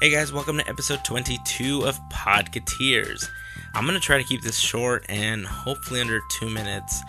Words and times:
Hey 0.00 0.08
guys, 0.08 0.32
welcome 0.32 0.56
to 0.56 0.66
episode 0.66 1.04
22 1.04 1.82
of 1.82 2.00
Podcateers. 2.08 3.28
I'm 3.74 3.84
going 3.84 4.00
to 4.00 4.00
try 4.00 4.16
to 4.16 4.24
keep 4.24 4.40
this 4.40 4.58
short 4.58 5.04
and 5.10 5.44
hopefully 5.44 6.00
under 6.00 6.22
two 6.38 6.48
minutes. 6.48 7.02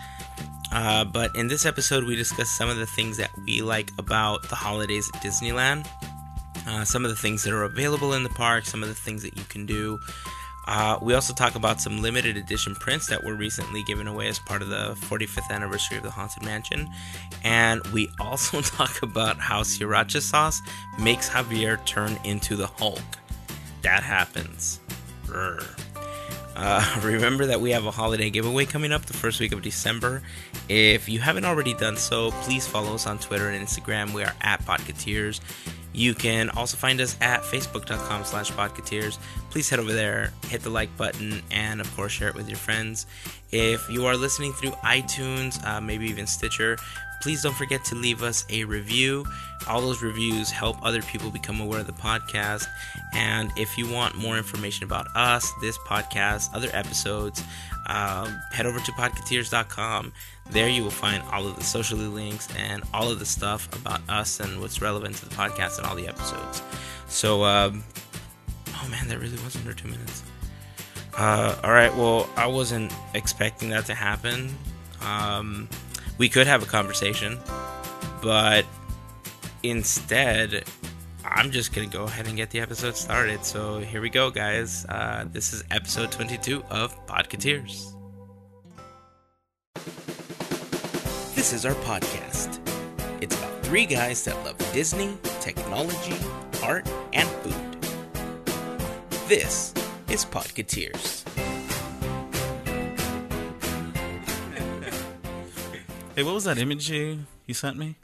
Uh, 0.70 1.02
but 1.06 1.34
in 1.34 1.48
this 1.48 1.64
episode, 1.64 2.04
we 2.04 2.16
discuss 2.16 2.50
some 2.50 2.68
of 2.68 2.76
the 2.76 2.84
things 2.84 3.16
that 3.16 3.30
we 3.46 3.62
like 3.62 3.90
about 3.96 4.42
the 4.50 4.56
holidays 4.56 5.10
at 5.14 5.22
Disneyland, 5.22 5.88
uh, 6.66 6.84
some 6.84 7.06
of 7.06 7.10
the 7.10 7.16
things 7.16 7.42
that 7.44 7.54
are 7.54 7.62
available 7.62 8.12
in 8.12 8.24
the 8.24 8.28
park, 8.28 8.66
some 8.66 8.82
of 8.82 8.90
the 8.90 8.94
things 8.94 9.22
that 9.22 9.38
you 9.38 9.44
can 9.44 9.64
do. 9.64 9.98
Uh, 10.66 10.98
we 11.02 11.14
also 11.14 11.34
talk 11.34 11.54
about 11.54 11.80
some 11.80 12.00
limited 12.00 12.36
edition 12.36 12.74
prints 12.74 13.06
that 13.08 13.22
were 13.24 13.34
recently 13.34 13.82
given 13.84 14.06
away 14.06 14.28
as 14.28 14.38
part 14.38 14.62
of 14.62 14.68
the 14.68 14.94
45th 15.08 15.50
anniversary 15.50 15.96
of 15.96 16.02
the 16.02 16.10
Haunted 16.10 16.44
Mansion. 16.44 16.88
And 17.42 17.84
we 17.88 18.10
also 18.20 18.60
talk 18.60 19.02
about 19.02 19.38
how 19.38 19.62
sriracha 19.62 20.20
sauce 20.20 20.60
makes 20.98 21.28
Javier 21.28 21.84
turn 21.84 22.18
into 22.24 22.56
the 22.56 22.66
Hulk. 22.66 23.00
That 23.82 24.02
happens. 24.02 24.80
Uh, 26.54 27.00
remember 27.02 27.46
that 27.46 27.60
we 27.60 27.70
have 27.70 27.86
a 27.86 27.90
holiday 27.90 28.30
giveaway 28.30 28.64
coming 28.64 28.92
up 28.92 29.06
the 29.06 29.14
first 29.14 29.40
week 29.40 29.52
of 29.52 29.62
December. 29.62 30.22
If 30.68 31.08
you 31.08 31.18
haven't 31.18 31.44
already 31.44 31.74
done 31.74 31.96
so, 31.96 32.30
please 32.42 32.66
follow 32.66 32.94
us 32.94 33.06
on 33.06 33.18
Twitter 33.18 33.48
and 33.48 33.66
Instagram. 33.66 34.12
We 34.12 34.22
are 34.22 34.34
at 34.42 34.62
Podcateers. 34.64 35.40
You 35.94 36.14
can 36.14 36.48
also 36.50 36.76
find 36.76 37.00
us 37.00 37.16
at 37.20 37.42
facebook.com 37.42 38.24
slash 38.24 38.50
podcateers. 38.52 39.18
Please 39.52 39.68
head 39.68 39.80
over 39.80 39.92
there, 39.92 40.32
hit 40.46 40.62
the 40.62 40.70
like 40.70 40.96
button, 40.96 41.42
and 41.50 41.82
of 41.82 41.94
course 41.94 42.10
share 42.10 42.28
it 42.28 42.34
with 42.34 42.48
your 42.48 42.56
friends. 42.56 43.04
If 43.50 43.86
you 43.90 44.06
are 44.06 44.16
listening 44.16 44.54
through 44.54 44.70
iTunes, 44.70 45.62
uh, 45.66 45.78
maybe 45.78 46.06
even 46.06 46.26
Stitcher, 46.26 46.78
please 47.20 47.42
don't 47.42 47.54
forget 47.54 47.84
to 47.84 47.94
leave 47.94 48.22
us 48.22 48.46
a 48.48 48.64
review. 48.64 49.26
All 49.68 49.82
those 49.82 50.02
reviews 50.02 50.50
help 50.50 50.82
other 50.82 51.02
people 51.02 51.30
become 51.30 51.60
aware 51.60 51.80
of 51.80 51.86
the 51.86 51.92
podcast. 51.92 52.66
And 53.12 53.52
if 53.58 53.76
you 53.76 53.92
want 53.92 54.14
more 54.14 54.38
information 54.38 54.84
about 54.84 55.06
us, 55.14 55.52
this 55.60 55.76
podcast, 55.80 56.48
other 56.54 56.70
episodes, 56.72 57.44
um, 57.88 58.40
head 58.52 58.64
over 58.64 58.80
to 58.80 58.92
podcateers.com. 58.92 60.14
There 60.48 60.70
you 60.70 60.82
will 60.82 60.90
find 60.90 61.22
all 61.30 61.46
of 61.46 61.56
the 61.56 61.62
social 61.62 61.98
links 61.98 62.48
and 62.56 62.84
all 62.94 63.10
of 63.10 63.18
the 63.18 63.26
stuff 63.26 63.68
about 63.78 64.00
us 64.08 64.40
and 64.40 64.62
what's 64.62 64.80
relevant 64.80 65.16
to 65.16 65.28
the 65.28 65.34
podcast 65.34 65.76
and 65.76 65.86
all 65.86 65.94
the 65.94 66.08
episodes. 66.08 66.62
So, 67.06 67.44
um, 67.44 67.84
oh 68.82 68.88
man, 68.88 69.08
that 69.08 69.18
really 69.18 69.38
was 69.44 69.56
under 69.56 69.72
two 69.72 69.88
minutes. 69.88 70.22
Uh, 71.16 71.56
all 71.62 71.72
right, 71.72 71.94
well, 71.94 72.28
I 72.36 72.46
wasn't 72.46 72.92
expecting 73.14 73.68
that 73.70 73.86
to 73.86 73.94
happen. 73.94 74.54
Um, 75.02 75.68
we 76.18 76.28
could 76.28 76.46
have 76.46 76.62
a 76.62 76.66
conversation, 76.66 77.38
but 78.22 78.64
instead, 79.62 80.64
I'm 81.24 81.50
just 81.50 81.72
gonna 81.72 81.86
go 81.86 82.04
ahead 82.04 82.26
and 82.26 82.36
get 82.36 82.50
the 82.50 82.60
episode 82.60 82.96
started. 82.96 83.44
So 83.44 83.80
here 83.80 84.00
we 84.00 84.10
go, 84.10 84.30
guys. 84.30 84.86
Uh, 84.88 85.26
this 85.30 85.52
is 85.52 85.64
episode 85.70 86.10
22 86.12 86.64
of 86.70 87.06
Podcateers. 87.06 87.92
This 91.34 91.52
is 91.52 91.66
our 91.66 91.74
podcast. 91.74 92.58
It's 93.20 93.36
about 93.36 93.64
three 93.64 93.86
guys 93.86 94.24
that 94.24 94.36
love 94.44 94.56
Disney, 94.72 95.16
technology, 95.40 96.16
art, 96.62 96.88
and 97.12 97.28
food. 97.28 97.71
This 99.32 99.72
is 100.10 100.26
Podcateers. 100.26 101.26
Hey, 106.14 106.22
what 106.22 106.34
was 106.34 106.44
that 106.44 106.58
image 106.58 106.90
you, 106.90 107.20
you 107.46 107.54
sent 107.54 107.78
me? 107.78 107.96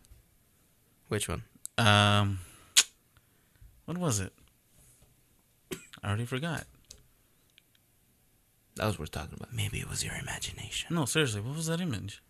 Which 1.09 1.29
one? 1.29 1.43
Um, 1.77 2.39
what 3.85 3.99
was 3.99 4.21
it? 4.21 4.33
I 6.03 6.09
already 6.09 6.25
forgot. 6.25 6.65
That 8.77 8.87
was 8.87 8.99
worth 8.99 9.11
talking 9.11 9.35
about. 9.37 9.53
Maybe 9.53 9.81
it 9.81 9.91
was 9.91 10.03
your 10.03 10.15
imagination. 10.15 10.95
No, 10.97 11.05
seriously, 11.05 11.43
what 11.43 11.57
was 11.57 11.67
that 11.67 11.83
image? 11.83 12.23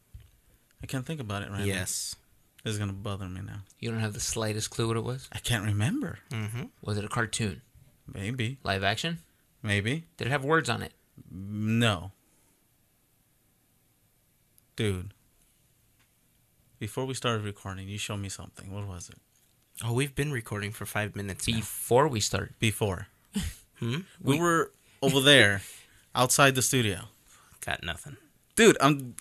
I 0.83 0.87
can't 0.89 1.07
think 1.07 1.21
about 1.21 1.43
it 1.43 1.53
right 1.53 1.65
Yes. 1.65 2.17
now. 2.19 2.25
This 2.65 2.73
is 2.73 2.81
gonna 2.81 2.93
bother 2.95 3.29
me 3.29 3.43
now. 3.43 3.61
You 3.79 3.93
don't 3.93 4.01
have 4.01 4.15
the 4.15 4.19
slightest 4.19 4.71
clue 4.71 4.89
what 4.89 4.97
it 4.97 5.05
was? 5.05 5.29
I 5.31 5.39
can't 5.39 5.65
remember. 5.65 6.19
Mm-hmm. 6.33 6.65
Was 6.83 6.99
it 6.99 7.05
a 7.05 7.09
cartoon? 7.09 7.63
Maybe, 8.13 8.59
Live 8.65 8.83
action? 8.83 9.19
maybe. 9.63 10.05
Did 10.17 10.27
it 10.29 10.31
have 10.31 10.45
words 10.45 10.69
on 10.69 10.83
it? 10.83 10.93
No, 11.31 12.13
dude. 14.77 15.13
Before 16.79 17.05
we 17.05 17.15
started 17.15 17.45
recording, 17.45 17.89
you 17.89 17.99
showed 17.99 18.19
me 18.19 18.29
something. 18.29 18.73
What 18.73 18.87
was 18.87 19.09
it? 19.09 19.17
Oh, 19.85 19.93
we've 19.93 20.15
been 20.15 20.31
recording 20.33 20.71
for 20.71 20.87
five 20.87 21.17
minutes 21.17 21.49
now. 21.49 21.57
Before 21.57 22.07
we 22.09 22.21
start. 22.21 22.55
Before 22.59 23.09
Hmm? 23.79 23.99
we 24.23 24.39
were 24.39 24.71
over 25.03 25.21
there, 25.21 25.63
outside 26.15 26.55
the 26.55 26.63
studio. 26.63 27.03
Got 27.65 27.83
nothing. 27.85 28.17
Dude, 28.57 28.77
I'm. 28.81 29.15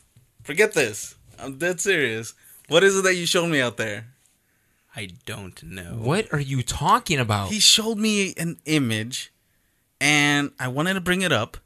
Forget 0.44 0.74
this. 0.74 1.16
I'm 1.38 1.58
dead 1.58 1.82
serious. 1.82 2.34
What 2.70 2.84
is 2.84 2.98
it 2.98 3.04
that 3.04 3.16
you 3.16 3.26
showed 3.26 3.48
me 3.48 3.60
out 3.62 3.78
there? 3.78 4.08
I 4.98 5.10
don't 5.28 5.62
know. 5.62 5.92
What 6.00 6.34
are 6.34 6.40
you 6.40 6.64
talking 6.64 7.20
about? 7.20 7.50
He 7.52 7.60
showed 7.60 8.00
me 8.00 8.34
an 8.36 8.58
image, 8.66 9.32
and 10.02 10.52
I 10.60 10.70
wanted 10.70 10.96
to 10.96 11.02
bring 11.02 11.22
it 11.22 11.32
up, 11.32 11.58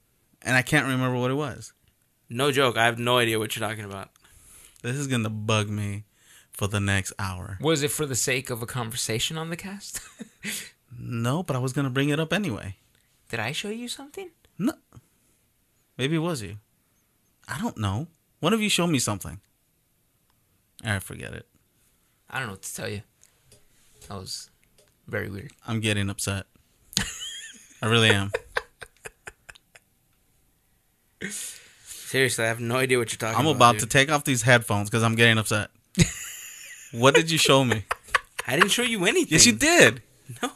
and 0.42 0.58
I 0.58 0.62
can't 0.62 0.86
remember 0.86 1.18
what 1.18 1.32
it 1.32 1.36
was. 1.36 1.72
No 2.30 2.52
joke. 2.52 2.76
I 2.76 2.84
have 2.84 3.00
no 3.00 3.20
idea 3.20 3.40
what 3.40 3.56
you're 3.56 3.66
talking 3.66 3.86
about. 3.86 4.10
This 4.84 4.98
is 4.98 5.08
gonna 5.08 5.30
bug 5.30 5.70
me 5.70 6.04
for 6.52 6.68
the 6.68 6.82
next 6.82 7.14
hour. 7.18 7.58
Was 7.62 7.84
it 7.84 7.92
for 7.92 8.06
the 8.06 8.16
sake 8.16 8.50
of 8.50 8.62
a 8.62 8.66
conversation 8.66 9.38
on 9.38 9.50
the 9.50 9.58
cast? 9.58 10.02
No, 11.04 11.42
but 11.42 11.56
I 11.56 11.60
was 11.60 11.72
gonna 11.72 11.90
bring 11.90 12.10
it 12.10 12.20
up 12.20 12.34
anyway. 12.34 12.76
Did 13.30 13.40
I 13.40 13.54
show 13.54 13.70
you 13.70 13.88
something? 13.88 14.30
No, 14.60 14.74
maybe 15.98 16.18
it 16.18 16.20
was 16.20 16.42
you. 16.44 16.58
I 17.48 17.58
don't 17.60 17.78
know. 17.78 18.08
One 18.42 18.52
of 18.54 18.62
you 18.62 18.70
showed 18.70 18.88
me 18.88 19.00
something. 19.00 19.40
I 20.84 21.00
forget 21.00 21.34
it. 21.34 21.48
I 22.30 22.38
don't 22.40 22.48
know 22.50 22.54
what 22.54 22.64
to 22.64 22.76
tell 22.76 22.90
you. 22.90 23.02
That 24.08 24.18
was 24.18 24.50
very 25.08 25.30
weird. 25.30 25.52
I'm 25.68 25.80
getting 25.80 26.10
upset. 26.10 26.46
I 27.82 27.88
really 27.88 28.10
am. 28.10 28.32
Seriously, 31.30 32.44
I 32.44 32.48
have 32.48 32.60
no 32.60 32.76
idea 32.78 32.98
what 32.98 33.12
you're 33.12 33.18
talking 33.18 33.40
I'm 33.40 33.46
about. 33.48 33.56
about 33.76 33.80
to 33.80 33.86
take 33.86 34.12
off 34.12 34.24
these 34.26 34.42
headphones 34.42 34.90
because 34.90 35.04
I'm 35.04 35.16
getting 35.16 35.38
upset. 35.38 35.70
what 36.92 37.16
did 37.16 37.32
you 37.32 37.38
show 37.38 37.64
me? 37.64 37.86
I 38.48 38.56
didn't 38.56 38.72
show 38.72 38.82
you 38.82 39.06
anything. 39.06 39.30
Yes, 39.32 39.46
you 39.46 39.54
did. 39.54 40.02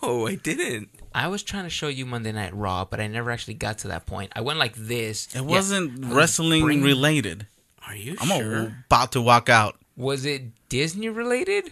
No, 0.02 0.26
I 0.28 0.36
didn't. 0.36 0.90
I 1.14 1.28
was 1.28 1.44
trying 1.44 1.66
to 1.66 1.70
show 1.70 1.88
you 1.88 2.06
Monday 2.06 2.32
Night 2.32 2.56
Raw, 2.56 2.86
but 2.86 3.00
I 3.02 3.08
never 3.08 3.30
actually 3.32 3.56
got 3.56 3.78
to 3.80 3.90
that 3.90 4.06
point. 4.06 4.32
I 4.36 4.42
went 4.42 4.58
like 4.60 4.74
this. 4.76 5.28
It 5.28 5.36
Yeah. 5.36 5.42
wasn't 5.42 6.04
I 6.06 6.08
was 6.08 6.16
wrestling 6.16 6.64
bringing- 6.64 6.84
related. 6.84 7.48
Are 7.88 7.96
you 7.96 8.16
I'm 8.22 8.28
sure? 8.28 8.84
about 8.88 9.12
to 9.14 9.22
walk 9.22 9.50
out. 9.50 9.78
Was 9.98 10.26
it 10.26 10.44
Disney 10.70 11.10
related? 11.10 11.72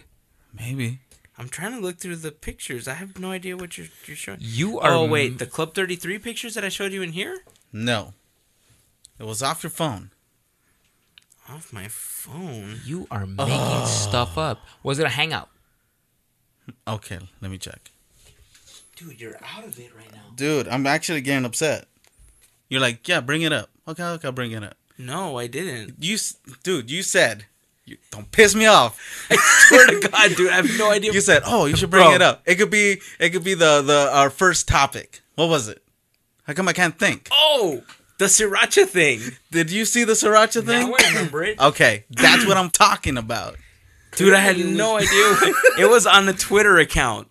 Maybe. 0.52 1.00
I'm 1.36 1.48
trying 1.48 1.72
to 1.72 1.80
look 1.80 1.98
through 1.98 2.16
the 2.16 2.30
pictures. 2.30 2.86
I 2.86 2.94
have 2.94 3.18
no 3.18 3.30
idea 3.32 3.56
what 3.56 3.76
you're, 3.76 3.88
you're 4.06 4.16
showing. 4.16 4.38
You 4.40 4.78
are. 4.80 4.92
Oh 4.92 5.06
wait, 5.06 5.38
the 5.38 5.46
Club 5.46 5.74
33 5.74 6.18
pictures 6.18 6.54
that 6.54 6.64
I 6.64 6.68
showed 6.68 6.92
you 6.92 7.02
in 7.02 7.12
here 7.12 7.38
No. 7.72 8.14
It 9.18 9.24
was 9.24 9.42
off 9.42 9.62
your 9.62 9.70
phone. 9.70 10.10
off 11.48 11.72
my 11.72 11.86
phone. 11.88 12.80
You 12.84 13.06
are 13.10 13.26
making 13.26 13.86
stuff 13.86 14.36
up. 14.38 14.60
Was 14.82 14.98
it 14.98 15.06
a 15.06 15.10
hangout? 15.10 15.48
Okay, 16.88 17.18
let 17.42 17.50
me 17.50 17.58
check. 17.58 17.90
Dude, 18.96 19.20
you're 19.20 19.36
out 19.54 19.64
of 19.64 19.78
it 19.78 19.94
right 19.94 20.10
now. 20.12 20.32
Dude, 20.34 20.66
I'm 20.68 20.86
actually 20.86 21.20
getting 21.20 21.44
upset. 21.44 21.86
You're 22.70 22.80
like, 22.80 23.06
yeah, 23.06 23.20
bring 23.20 23.42
it 23.42 23.52
up. 23.52 23.68
Okay, 23.86 24.02
okay, 24.02 24.28
I'll 24.28 24.32
bring 24.32 24.52
it 24.52 24.62
up. 24.62 24.74
No, 24.96 25.36
I 25.38 25.46
didn't. 25.46 25.96
You, 26.02 26.16
dude, 26.62 26.90
you 26.90 27.02
said, 27.02 27.44
you, 27.86 27.98
don't 28.10 28.30
piss 28.32 28.54
me 28.54 28.66
off. 28.66 28.98
I 29.30 29.36
swear 29.68 29.86
to 29.86 30.08
God, 30.08 30.36
dude, 30.36 30.50
I 30.50 30.56
have 30.56 30.78
no 30.78 30.90
idea. 30.90 31.12
You 31.12 31.20
said, 31.20 31.42
oh, 31.46 31.66
you 31.66 31.76
should 31.76 31.90
bring 31.90 32.04
Bro. 32.04 32.14
it 32.14 32.22
up. 32.22 32.42
It 32.46 32.56
could 32.56 32.70
be, 32.70 33.00
it 33.18 33.30
could 33.30 33.44
be 33.44 33.54
the 33.54 33.82
the 33.82 34.10
our 34.12 34.30
first 34.30 34.66
topic. 34.68 35.20
What 35.34 35.48
was 35.48 35.68
it? 35.68 35.82
How 36.44 36.52
come 36.52 36.68
I 36.68 36.72
can't 36.72 36.98
think? 36.98 37.28
oh, 37.32 37.82
the 38.18 38.26
sriracha 38.26 38.86
thing. 38.86 39.20
Did 39.50 39.70
you 39.72 39.84
see 39.84 40.04
the 40.04 40.12
sriracha 40.12 40.64
thing? 40.64 40.88
Now 40.90 40.96
I 40.98 41.08
remember 41.08 41.42
it. 41.42 41.60
Okay, 41.60 42.04
that's 42.10 42.46
what 42.46 42.56
I'm 42.56 42.70
talking 42.70 43.16
about. 43.18 43.56
Dude, 44.16 44.32
I 44.34 44.38
had 44.38 44.56
no 44.58 44.96
idea. 44.98 45.36
It 45.78 45.90
was 45.90 46.06
on 46.06 46.26
the 46.26 46.32
Twitter 46.32 46.78
account. 46.78 47.28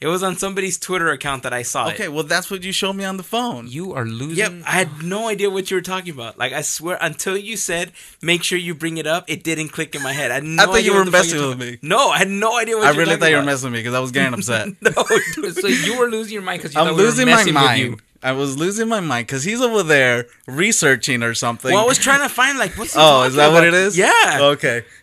It 0.00 0.06
was 0.06 0.22
on 0.22 0.38
somebody's 0.38 0.78
Twitter 0.78 1.10
account 1.10 1.42
that 1.42 1.52
I 1.52 1.60
saw 1.60 1.88
it. 1.88 1.94
Okay, 1.94 2.08
well, 2.08 2.24
that's 2.24 2.50
what 2.50 2.62
you 2.62 2.72
showed 2.72 2.94
me 2.94 3.04
on 3.04 3.18
the 3.18 3.22
phone. 3.22 3.68
You 3.68 3.92
are 3.92 4.06
losing. 4.06 4.38
Yep, 4.38 4.52
I 4.66 4.70
had 4.70 5.02
no 5.02 5.28
idea 5.28 5.50
what 5.50 5.70
you 5.70 5.76
were 5.76 5.82
talking 5.82 6.14
about. 6.14 6.38
Like 6.38 6.54
I 6.54 6.62
swear, 6.62 6.96
until 7.02 7.36
you 7.36 7.58
said 7.58 7.92
make 8.22 8.42
sure 8.42 8.56
you 8.56 8.74
bring 8.74 8.96
it 8.96 9.06
up, 9.06 9.24
it 9.28 9.44
didn't 9.44 9.68
click 9.68 9.94
in 9.94 10.02
my 10.02 10.14
head. 10.14 10.30
I, 10.30 10.34
had 10.34 10.44
no 10.44 10.62
I 10.62 10.66
thought 10.66 10.74
idea 10.76 10.92
you 10.92 10.98
were 10.98 11.04
messing 11.04 11.46
with 11.46 11.58
me. 11.58 11.78
No, 11.82 12.08
I 12.08 12.18
had 12.18 12.30
no 12.30 12.58
idea 12.58 12.76
what 12.76 12.86
I 12.86 12.90
you're 12.92 13.00
really 13.00 13.10
talking 13.10 13.20
thought 13.20 13.30
you 13.30 13.36
were 13.36 13.42
messing 13.42 13.66
with 13.66 13.72
me 13.74 13.80
because 13.80 13.94
I 13.94 14.00
was 14.00 14.10
getting 14.10 14.32
upset. 14.38 14.68
No, 14.80 14.90
dude. 15.34 15.56
so 15.56 15.66
you 15.66 15.98
were 15.98 16.08
losing 16.08 16.32
your 16.32 16.42
mind 16.42 16.62
because 16.62 16.74
you 16.74 16.80
I'm 16.80 16.86
thought 16.86 16.96
we 16.96 17.02
were 17.02 17.08
losing 17.08 17.26
my 17.26 17.32
messing 17.36 17.54
with 17.54 17.62
mind. 17.62 18.02
You. 18.22 18.28
I 18.28 18.32
was 18.32 18.56
losing 18.58 18.88
my 18.88 19.00
mind 19.00 19.26
because 19.26 19.44
he's 19.44 19.60
over 19.60 19.82
there 19.82 20.26
researching 20.46 21.22
or 21.22 21.34
something. 21.34 21.72
Well, 21.72 21.84
I 21.84 21.86
was 21.86 21.98
trying 21.98 22.20
to 22.20 22.28
find 22.28 22.58
like 22.58 22.76
what's. 22.78 22.94
he 22.94 23.00
Oh, 23.00 23.22
is 23.24 23.34
talking 23.34 23.36
that 23.36 23.52
what 23.52 23.64
it 23.64 23.74
is? 23.74 23.96
Yeah. 23.96 24.38
Okay. 24.40 24.84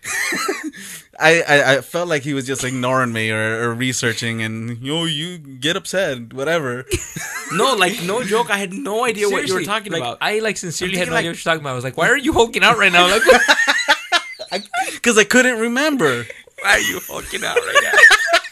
I, 1.19 1.41
I, 1.41 1.77
I 1.77 1.81
felt 1.81 2.09
like 2.09 2.21
he 2.21 2.33
was 2.35 2.45
just 2.45 2.63
ignoring 2.63 3.11
me 3.11 3.31
or, 3.31 3.69
or 3.69 3.73
researching 3.73 4.43
and 4.43 4.77
yo 4.83 5.05
you 5.05 5.39
get 5.39 5.75
upset 5.75 6.31
whatever 6.31 6.85
No, 7.53 7.73
like 7.73 8.03
no 8.03 8.23
joke. 8.23 8.51
I 8.51 8.57
had 8.57 8.73
no 8.73 9.03
idea 9.03 9.27
what 9.29 9.47
you 9.47 9.53
were 9.55 9.63
talking 9.63 9.91
like, 9.91 10.01
about. 10.01 10.17
I 10.21 10.39
like 10.39 10.57
sincerely 10.57 10.95
had 10.95 11.07
no 11.07 11.13
thinking, 11.13 11.17
idea 11.17 11.29
what 11.31 11.37
you're 11.37 11.53
talking 11.53 11.61
about. 11.61 11.71
I 11.71 11.75
was 11.75 11.83
like, 11.83 11.97
why 11.97 12.09
are 12.09 12.17
you 12.17 12.33
hulking 12.33 12.63
out 12.63 12.77
right 12.77 12.91
now? 12.91 13.09
Like, 13.09 13.23
because 14.91 15.17
I 15.17 15.23
couldn't 15.23 15.59
remember. 15.59 16.25
Why 16.61 16.71
are 16.71 16.79
you 16.79 16.99
hulking 17.07 17.43
out 17.43 17.55
right 17.55 17.79
now? 17.83 17.91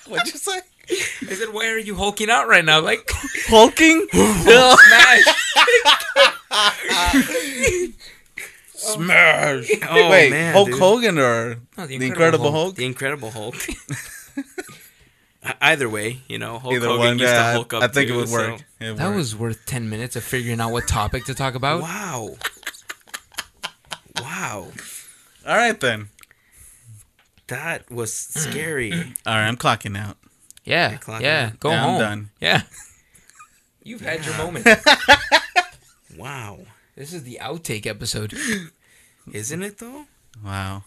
What'd 0.08 0.34
you 0.34 0.40
say? 0.40 0.62
I 0.90 1.34
said, 1.34 1.50
why 1.54 1.68
are 1.70 1.78
you 1.80 1.96
hulking 1.96 2.30
out 2.30 2.48
right 2.48 2.64
now? 2.64 2.80
Like, 2.82 3.10
Hulking? 3.48 4.08
smash. 4.12 5.26
Oh 8.88 8.94
smash! 8.98 9.72
Oh, 9.90 10.10
Wait, 10.12 10.30
man, 10.30 10.54
Hulk 10.54 10.70
dude. 10.70 10.78
Hogan 10.80 11.18
or 11.18 11.56
No, 11.78 11.88
the, 11.88 11.96
Incredible, 12.06 12.52
Hulk? 12.52 12.76
The 12.76 12.86
Incredible 12.86 13.32
Hulk. 13.32 13.56
Either 15.62 15.90
way, 15.90 16.20
you 16.28 16.38
know, 16.38 16.60
Hulk 16.60 16.74
Either 16.76 16.88
Hogan 16.88 17.00
one, 17.08 17.20
used 17.20 17.34
to 17.34 17.42
Hulk 17.44 17.74
up. 17.74 17.82
I 17.84 17.88
think 17.88 18.10
too, 18.10 18.14
it 18.14 18.18
would 18.18 18.30
work. 18.30 18.60
so- 18.60 18.66
It 18.86 18.90
would 18.90 18.98
That 18.98 19.08
work. 19.08 19.16
was 19.16 19.36
worth 19.36 19.66
10 19.66 19.90
minutes 19.90 20.16
of 20.16 20.24
figuring 20.24 20.60
out 20.60 20.72
what 20.72 20.88
topic 20.88 21.24
to 21.26 21.34
talk 21.34 21.56
about. 21.56 21.82
Wow. 21.82 22.36
Wow. 24.22 24.68
all 25.48 25.56
right 25.56 25.80
then. 25.80 26.10
That 27.48 27.90
was 27.90 28.14
scary. 28.14 28.92
All 28.94 29.00
right, 29.34 29.48
I'm 29.48 29.58
clocking 29.58 29.98
out. 29.98 30.18
Yeah. 30.66 30.98
Yeah. 31.22 31.46
out. 31.54 31.60
Go 31.60 31.70
Yeah, 31.70 31.84
I'm 31.84 31.90
home. 31.90 32.00
done. 32.00 32.30
Yeah. 32.42 32.62
You've 33.84 34.02
had 34.02 34.26
your 34.26 34.36
moment. 34.38 34.68
wow. 36.18 36.60
This 36.96 37.14
is 37.14 37.24
the 37.24 37.40
outtake 37.42 37.86
episode. 37.86 38.34
Isn't 39.32 39.64
it 39.64 39.78
though? 39.78 40.06
Wow. 40.44 40.84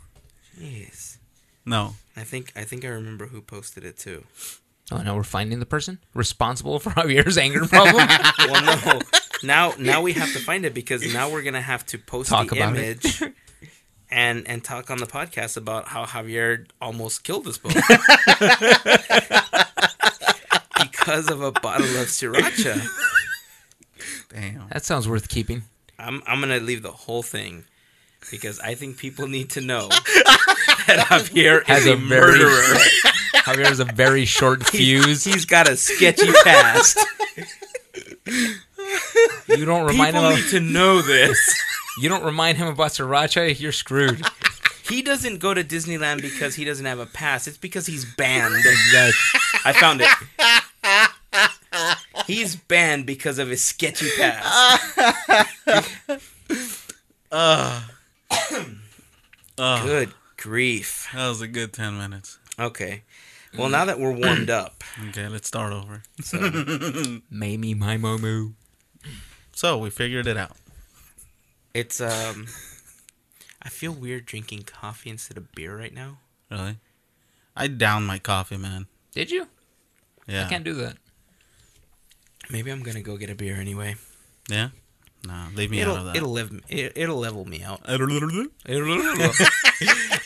Jeez. 0.59 1.19
No. 1.65 1.95
I 2.17 2.23
think 2.23 2.53
I 2.57 2.65
think 2.65 2.85
I 2.85 2.89
remember 2.89 3.27
who 3.27 3.41
posted 3.41 3.85
it 3.85 3.99
too. 3.99 4.25
Oh, 4.91 4.99
now 5.03 5.15
we're 5.15 5.23
finding 5.23 5.61
the 5.61 5.67
person 5.67 5.99
responsible 6.15 6.79
for 6.79 6.91
Javier's 6.97 7.39
anger 7.39 7.67
problem. 7.67 8.09
Well, 8.39 8.65
no. 8.85 9.01
Now 9.45 9.75
now 9.79 10.03
we 10.03 10.15
have 10.15 10.33
to 10.33 10.39
find 10.41 10.65
it 10.65 10.75
because 10.75 11.13
now 11.13 11.31
we're 11.31 11.43
gonna 11.43 11.61
have 11.61 11.87
to 11.87 11.99
post 11.99 12.31
Talk 12.31 12.49
the 12.49 12.57
about 12.57 12.77
it. 12.77 13.05
Image 14.11 14.11
and 14.11 14.49
and 14.49 14.65
talk 14.65 14.91
on 14.91 14.99
the 14.99 15.07
podcast 15.07 15.57
about 15.57 15.89
how 15.89 16.05
Javier 16.05 16.67
almost 16.81 17.25
killed 17.25 17.45
this 17.45 17.59
both 17.59 17.75
because 20.81 21.31
of 21.31 21.43
a 21.43 21.53
bottle 21.53 21.87
of 21.87 22.07
sriracha. 22.09 22.87
Damn. 24.31 24.69
that 24.71 24.85
sounds 24.85 25.09
worth 25.09 25.29
keeping. 25.29 25.63
I'm 25.99 26.23
I'm 26.27 26.41
gonna 26.41 26.61
leave 26.61 26.83
the 26.83 26.93
whole 26.93 27.23
thing 27.23 27.65
because 28.31 28.61
I 28.61 28.75
think 28.75 28.99
people 28.99 29.27
need 29.27 29.51
to 29.51 29.61
know 29.61 29.89
that 29.89 31.07
Javier 31.09 31.65
Has 31.65 31.83
is 31.83 31.87
a 31.89 31.93
a 31.93 31.97
very 31.97 32.33
murderer. 32.39 32.51
Javier 33.35 33.67
has 33.67 33.81
a 33.81 33.85
very 33.87 34.25
short 34.27 34.65
fuse. 34.67 35.25
He's 35.25 35.45
got 35.45 35.69
a 35.69 35.77
sketchy 35.77 36.31
past. 36.45 36.99
You 39.49 39.65
don't 39.65 39.87
remind 39.87 40.15
People 40.15 40.29
him. 40.31 40.37
need 40.37 40.45
Of, 40.45 40.51
to 40.51 40.61
know 40.61 41.01
this. 41.03 41.63
You 42.01 42.09
don't 42.09 42.25
remind 42.25 42.59
him 42.59 42.67
about 42.69 42.91
sriracha. 42.93 43.59
You're 43.61 43.73
screwed. 43.73 44.23
He 44.89 45.03
doesn't 45.03 45.37
go 45.39 45.53
to 45.53 45.63
Disneyland 45.63 46.23
because 46.23 46.55
he 46.55 46.65
doesn't 46.65 46.87
have 46.87 46.99
a 46.99 47.05
pass. 47.05 47.47
It's 47.47 47.59
because 47.59 47.85
he's 47.85 48.07
banned. 48.15 48.55
Exactly. 48.65 49.41
I 49.67 49.75
found 49.75 50.01
it. 50.03 50.09
He's 52.27 52.57
banned 52.57 53.05
because 53.05 53.39
of 53.39 53.49
his 53.51 53.63
sketchy 53.63 54.09
past. 54.17 54.99
Uh, 57.31 57.83
uh, 59.59 59.83
Good 59.85 60.15
grief. 60.39 61.09
that 61.13 61.29
was 61.29 61.43
a 61.43 61.47
good 61.49 61.75
10 61.75 61.99
minutes. 61.99 62.39
Okay. 62.59 63.03
Well, 63.59 63.69
now 63.69 63.85
that 63.85 64.01
we're 64.01 64.13
warmed 64.13 64.49
up, 64.49 64.83
Okay, 65.11 65.29
let's 65.29 65.47
start 65.47 65.75
over. 65.75 66.03
so 66.23 66.39
Mamie, 67.31 67.75
my 67.75 67.99
momo. 67.99 68.55
So, 69.53 69.77
we 69.77 69.91
figured 69.91 70.27
it 70.27 70.39
out. 70.39 70.57
It's 71.79 72.01
um, 72.01 72.47
I 73.63 73.69
feel 73.69 73.93
weird 73.93 74.27
drinking 74.27 74.63
coffee 74.65 75.11
instead 75.11 75.37
of 75.37 75.53
beer 75.53 75.77
right 75.77 75.95
now. 75.95 76.19
Really? 76.51 76.77
I 77.57 77.69
downed 77.69 78.07
my 78.07 78.19
coffee, 78.19 78.57
man. 78.57 78.87
Did 79.13 79.31
you? 79.31 79.47
Yeah. 80.27 80.45
I 80.47 80.49
can't 80.49 80.65
do 80.65 80.75
that. 80.75 80.97
Maybe 82.51 82.71
I'm 82.71 82.83
gonna 82.83 83.03
go 83.03 83.17
get 83.17 83.31
a 83.31 83.35
beer 83.35 83.57
anyway. 83.57 83.97
Yeah? 84.49 84.69
Nah, 85.27 85.49
leave 85.55 85.71
me 85.71 85.81
out 85.83 85.89
It'll 85.89 85.97
of 85.97 86.05
that. 86.07 86.17
it'll 86.17 86.33
level 86.33 86.59
it, 86.69 86.93
it'll 86.97 87.19
level 87.19 87.45
me 87.45 87.63
out. 87.63 87.81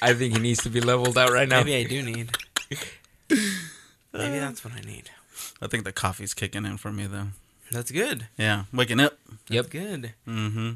I 0.02 0.12
think 0.14 0.34
he 0.34 0.40
needs 0.40 0.62
to 0.64 0.70
be 0.70 0.80
leveled 0.80 1.16
out 1.16 1.30
right 1.30 1.48
now. 1.48 1.62
Maybe 1.62 1.76
I 1.76 1.84
do 1.84 2.02
need. 2.02 2.30
Maybe 3.28 4.38
that's 4.38 4.64
what 4.64 4.74
I 4.74 4.80
need. 4.80 5.10
I 5.62 5.66
think 5.66 5.84
the 5.84 5.92
coffee's 5.92 6.34
kicking 6.34 6.66
in 6.66 6.76
for 6.76 6.92
me, 6.92 7.06
though. 7.06 7.28
That's 7.70 7.90
good. 7.90 8.26
Yeah, 8.36 8.64
waking 8.72 9.00
up. 9.00 9.18
Yep. 9.48 9.70
Good. 9.70 10.12
Mm-hmm. 10.28 10.72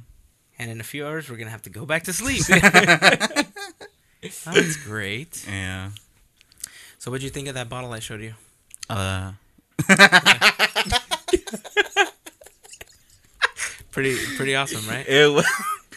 And 0.58 0.70
in 0.70 0.80
a 0.80 0.84
few 0.84 1.06
hours, 1.06 1.28
we're 1.28 1.36
gonna 1.36 1.50
have 1.50 1.62
to 1.62 1.70
go 1.70 1.84
back 1.86 2.04
to 2.04 2.12
sleep. 2.12 2.44
That's 4.44 4.76
great. 4.84 5.44
Yeah. 5.48 5.90
So, 6.98 7.10
what'd 7.10 7.22
you 7.22 7.30
think 7.30 7.48
of 7.48 7.54
that 7.54 7.68
bottle 7.68 7.92
I 7.92 7.98
showed 8.00 8.20
you? 8.20 8.34
Uh, 8.88 9.32
Pretty, 13.96 14.14
pretty 14.36 14.54
awesome, 14.54 14.86
right? 14.90 15.08
it 15.08 15.32
was, 15.32 15.46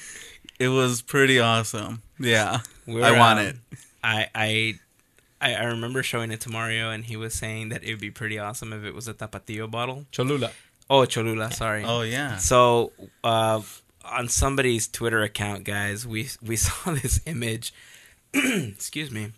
it 0.59 0.69
was 0.69 1.01
pretty 1.01 1.41
awesome. 1.41 2.01
Yeah. 2.17 2.61
We're, 2.87 3.03
I 3.03 3.11
want 3.19 3.39
um, 3.39 3.45
it. 3.45 3.55
I, 4.01 4.27
I, 4.33 4.79
I, 5.41 5.55
I 5.55 5.63
remember 5.65 6.01
showing 6.01 6.31
it 6.31 6.39
to 6.41 6.49
Mario, 6.49 6.91
and 6.91 7.03
he 7.03 7.17
was 7.17 7.33
saying 7.33 7.67
that 7.69 7.83
it 7.83 7.91
would 7.91 7.99
be 7.99 8.09
pretty 8.09 8.39
awesome 8.39 8.71
if 8.71 8.85
it 8.85 8.95
was 8.95 9.09
a 9.09 9.13
Tapatio 9.13 9.69
bottle. 9.69 10.05
Cholula. 10.13 10.51
Oh, 10.89 11.05
Cholula, 11.05 11.51
sorry. 11.51 11.83
Oh, 11.83 12.03
yeah. 12.03 12.37
So, 12.37 12.93
uh, 13.21 13.59
on 14.05 14.27
somebody's 14.27 14.87
Twitter 14.87 15.21
account, 15.23 15.63
guys, 15.63 16.05
we 16.07 16.29
we 16.41 16.55
saw 16.65 16.93
this 16.93 17.21
image. 17.25 17.73
excuse 18.33 19.11
me. 19.11 19.31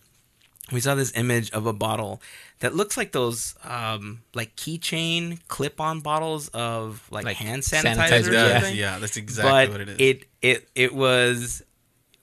We 0.71 0.79
saw 0.79 0.95
this 0.95 1.11
image 1.17 1.51
of 1.51 1.65
a 1.65 1.73
bottle 1.73 2.21
that 2.59 2.73
looks 2.73 2.95
like 2.95 3.11
those 3.11 3.55
um, 3.65 4.21
like 4.33 4.55
keychain 4.55 5.39
clip-on 5.49 5.99
bottles 5.99 6.47
of 6.49 7.05
like, 7.11 7.25
Like 7.25 7.35
hand 7.37 7.61
sanitizer, 7.63 8.07
sanitizer. 8.07 8.27
or 8.29 8.33
yeah. 8.33 8.67
yeah, 8.69 8.99
that's 8.99 9.17
exactly 9.17 9.51
but 9.65 9.71
what 9.71 9.81
it 9.81 9.89
is. 9.89 9.95
it 9.99 10.25
it 10.41 10.69
it 10.75 10.93
was 10.95 11.61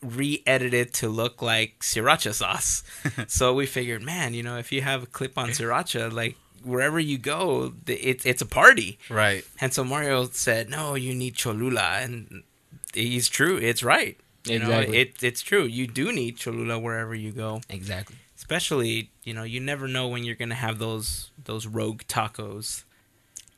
re-edited 0.02 0.94
to 0.94 1.08
look 1.08 1.42
like 1.42 1.80
sriracha 1.80 2.32
sauce. 2.32 2.82
so 3.26 3.52
we 3.52 3.66
figured, 3.66 4.02
man, 4.02 4.32
you 4.32 4.42
know, 4.42 4.56
if 4.56 4.72
you 4.72 4.80
have 4.80 5.02
a 5.02 5.06
clip-on 5.06 5.50
sriracha, 5.50 6.10
like 6.12 6.36
wherever 6.64 6.98
you 7.00 7.18
go, 7.18 7.72
it's 7.86 8.24
it's 8.26 8.42
a 8.42 8.46
party. 8.46 8.98
right. 9.10 9.44
And 9.60 9.72
so 9.72 9.84
Mario 9.84 10.28
said, 10.28 10.68
"No, 10.70 10.94
you 10.94 11.14
need 11.14 11.34
Cholula," 11.36 11.98
and 12.02 12.42
he's 12.94 13.28
true. 13.28 13.56
It's 13.56 13.82
right. 13.82 14.16
You 14.44 14.58
know, 14.60 14.70
it, 14.80 15.22
it's 15.22 15.42
true. 15.42 15.64
You 15.64 15.86
do 15.86 16.10
need 16.12 16.36
Cholula 16.38 16.78
wherever 16.78 17.14
you 17.14 17.32
go. 17.32 17.60
Exactly. 17.68 18.16
Especially, 18.36 19.10
you 19.24 19.34
know, 19.34 19.42
you 19.42 19.60
never 19.60 19.86
know 19.88 20.08
when 20.08 20.24
you're 20.24 20.36
gonna 20.36 20.54
have 20.54 20.78
those 20.78 21.30
those 21.44 21.66
rogue 21.66 22.02
tacos 22.08 22.84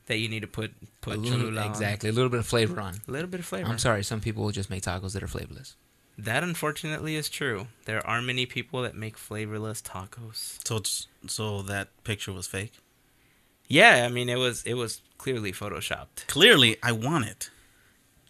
that 0.07 0.17
you 0.17 0.27
need 0.27 0.41
to 0.41 0.47
put 0.47 0.73
put 0.99 1.15
A 1.15 1.17
little, 1.19 1.37
Cholula 1.39 1.61
on. 1.61 1.69
exactly. 1.69 2.09
A 2.09 2.11
little 2.11 2.29
bit 2.29 2.39
of 2.39 2.47
flavor 2.47 2.81
on. 2.81 2.95
A 3.07 3.11
little 3.11 3.29
bit 3.29 3.39
of 3.39 3.45
flavor. 3.45 3.69
I'm 3.69 3.77
sorry. 3.77 4.03
Some 4.03 4.19
people 4.19 4.43
will 4.43 4.51
just 4.51 4.69
make 4.69 4.83
tacos 4.83 5.13
that 5.13 5.23
are 5.23 5.27
flavorless. 5.27 5.75
That 6.17 6.43
unfortunately 6.43 7.15
is 7.15 7.29
true. 7.29 7.67
There 7.85 8.05
are 8.05 8.21
many 8.21 8.45
people 8.45 8.81
that 8.81 8.95
make 8.95 9.17
flavorless 9.17 9.81
tacos. 9.81 10.59
So, 10.67 10.77
it's, 10.77 11.07
so 11.25 11.61
that 11.63 11.87
picture 12.03 12.33
was 12.33 12.47
fake? 12.47 12.73
Yeah, 13.71 14.05
I 14.05 14.09
mean 14.09 14.29
it 14.29 14.37
was 14.37 14.63
it 14.63 14.75
was 14.75 15.01
clearly 15.17 15.51
photoshopped. 15.51 16.27
Clearly, 16.27 16.77
I 16.83 16.91
want 16.91 17.25
it. 17.25 17.49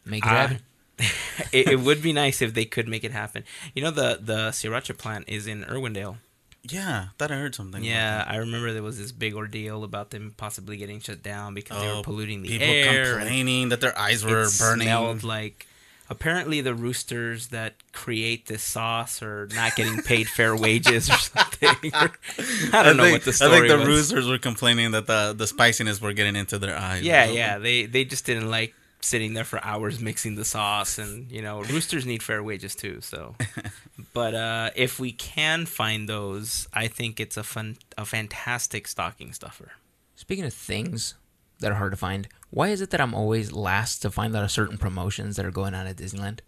Make 0.06 0.26
it 0.26 0.30
Ah, 0.32 0.36
happen. 0.48 0.60
it, 1.52 1.68
it 1.70 1.80
would 1.80 2.02
be 2.02 2.14
nice 2.14 2.42
if 2.42 2.54
they 2.54 2.66
could 2.66 2.88
make 2.88 3.04
it 3.04 3.12
happen. 3.12 3.44
You 3.76 3.84
know 3.84 3.92
the 3.92 4.20
the 4.22 4.50
sriracha 4.52 4.98
plant 4.98 5.26
is 5.28 5.48
in 5.48 5.64
Irwindale. 5.64 6.18
Yeah, 6.64 7.08
thought 7.18 7.32
I 7.32 7.38
heard 7.38 7.56
something. 7.56 7.84
Yeah, 7.84 8.24
I 8.28 8.36
remember 8.36 8.72
there 8.72 8.84
was 8.84 9.00
this 9.00 9.12
big 9.12 9.34
ordeal 9.34 9.84
about 9.84 10.12
them 10.12 10.36
possibly 10.38 10.78
getting 10.78 11.00
shut 11.00 11.24
down 11.24 11.56
because 11.56 11.82
they 11.82 11.90
Oh, 11.90 11.98
were 11.98 12.04
polluting 12.04 12.44
the 12.44 12.50
People 12.50 12.68
air. 12.68 13.14
and 13.14 13.20
complaining 13.22 13.70
that 13.70 13.82
their 13.82 13.98
eyes 13.98 14.24
it 14.24 14.30
were 14.30 14.48
burning. 14.60 14.86
smelled 14.88 15.24
like. 15.24 15.66
Apparently, 16.12 16.60
the 16.60 16.76
roosters 16.76 17.48
that 17.48 17.76
create 17.94 18.48
this 18.48 18.62
sauce 18.62 19.24
are 19.24 19.48
not 19.56 19.78
getting 19.78 20.02
paid 20.02 20.28
fair 20.28 20.54
wages 20.54 21.10
or 21.10 21.14
something. 21.14 21.70
I 21.94 22.84
don't 22.84 22.98
know 22.98 23.04
think, 23.04 23.14
what 23.14 23.24
the 23.24 23.32
story 23.32 23.52
is. 23.52 23.58
I 23.58 23.60
think 23.60 23.68
the 23.70 23.78
was. 23.78 23.88
roosters 23.88 24.28
were 24.28 24.38
complaining 24.38 24.92
that 24.92 25.08
the 25.08 25.32
the 25.32 25.48
spiciness 25.48 26.02
were 26.02 26.12
getting 26.12 26.36
into 26.36 26.60
their 26.60 26.78
eyes. 26.78 27.04
Yeah, 27.04 27.28
yeah. 27.28 27.60
They 27.60 27.86
they 27.86 28.04
just 28.04 28.26
didn't 28.26 28.52
like 28.52 28.76
sitting 29.00 29.36
there 29.36 29.46
for 29.46 29.64
hours 29.64 30.02
mixing 30.02 30.36
the 30.36 30.44
sauce, 30.44 30.98
and 30.98 31.32
you 31.32 31.42
know, 31.42 31.62
roosters 31.62 32.06
need 32.06 32.22
fair 32.22 32.44
wages 32.44 32.76
too. 32.76 33.00
So, 33.00 33.36
but 34.14 34.36
uh, 34.36 34.72
if 34.76 35.00
we 35.00 35.14
can 35.14 35.66
find 35.66 36.10
those, 36.10 36.68
I 36.74 36.88
think 36.90 37.22
it's 37.22 37.38
a 37.38 37.44
fun, 37.44 37.78
a 37.98 38.04
fantastic 38.04 38.86
stocking 38.90 39.32
stuffer. 39.32 39.72
Speaking 40.18 40.44
of 40.44 40.54
things 40.54 41.16
that 41.62 41.72
are 41.72 41.76
hard 41.76 41.94
to 41.94 41.98
find. 41.98 42.28
Why 42.52 42.68
is 42.70 42.82
it 42.82 42.90
that 42.92 43.02
I'm 43.02 43.14
always 43.16 43.52
last 43.52 44.02
to 44.04 44.12
find 44.12 44.36
out 44.36 44.44
of 44.44 44.52
certain 44.52 44.78
promotions 44.78 45.36
that 45.38 45.46
are 45.46 45.52
going 45.52 45.74
on 45.74 45.88
at 45.88 45.96
Disneyland? 45.98 46.40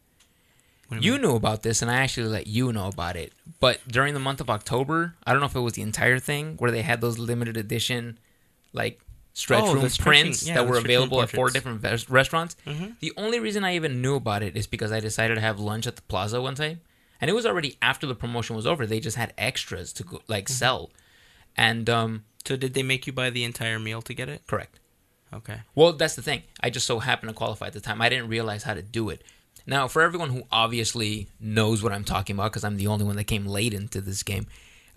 You 1.00 1.18
knew 1.18 1.36
about 1.36 1.64
this, 1.64 1.82
and 1.82 1.90
I 1.90 1.96
actually 2.02 2.28
let 2.28 2.46
you 2.46 2.72
know 2.72 2.88
about 2.88 3.16
it. 3.16 3.34
But 3.60 3.80
during 3.88 4.14
the 4.14 4.20
month 4.20 4.40
of 4.42 4.50
October, 4.50 5.16
I 5.26 5.32
don't 5.32 5.40
know 5.40 5.48
if 5.48 5.56
it 5.56 5.60
was 5.62 5.74
the 5.74 5.82
entire 5.82 6.20
thing 6.20 6.56
where 6.58 6.70
they 6.70 6.84
had 6.84 7.02
those 7.02 7.18
limited 7.18 7.58
edition, 7.58 8.20
like 8.74 9.00
stretch 9.34 9.64
Oh, 9.64 9.74
room 9.74 9.90
prints 9.98 10.46
yeah, 10.46 10.54
that 10.56 10.68
were 10.68 10.78
available 10.78 11.20
at 11.24 11.32
four 11.32 11.50
different 11.50 11.82
ves- 11.82 12.10
restaurants. 12.12 12.56
Mhm. 12.68 13.00
The 13.00 13.12
only 13.18 13.40
reason 13.40 13.64
I 13.64 13.76
even 13.76 14.02
knew 14.04 14.14
about 14.16 14.44
it 14.44 14.56
is 14.56 14.68
because 14.68 14.92
I 14.92 15.00
decided 15.00 15.34
to 15.36 15.42
have 15.42 15.60
lunch 15.60 15.88
at 15.88 15.96
the 15.96 16.04
plaza 16.04 16.40
one 16.40 16.54
time, 16.54 16.82
and 17.20 17.28
it 17.28 17.34
was 17.34 17.46
already 17.48 17.76
after 17.82 18.06
the 18.06 18.14
promotion 18.14 18.56
was 18.56 18.68
over. 18.68 18.86
They 18.86 19.00
just 19.00 19.18
had 19.18 19.34
extras 19.36 19.94
to 19.94 20.04
go, 20.04 20.22
like 20.28 20.46
Mm-hmm. 20.46 20.54
sell, 20.54 20.92
and 21.58 21.90
um, 21.90 22.26
So 22.46 22.56
did 22.56 22.76
they 22.76 22.84
make 22.84 23.08
you 23.08 23.14
buy 23.14 23.32
the 23.32 23.46
entire 23.46 23.80
meal 23.80 24.04
to 24.04 24.14
get 24.14 24.30
it? 24.30 24.46
correct. 24.46 24.80
Okay. 25.34 25.58
Well, 25.76 25.94
that's 25.94 26.16
the 26.16 26.22
thing. 26.22 26.44
I 26.62 26.70
just 26.70 26.86
so 26.88 27.00
happened 27.00 27.30
to 27.30 27.34
qualify 27.36 27.68
at 27.68 27.74
the 27.74 27.82
time. 27.82 28.02
I 28.02 28.10
didn't 28.10 28.28
realize 28.28 28.64
how 28.64 28.74
to 28.74 28.82
do 28.82 29.10
it. 29.10 29.22
Now, 29.66 29.88
for 29.88 30.02
everyone 30.02 30.30
who 30.30 30.44
obviously 30.52 31.28
knows 31.40 31.82
what 31.82 31.92
I'm 31.94 32.04
talking 32.04 32.36
about, 32.36 32.52
because 32.52 32.64
I'm 32.64 32.78
the 32.78 32.88
only 32.88 33.06
one 33.06 33.16
that 33.16 33.24
came 33.26 33.46
late 33.46 33.74
into 33.74 34.02
this 34.02 34.22
game. 34.24 34.48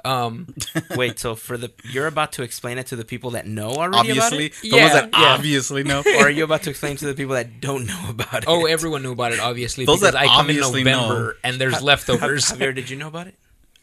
Um, 0.05 0.55
Wait, 0.97 1.19
so 1.19 1.35
for 1.35 1.57
the 1.57 1.73
you're 1.85 2.07
about 2.07 2.33
to 2.33 2.43
explain 2.43 2.79
it 2.79 2.87
to 2.89 2.97
the 2.97 3.05
people 3.05 3.31
that 3.31 3.47
know 3.47 3.71
already 3.71 4.11
about 4.11 4.33
Obviously, 4.33 4.47
it, 4.47 4.53
the 4.63 4.69
Yeah, 4.77 4.83
ones 4.83 4.93
that 4.93 5.11
yeah. 5.13 5.25
obviously 5.35 5.83
know. 5.85 6.03
or 6.19 6.27
are 6.27 6.31
you 6.31 6.45
about 6.45 6.63
to 6.65 6.71
explain 6.71 6.97
to 6.97 7.07
the 7.07 7.15
people 7.15 7.35
that 7.35 7.61
don't 7.61 7.87
know 7.87 8.07
about 8.11 8.43
it? 8.43 8.45
oh, 8.49 8.67
everyone 8.67 9.03
knew 9.03 9.13
about 9.13 9.33
it, 9.33 9.41
obviously, 9.41 9.85
Those 9.87 10.01
because 10.01 10.13
that 10.13 10.21
I 10.21 10.27
come 10.27 10.51
in 10.51 10.57
obviously 10.63 10.85
November 10.85 11.15
know. 11.25 11.33
and 11.43 11.61
there's 11.61 11.83
leftovers. 11.83 12.45
Javier, 12.47 12.75
did 12.75 12.91
you 12.91 12.97
know 12.97 13.09
about 13.09 13.27
it? 13.29 13.35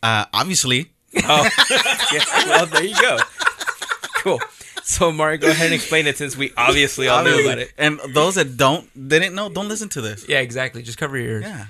Uh, 0.03 0.25
obviously, 0.33 0.91
Oh, 1.15 1.49
yeah. 2.13 2.23
Well, 2.47 2.65
there 2.67 2.83
you 2.83 2.95
go. 3.01 3.17
Cool. 4.17 4.39
So, 4.85 5.13
Mario, 5.13 5.37
go 5.37 5.49
ahead 5.49 5.67
and 5.67 5.73
explain 5.73 6.07
it 6.07 6.17
since 6.17 6.35
we 6.35 6.51
obviously 6.57 7.07
all 7.07 7.23
know 7.23 7.39
about 7.39 7.57
it. 7.57 7.71
And 7.77 7.99
those 8.09 8.35
that 8.35 8.57
don't, 8.57 8.85
didn't 9.07 9.33
know, 9.33 9.47
don't 9.49 9.69
listen 9.69 9.87
to 9.89 10.01
this. 10.01 10.27
yeah, 10.27 10.39
exactly. 10.39 10.83
Just 10.83 10.97
cover 10.97 11.17
your 11.17 11.29
ears. 11.39 11.43
Yeah. 11.45 11.65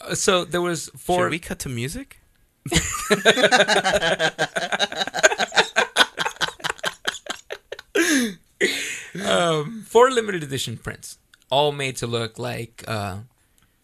Uh, 0.00 0.14
So 0.14 0.44
there 0.46 0.62
was 0.62 0.88
four. 0.96 1.26
Should 1.26 1.30
we 1.30 1.38
cut 1.38 1.58
to 1.60 1.68
music? 1.68 2.20
um, 9.26 9.82
four 9.86 10.10
limited 10.10 10.42
edition 10.42 10.76
prints, 10.76 11.18
all 11.50 11.72
made 11.72 11.96
to 11.96 12.06
look 12.06 12.38
like 12.38 12.84
uh, 12.88 13.18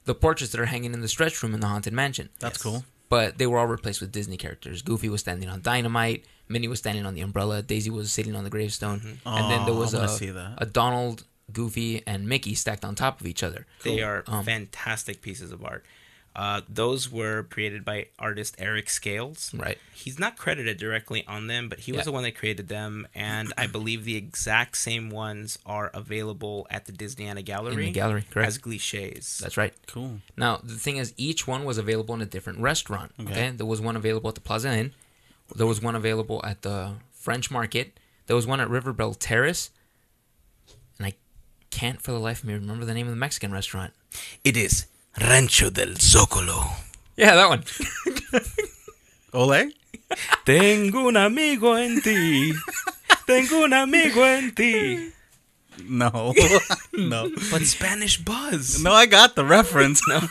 the 0.04 0.14
portraits 0.14 0.52
that 0.52 0.60
are 0.60 0.66
hanging 0.66 0.94
in 0.94 1.00
the 1.00 1.08
stretch 1.08 1.42
room 1.42 1.54
in 1.54 1.60
the 1.60 1.66
haunted 1.66 1.92
mansion. 1.92 2.28
That's 2.38 2.62
cool. 2.62 2.84
But 3.08 3.38
they 3.38 3.46
were 3.46 3.58
all 3.58 3.66
replaced 3.66 4.00
with 4.00 4.12
Disney 4.12 4.37
characters. 4.37 4.82
Goofy 4.82 5.08
was 5.08 5.20
standing 5.20 5.49
on 5.49 5.62
dynamite. 5.62 6.25
Minnie 6.50 6.69
was 6.69 6.78
standing 6.80 7.07
on 7.07 7.14
the 7.14 7.21
umbrella. 7.23 7.62
Daisy 7.62 7.90
was 7.90 8.12
sitting 8.12 8.35
on 8.37 8.45
the 8.45 8.50
gravestone. 8.50 9.21
And 9.25 9.50
then 9.50 9.64
there 9.64 9.75
Oh, 9.75 9.78
was 9.78 9.95
a, 9.95 10.09
see 10.09 10.30
that. 10.30 10.54
a 10.59 10.66
Donald, 10.66 11.25
Goofy, 11.52 12.02
and 12.07 12.28
Mickey 12.28 12.54
stacked 12.54 12.85
on 12.85 12.95
top 12.95 13.21
of 13.21 13.26
each 13.26 13.42
other. 13.42 13.66
They 13.85 14.02
are 14.02 14.25
Um, 14.26 14.45
fantastic 14.45 15.23
pieces 15.23 15.52
of 15.52 15.64
art. 15.64 15.85
Uh, 16.35 16.61
those 16.69 17.11
were 17.11 17.42
created 17.50 17.85
by 17.85 18.07
artist 18.16 18.54
Eric 18.57 18.88
Scales. 18.88 19.52
Right. 19.52 19.78
He's 19.92 20.16
not 20.19 20.37
credited 20.37 20.76
directly 20.78 21.26
on 21.26 21.49
them, 21.49 21.69
but 21.69 21.80
he 21.80 21.90
was 21.92 22.00
Yeah. 22.00 22.04
the 22.04 22.12
one 22.12 22.23
that 22.23 22.37
created 22.37 22.69
them, 22.69 23.09
and 23.16 23.52
I 23.59 23.66
believe 23.66 24.04
the 24.04 24.14
exact 24.16 24.76
same 24.76 25.11
ones 25.11 25.59
are 25.66 25.90
available 25.92 26.69
at 26.71 26.87
the 26.87 26.92
Disneyana 26.92 27.45
Gallery, 27.45 27.75
In 27.75 27.80
the 27.80 27.90
gallery, 27.90 28.25
correct. 28.30 28.47
as 28.47 28.59
giclées. 28.59 29.38
That's 29.38 29.57
right. 29.57 29.75
Cool. 29.88 30.21
Now, 30.37 30.61
the 30.62 30.76
thing 30.78 30.99
is, 30.99 31.12
each 31.16 31.49
one 31.49 31.64
was 31.64 31.78
available 31.78 32.14
in 32.14 32.21
a 32.21 32.26
different 32.26 32.61
restaurant. 32.61 33.12
Okay. 33.21 33.30
Okay. 33.33 33.50
There 33.50 33.66
was 33.66 33.80
one 33.80 33.97
available 33.97 34.28
at 34.28 34.37
the 34.37 34.40
Plaza 34.40 34.71
Inn. 34.73 34.92
There 35.54 35.66
was 35.66 35.83
one 35.83 35.95
available 35.97 36.40
at 36.45 36.62
the 36.62 36.95
French 37.12 37.50
Market. 37.50 37.99
There 38.26 38.37
was 38.37 38.47
one 38.47 38.61
at 38.61 38.71
River 38.71 38.92
Belle 38.92 39.14
Terrace. 39.14 39.71
And 40.99 41.07
I 41.07 41.14
can't 41.71 42.00
for 42.00 42.12
the 42.12 42.21
life 42.21 42.40
of 42.42 42.49
me 42.49 42.54
remember 42.54 42.85
the 42.85 42.95
name 42.95 43.07
of 43.07 43.12
the 43.12 43.19
Mexican 43.19 43.52
restaurant. 43.52 43.92
It 44.45 44.57
is 44.57 44.87
Rancho 45.21 45.71
del 45.71 45.95
Zocalo. 45.95 46.76
Yeah, 47.16 47.35
that 47.35 47.49
one. 47.49 47.64
Ole? 49.33 49.73
Tengo 50.45 51.09
un 51.09 51.16
amigo 51.16 51.75
en 51.75 52.00
ti. 52.00 52.52
Tengo 53.26 53.64
un 53.64 53.73
amigo 53.73 54.23
en 54.23 54.54
ti. 54.54 55.12
No. 55.88 56.35
no. 56.92 57.30
But 57.50 57.62
Spanish 57.62 58.19
Buzz. 58.19 58.83
No, 58.83 58.92
I 58.92 59.07
got 59.07 59.37
the 59.37 59.45
reference. 59.45 60.02
No. 60.09 60.21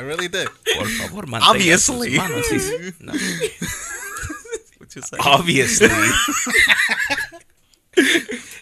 I 0.00 0.02
really 0.02 0.28
did. 0.28 0.48
Por 0.76 0.86
favor, 0.86 1.24
Obviously. 1.42 2.16
sus 2.16 2.16
manos 2.16 2.50
y- 2.50 2.92
No. 3.00 3.12
What 4.78 4.96
you 4.96 5.02
say? 5.02 5.16
Obviously. 5.20 5.88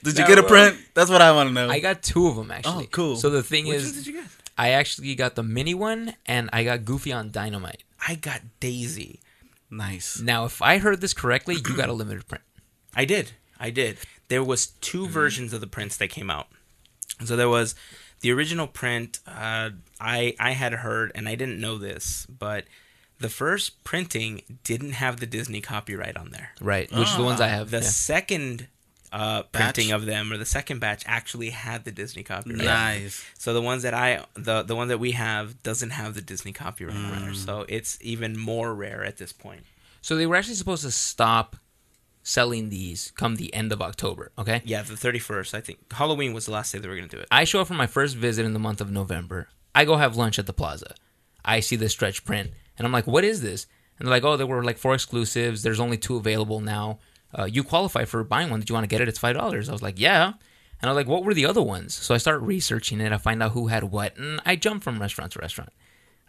Did 0.02 0.16
you 0.16 0.22
No, 0.24 0.26
get 0.26 0.38
a 0.38 0.42
print? 0.42 0.76
That's 0.94 1.10
what 1.10 1.22
I 1.22 1.32
want 1.32 1.48
to 1.50 1.54
know. 1.54 1.68
I 1.68 1.80
got 1.80 2.02
two 2.02 2.26
of 2.26 2.36
them, 2.36 2.50
oh, 2.50 2.54
actually. 2.54 2.84
Oh, 2.84 2.88
cool. 2.90 3.16
So 3.16 3.30
the 3.30 3.42
thing 3.42 3.66
Which 3.66 3.76
is, 3.78 3.92
did 3.94 4.06
you 4.06 4.12
get? 4.14 4.24
I 4.56 4.70
actually 4.70 5.14
got 5.14 5.34
the 5.36 5.42
Minnie 5.42 5.74
one, 5.74 6.14
and 6.26 6.50
I 6.52 6.64
got 6.64 6.84
Goofy 6.84 7.12
on 7.12 7.30
Dynamite. 7.30 7.84
I 8.06 8.14
got 8.16 8.40
Daisy. 8.58 9.20
nice. 9.70 10.18
Now, 10.20 10.44
if 10.46 10.60
I 10.62 10.78
heard 10.78 11.00
this 11.00 11.14
correctly, 11.14 11.54
you 11.56 11.76
got 11.76 11.88
a 11.88 11.92
limited 12.02 12.26
print. 12.26 12.42
I 12.96 13.04
did. 13.04 13.32
I 13.60 13.70
did. 13.70 13.98
There 14.28 14.42
was 14.42 14.68
two 14.80 15.06
versions 15.06 15.52
of 15.52 15.60
the 15.60 15.66
prints 15.66 15.96
that 15.98 16.08
came 16.08 16.30
out. 16.30 16.48
So 17.24 17.36
there 17.36 17.48
was 17.48 17.74
the 18.20 18.32
original 18.32 18.66
print. 18.66 19.20
Uh, 19.26 19.70
I 20.00 20.34
I 20.38 20.52
had 20.52 20.72
heard, 20.74 21.12
and 21.14 21.28
I 21.28 21.34
didn't 21.34 21.60
know 21.60 21.78
this, 21.78 22.26
but 22.26 22.64
the 23.20 23.28
first 23.28 23.82
printing 23.84 24.42
didn't 24.64 24.92
have 24.92 25.18
the 25.18 25.26
Disney 25.26 25.60
copyright 25.60 26.16
on 26.16 26.30
there. 26.30 26.50
Right. 26.60 26.90
Which 26.92 27.08
are 27.08 27.18
the 27.18 27.24
ones 27.24 27.40
I 27.40 27.48
have. 27.48 27.70
The 27.70 27.78
yeah. 27.78 27.82
second 27.82 28.68
uh, 29.10 29.42
printing 29.44 29.90
of 29.90 30.04
them, 30.06 30.32
or 30.32 30.36
the 30.36 30.44
second 30.46 30.78
batch, 30.80 31.02
actually 31.06 31.50
had 31.50 31.84
the 31.84 31.90
Disney 31.90 32.22
copyright. 32.22 32.64
Nice. 32.64 33.24
So 33.38 33.54
the 33.54 33.62
ones 33.62 33.82
that 33.82 33.94
I 33.94 34.24
the 34.34 34.62
the 34.62 34.76
one 34.76 34.88
that 34.88 34.98
we 34.98 35.12
have 35.12 35.62
doesn't 35.62 35.90
have 35.90 36.14
the 36.14 36.20
Disney 36.20 36.52
copyright 36.52 36.96
on 36.96 37.04
Mm. 37.12 37.20
there. 37.24 37.34
So 37.34 37.64
it's 37.68 37.98
even 38.02 38.38
more 38.38 38.74
rare 38.74 39.04
at 39.04 39.16
this 39.16 39.32
point. 39.32 39.62
So 40.00 40.14
they 40.16 40.26
were 40.26 40.36
actually 40.36 40.54
supposed 40.54 40.82
to 40.84 40.90
stop 40.90 41.56
selling 42.28 42.68
these 42.68 43.10
come 43.16 43.36
the 43.36 43.52
end 43.54 43.72
of 43.72 43.80
October. 43.80 44.30
Okay. 44.38 44.60
Yeah, 44.64 44.82
the 44.82 44.96
thirty 44.96 45.18
first. 45.18 45.54
I 45.54 45.60
think 45.60 45.90
Halloween 45.92 46.34
was 46.34 46.44
the 46.44 46.52
last 46.52 46.72
day 46.72 46.78
they 46.78 46.86
were 46.86 46.94
gonna 46.94 47.08
do 47.08 47.18
it. 47.18 47.26
I 47.30 47.44
show 47.44 47.60
up 47.60 47.68
for 47.68 47.74
my 47.74 47.86
first 47.86 48.16
visit 48.16 48.44
in 48.44 48.52
the 48.52 48.58
month 48.58 48.82
of 48.82 48.90
November. 48.90 49.48
I 49.74 49.86
go 49.86 49.96
have 49.96 50.16
lunch 50.16 50.38
at 50.38 50.46
the 50.46 50.52
plaza. 50.52 50.94
I 51.42 51.60
see 51.60 51.76
this 51.76 51.92
stretch 51.92 52.24
print, 52.26 52.50
and 52.76 52.86
I'm 52.86 52.92
like, 52.92 53.06
"What 53.06 53.24
is 53.24 53.40
this?" 53.40 53.66
And 53.98 54.06
they're 54.06 54.14
like, 54.14 54.24
"Oh, 54.24 54.36
there 54.36 54.46
were 54.46 54.62
like 54.62 54.76
four 54.76 54.92
exclusives. 54.92 55.62
There's 55.62 55.80
only 55.80 55.96
two 55.96 56.16
available 56.16 56.60
now. 56.60 56.98
Uh, 57.36 57.44
you 57.44 57.64
qualify 57.64 58.04
for 58.04 58.22
buying 58.24 58.50
one. 58.50 58.60
Did 58.60 58.68
you 58.68 58.74
want 58.74 58.84
to 58.84 58.88
get 58.88 59.00
it? 59.00 59.08
It's 59.08 59.18
five 59.18 59.36
dollars." 59.36 59.70
I 59.70 59.72
was 59.72 59.82
like, 59.82 59.98
"Yeah." 59.98 60.34
And 60.80 60.88
I 60.88 60.92
was 60.92 60.96
like, 60.96 61.08
"What 61.08 61.24
were 61.24 61.34
the 61.34 61.46
other 61.46 61.62
ones?" 61.62 61.94
So 61.94 62.14
I 62.14 62.18
start 62.18 62.42
researching 62.42 63.00
it. 63.00 63.10
I 63.12 63.16
find 63.18 63.42
out 63.42 63.52
who 63.52 63.68
had 63.68 63.84
what, 63.84 64.16
and 64.18 64.40
I 64.44 64.56
jump 64.56 64.82
from 64.84 65.00
restaurant 65.00 65.32
to 65.32 65.38
restaurant. 65.38 65.72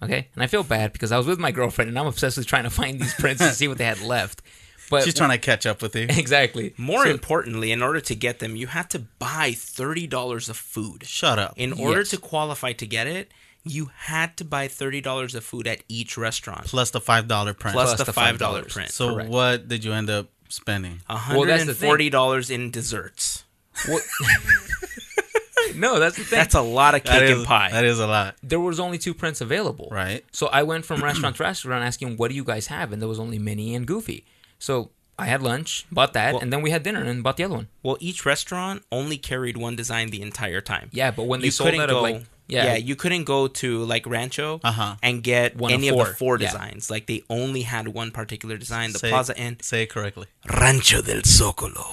Okay, 0.01 0.29
and 0.33 0.41
I 0.41 0.47
feel 0.47 0.63
bad 0.63 0.93
because 0.93 1.11
I 1.11 1.17
was 1.17 1.27
with 1.27 1.39
my 1.39 1.51
girlfriend, 1.51 1.89
and 1.89 1.99
I'm 1.99 2.07
obsessed 2.07 2.37
with 2.37 2.47
trying 2.47 2.63
to 2.63 2.69
find 2.69 3.01
these 3.01 3.13
prints 3.15 3.41
to 3.41 3.51
see 3.51 3.67
what 3.67 3.77
they 3.77 3.83
had 3.83 3.99
left. 3.99 4.41
But 4.89 5.03
She's 5.03 5.13
trying 5.13 5.29
to 5.31 5.37
catch 5.37 5.65
up 5.65 5.81
with 5.81 5.95
you. 5.95 6.03
exactly. 6.09 6.73
More 6.77 7.05
So- 7.05 7.11
importantly, 7.11 7.71
in 7.71 7.81
order 7.83 8.01
to 8.01 8.15
get 8.15 8.39
them, 8.39 8.55
you 8.55 8.67
had 8.67 8.89
to 8.91 8.99
buy 8.99 9.51
thirty 9.53 10.07
dollars 10.07 10.49
of 10.49 10.57
food. 10.57 11.05
Shut 11.05 11.37
up. 11.39 11.53
In 11.57 11.73
order 11.73 11.99
Yes. 11.99 12.09
to 12.11 12.17
qualify 12.17 12.73
to 12.73 12.85
get 12.87 13.05
it, 13.07 13.31
you 13.63 13.91
had 13.95 14.35
to 14.37 14.45
buy 14.45 14.67
thirty 14.67 15.01
dollars 15.01 15.35
of 15.35 15.43
food 15.43 15.67
at 15.67 15.83
each 15.87 16.17
restaurant, 16.17 16.65
Plus 16.65 16.89
the 16.91 17.01
five 17.01 17.27
dollar 17.27 17.53
print. 17.53 17.73
plus, 17.75 17.89
Plus 17.89 17.97
the 17.99 18.05
the 18.05 18.13
five 18.13 18.37
dollar 18.39 18.63
print. 18.63 18.91
so 18.91 19.13
correct. 19.13 19.29
what 19.29 19.67
did 19.67 19.83
you 19.83 19.93
end 19.93 20.09
up 20.09 20.27
spending? 20.49 20.91
One 20.91 20.99
Well, 21.09 21.17
hundred 21.17 21.47
that's 21.49 21.61
and 21.61 21.69
the 21.69 21.73
thing. 21.75 21.87
forty 21.89 22.09
dollars 22.09 22.49
in 22.49 22.71
desserts. 22.71 23.43
What- 23.87 24.03
no, 25.75 25.99
that's 25.99 26.17
the 26.17 26.23
thing. 26.23 26.39
That's 26.39 26.55
a 26.55 26.61
lot 26.61 26.95
of 26.95 27.03
cake 27.03 27.19
That 27.27 27.29
and 27.29 27.45
pie. 27.45 27.69
that 27.71 27.85
is 27.85 27.99
a 27.99 28.07
lot. 28.07 28.35
there 28.41 28.59
was 28.59 28.79
only 28.79 28.97
two 28.97 29.13
prints 29.13 29.41
available. 29.41 29.87
Right. 29.91 30.25
So 30.31 30.47
I 30.47 30.63
went 30.63 30.85
from 30.85 31.03
restaurant 31.03 31.35
to 31.37 31.43
restaurant 31.43 31.83
asking, 31.83 32.17
"What 32.17 32.29
do 32.29 32.35
you 32.35 32.43
guys 32.43 32.67
have?" 32.67 32.91
And 32.91 33.01
there 33.01 33.09
was 33.09 33.19
only 33.19 33.39
Minnie 33.39 33.75
and 33.75 33.85
Goofy. 33.85 34.25
So 34.59 34.91
I 35.17 35.25
had 35.25 35.41
lunch, 35.41 35.85
bought 35.91 36.13
that, 36.13 36.33
Well- 36.33 36.41
and 36.43 36.51
then 36.53 36.61
we 36.61 36.69
had 36.71 36.83
dinner 36.83 37.01
and 37.03 37.23
bought 37.23 37.37
the 37.37 37.43
other 37.45 37.55
one. 37.55 37.67
well, 37.83 37.97
each 37.99 38.25
restaurant 38.25 38.83
only 38.91 39.17
carried 39.17 39.57
one 39.57 39.75
design 39.75 40.09
the 40.11 40.21
entire 40.21 40.61
time. 40.61 40.89
Yeah, 40.93 41.11
but 41.11 41.23
when 41.23 41.39
they 41.41 41.47
you 41.47 41.51
sold 41.51 41.67
couldn't 41.71 41.81
out 41.81 41.89
go. 41.89 41.97
of 41.97 42.03
like 42.03 42.23
yeah, 42.47 42.65
yeah, 42.65 42.75
you 42.77 42.95
couldn't 42.95 43.25
go 43.25 43.47
to 43.47 43.83
like 43.83 44.07
Rancho 44.07 44.59
Uh-huh. 44.63 44.95
and 45.03 45.21
get 45.21 45.55
One 45.55 45.71
any 45.71 45.87
of 45.89 45.97
the 45.97 46.05
four. 46.05 46.13
four 46.15 46.39
Yeah. 46.39 46.47
designs. 46.47 46.89
Like 46.89 47.05
they 47.05 47.21
only 47.29 47.61
had 47.61 47.89
one 47.89 48.09
particular 48.11 48.57
design. 48.57 48.91
The 48.91 48.99
Say- 48.99 49.09
Plaza 49.09 49.37
Inn, 49.37 49.57
Say 49.61 49.83
it 49.83 49.89
correctly. 49.91 50.25
Rancho 50.59 51.01
del 51.03 51.21
Zocalo. 51.21 51.85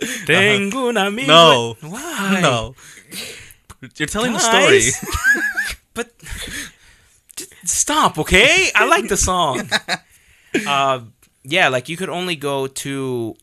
Tengo 0.26 0.88
un 0.88 0.96
amigo. 0.96 1.26
No. 1.28 1.76
Why? 1.80 2.40
No. 2.42 2.74
You're 3.96 4.08
telling 4.08 4.32
the 4.32 4.38
story. 4.40 4.90
but 5.94 6.10
stop, 7.64 8.18
okay? 8.18 8.70
I 8.74 8.84
like 8.86 9.08
the 9.08 9.16
song. 9.16 9.68
uh, 10.66 11.00
yeah, 11.44 11.68
like 11.68 11.88
you 11.88 11.96
could 11.96 12.08
only 12.08 12.36
go 12.36 12.66
to 12.66 13.36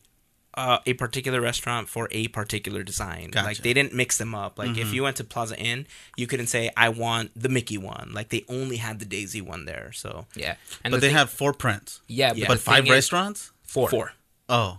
uh, 0.54 0.78
a 0.86 0.94
particular 0.94 1.40
restaurant 1.40 1.88
for 1.88 2.08
a 2.10 2.28
particular 2.28 2.82
design. 2.82 3.30
Gotcha. 3.30 3.46
Like 3.46 3.58
they 3.58 3.74
didn't 3.74 3.92
mix 3.92 4.16
them 4.18 4.34
up. 4.34 4.58
Like 4.58 4.78
if 4.78 4.92
you 4.94 5.02
went 5.02 5.16
to 5.16 5.24
Plaza 5.24 5.58
Inn, 5.58 5.86
you 6.16 6.26
couldn't 6.26 6.46
say 6.46 6.70
I 6.76 6.88
want 6.88 7.30
the 7.36 7.48
Mickey 7.50 7.76
one. 7.78 8.12
Like 8.14 8.30
they 8.30 8.44
only 8.48 8.76
had 8.76 8.98
the 8.98 9.04
Daisy 9.04 9.40
one 9.42 9.66
there. 9.66 9.92
So 9.92 10.26
yeah. 10.34 10.54
And 10.82 10.92
But 10.92 10.98
the 10.98 11.00
they 11.02 11.06
thing- 11.08 11.16
have 11.16 11.30
four 11.30 11.52
prints. 11.52 12.00
yeah, 12.08 12.30
but, 12.30 12.38
Yeah. 12.38 12.44
the 12.48 12.54
But 12.54 12.60
five 12.60 12.88
restaurants? 12.88 13.50
four. 13.64 13.88
four. 13.90 14.12
Oh. 14.48 14.78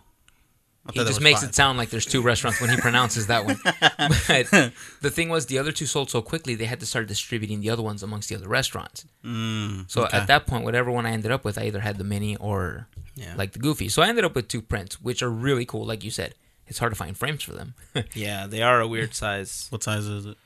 I 0.88 0.92
He 0.94 1.00
just 1.00 1.22
makes 1.22 1.42
five. 1.42 1.50
it 1.50 1.56
sound 1.56 1.78
like 1.78 1.90
there's 1.90 2.06
two 2.06 2.22
restaurants 2.22 2.60
when 2.62 2.70
he 2.70 2.78
pronounces 2.78 3.28
that 3.28 3.46
one. 3.46 3.58
but 3.64 4.72
the 5.02 5.10
thing 5.12 5.30
was, 5.30 5.46
the 5.48 5.58
other 5.60 5.72
two 5.72 5.86
sold 5.86 6.10
so 6.10 6.22
quickly, 6.22 6.56
they 6.56 6.66
had 6.66 6.80
to 6.80 6.86
start 6.86 7.08
distributing 7.08 7.62
the 7.62 7.70
other 7.70 7.84
ones 7.84 8.02
amongst 8.04 8.30
the 8.30 8.36
other 8.36 8.48
restaurants. 8.48 9.06
Mm, 9.24 9.90
So 9.90 10.06
okay. 10.06 10.18
at 10.18 10.28
that 10.28 10.48
point, 10.48 10.64
whatever 10.64 10.90
one 10.92 11.06
I 11.06 11.12
ended 11.12 11.32
up 11.32 11.44
with, 11.44 11.58
I 11.58 11.64
either 11.64 11.82
had 11.82 11.98
the 11.98 12.04
Minnie 12.04 12.36
or 12.38 12.88
Yeah. 13.16 13.34
like 13.36 13.52
the 13.54 13.60
goofy. 13.60 13.90
So 13.90 14.02
I 14.02 14.08
ended 14.08 14.26
up 14.26 14.36
with 14.36 14.48
two 14.48 14.62
prints, 14.62 15.02
which 15.02 15.22
are 15.22 15.30
really 15.30 15.66
cool. 15.66 15.86
Like 15.86 16.04
you 16.04 16.12
said, 16.12 16.36
it's 16.68 16.80
hard 16.80 16.92
to 16.92 16.98
find 16.98 17.18
frames 17.18 17.44
for 17.44 17.54
them. 17.54 17.74
Yeah, 18.14 18.48
they 18.48 18.62
are 18.62 18.80
a 18.82 18.88
weird 18.88 19.14
size. 19.16 19.68
what 19.70 19.84
size 19.84 20.06
is 20.06 20.26
it? 20.26 20.38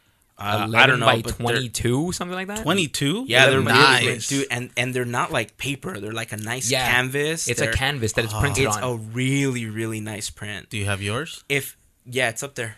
Uh, 0.42 0.72
I 0.76 0.88
don't 0.88 1.00
know, 1.00 1.06
by 1.06 1.22
but 1.22 1.36
22, 1.36 2.12
something 2.14 2.34
like 2.36 2.48
that. 2.48 2.64
Twenty-two. 2.64 3.26
Yeah, 3.28 3.48
they're 3.50 3.62
nice. 3.62 4.04
really 4.04 4.18
dude, 4.44 4.48
and 4.50 4.72
and 4.76 4.94
they're 4.94 5.06
not 5.06 5.32
like 5.32 5.58
paper. 5.58 6.00
They're 6.00 6.12
like 6.12 6.32
a 6.32 6.38
nice 6.38 6.72
Yeah. 6.72 6.90
canvas. 6.90 7.48
It's 7.48 7.60
They're- 7.60 7.70
a 7.70 7.74
canvas 7.74 8.14
that 8.14 8.26
it's 8.26 8.34
Oh. 8.34 8.40
printed 8.40 8.66
It's 8.66 8.78
on. 8.78 8.84
a 8.84 8.96
really 8.96 9.66
really 9.68 10.00
nice 10.00 10.30
print. 10.32 10.70
Do 10.72 10.78
you 10.78 10.86
have 10.86 11.02
yours? 11.02 11.44
If 11.48 11.78
yeah, 12.06 12.30
it's 12.30 12.42
up 12.42 12.56
there. 12.56 12.78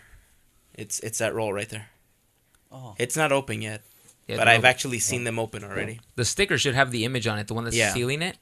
It's 0.74 0.98
it's 1.00 1.18
that 1.18 1.34
roll 1.34 1.52
right 1.54 1.68
there. 1.68 1.88
Oh. 2.70 2.94
It's 2.98 3.16
not 3.16 3.32
open 3.32 3.62
yet, 3.62 3.82
Yeah, 4.26 4.36
but 4.36 4.46
I've 4.48 4.58
logo. 4.58 4.68
actually 4.68 4.98
seen 4.98 5.24
them 5.24 5.38
open 5.38 5.64
already. 5.64 6.00
the 6.16 6.24
sticker 6.26 6.58
should 6.58 6.74
have 6.74 6.90
the 6.90 7.04
image 7.06 7.26
on 7.26 7.38
it, 7.38 7.46
the 7.46 7.54
one 7.54 7.64
that's 7.64 7.76
Yeah. 7.76 7.94
sealing 7.94 8.20
it. 8.20 8.36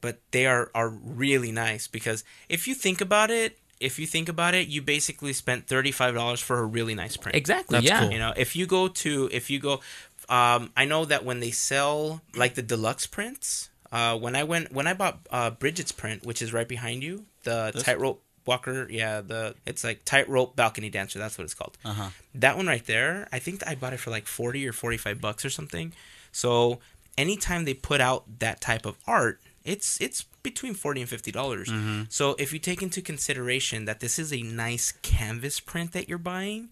But 0.00 0.18
they 0.32 0.46
are 0.46 0.70
are 0.74 0.88
really 0.88 1.52
nice 1.52 1.86
because 1.86 2.24
if 2.48 2.66
you 2.66 2.74
think 2.74 3.00
about 3.00 3.30
it, 3.30 3.58
if 3.80 3.98
you 3.98 4.06
think 4.06 4.28
about 4.28 4.54
it, 4.54 4.68
you 4.68 4.82
basically 4.82 5.32
spent 5.32 5.66
thirty 5.66 5.90
five 5.90 6.14
dollars 6.14 6.40
for 6.40 6.58
a 6.58 6.64
really 6.64 6.94
nice 6.94 7.16
print. 7.16 7.36
Exactly. 7.36 7.76
That's 7.78 7.86
yeah. 7.86 8.00
cool. 8.00 8.12
You 8.12 8.18
know, 8.18 8.32
if 8.36 8.54
you 8.54 8.66
go 8.66 8.88
to 8.88 9.28
if 9.32 9.50
you 9.50 9.58
go, 9.58 9.80
um, 10.28 10.70
I 10.76 10.84
know 10.84 11.04
that 11.06 11.24
when 11.24 11.40
they 11.40 11.50
sell 11.50 12.20
like 12.36 12.54
the 12.54 12.62
deluxe 12.62 13.06
prints, 13.06 13.70
uh, 13.90 14.16
when 14.18 14.36
I 14.36 14.44
went 14.44 14.72
when 14.72 14.86
I 14.86 14.94
bought 14.94 15.20
uh, 15.30 15.50
Bridget's 15.50 15.92
print, 15.92 16.24
which 16.24 16.42
is 16.42 16.52
right 16.52 16.68
behind 16.68 17.02
you, 17.02 17.24
the 17.44 17.72
This? 17.74 17.82
tightrope 17.82 18.22
walker, 18.46 18.86
yeah, 18.90 19.22
the 19.22 19.54
it's 19.66 19.82
like 19.82 20.04
tightrope 20.04 20.56
balcony 20.56 20.90
dancer. 20.90 21.18
That's 21.18 21.38
what 21.38 21.44
it's 21.44 21.54
called. 21.54 21.78
Uh 21.84 21.94
huh. 21.94 22.08
That 22.34 22.56
one 22.56 22.66
right 22.66 22.84
there, 22.84 23.28
I 23.32 23.38
think 23.38 23.66
I 23.66 23.74
bought 23.74 23.94
it 23.94 24.00
for 24.00 24.10
like 24.10 24.26
forty 24.26 24.68
or 24.68 24.72
forty 24.72 24.98
five 24.98 25.20
bucks 25.20 25.44
or 25.44 25.50
something. 25.50 25.92
So 26.32 26.80
anytime 27.16 27.64
they 27.64 27.74
put 27.74 28.00
out 28.00 28.38
that 28.40 28.60
type 28.60 28.86
of 28.86 28.96
art, 29.06 29.40
it's 29.64 30.00
it's 30.00 30.26
between 30.42 30.74
forty 30.74 31.00
and 31.00 31.08
fifty 31.10 31.30
dollars. 31.32 31.68
Mm-hmm. 31.68 32.02
So 32.08 32.34
if 32.38 32.52
you 32.52 32.58
take 32.58 32.82
into 32.82 33.02
consideration 33.02 33.84
that 33.84 34.00
this 34.00 34.18
is 34.18 34.32
a 34.32 34.42
nice 34.42 34.92
canvas 35.02 35.60
print 35.60 35.92
that 35.92 36.08
you're 36.08 36.18
buying, 36.18 36.70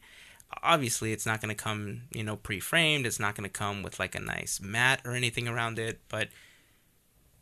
obviously 0.62 1.12
it's 1.12 1.26
not 1.26 1.40
going 1.40 1.54
to 1.54 1.62
come 1.62 2.02
you 2.12 2.24
know 2.24 2.36
pre-framed. 2.36 3.06
It's 3.06 3.20
not 3.20 3.34
going 3.34 3.48
to 3.48 3.52
come 3.52 3.82
with 3.82 3.98
like 3.98 4.14
a 4.14 4.20
nice 4.20 4.60
mat 4.60 5.00
or 5.04 5.12
anything 5.12 5.48
around 5.48 5.78
it. 5.78 6.00
But 6.08 6.28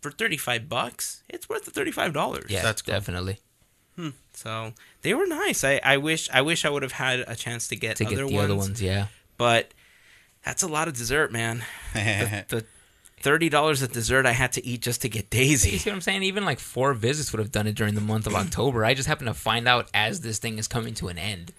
for 0.00 0.10
thirty 0.10 0.36
five 0.36 0.68
bucks, 0.68 1.22
it's 1.28 1.48
worth 1.48 1.64
the 1.64 1.70
thirty 1.70 1.90
five 1.92 2.12
dollars. 2.12 2.46
Yeah, 2.50 2.62
That's 2.62 2.82
cool. 2.82 2.92
definitely. 2.94 3.38
So 4.34 4.74
they 5.00 5.14
were 5.14 5.26
nice. 5.26 5.64
I, 5.64 5.80
I 5.82 5.96
wish 5.96 6.28
I 6.30 6.42
wish 6.42 6.66
I 6.66 6.68
would 6.68 6.82
have 6.82 6.92
had 6.92 7.20
a 7.20 7.34
chance 7.34 7.68
to 7.68 7.76
get 7.76 7.96
To 7.96 8.04
other 8.04 8.16
get 8.16 8.28
the 8.28 8.34
ones, 8.34 8.44
other 8.44 8.54
ones, 8.56 8.82
yeah. 8.82 9.06
but 9.38 9.72
that's 10.44 10.62
a 10.62 10.68
lot 10.68 10.86
of 10.88 10.94
dessert, 10.94 11.32
man. 11.32 11.64
The, 11.94 12.44
the 12.48 12.64
thirty 13.20 13.48
dollars 13.48 13.82
of 13.82 13.92
dessert 13.92 14.26
I 14.26 14.32
had 14.32 14.52
to 14.52 14.64
eat 14.66 14.82
just 14.82 15.02
to 15.02 15.08
get 15.08 15.30
Daisy. 15.30 15.68
You 15.68 15.72
Daisy. 15.72 15.78
see 15.78 15.90
what 15.90 15.94
I'm 15.96 16.00
saying? 16.00 16.22
Even 16.22 16.44
like 16.44 16.58
four 16.60 16.94
visits 16.94 17.32
would 17.32 17.38
have 17.40 17.50
done 17.52 17.66
it 17.66 17.74
during 17.74 17.94
the 17.94 18.00
month 18.00 18.26
of 18.26 18.34
October. 18.42 18.84
I 18.84 18.94
just 18.94 19.08
happened 19.08 19.28
to 19.28 19.34
find 19.34 19.66
out 19.66 19.88
as 19.94 20.20
this 20.20 20.38
thing 20.38 20.58
is 20.58 20.68
coming 20.68 20.94
to 20.94 21.08
an 21.08 21.18
end. 21.18 21.52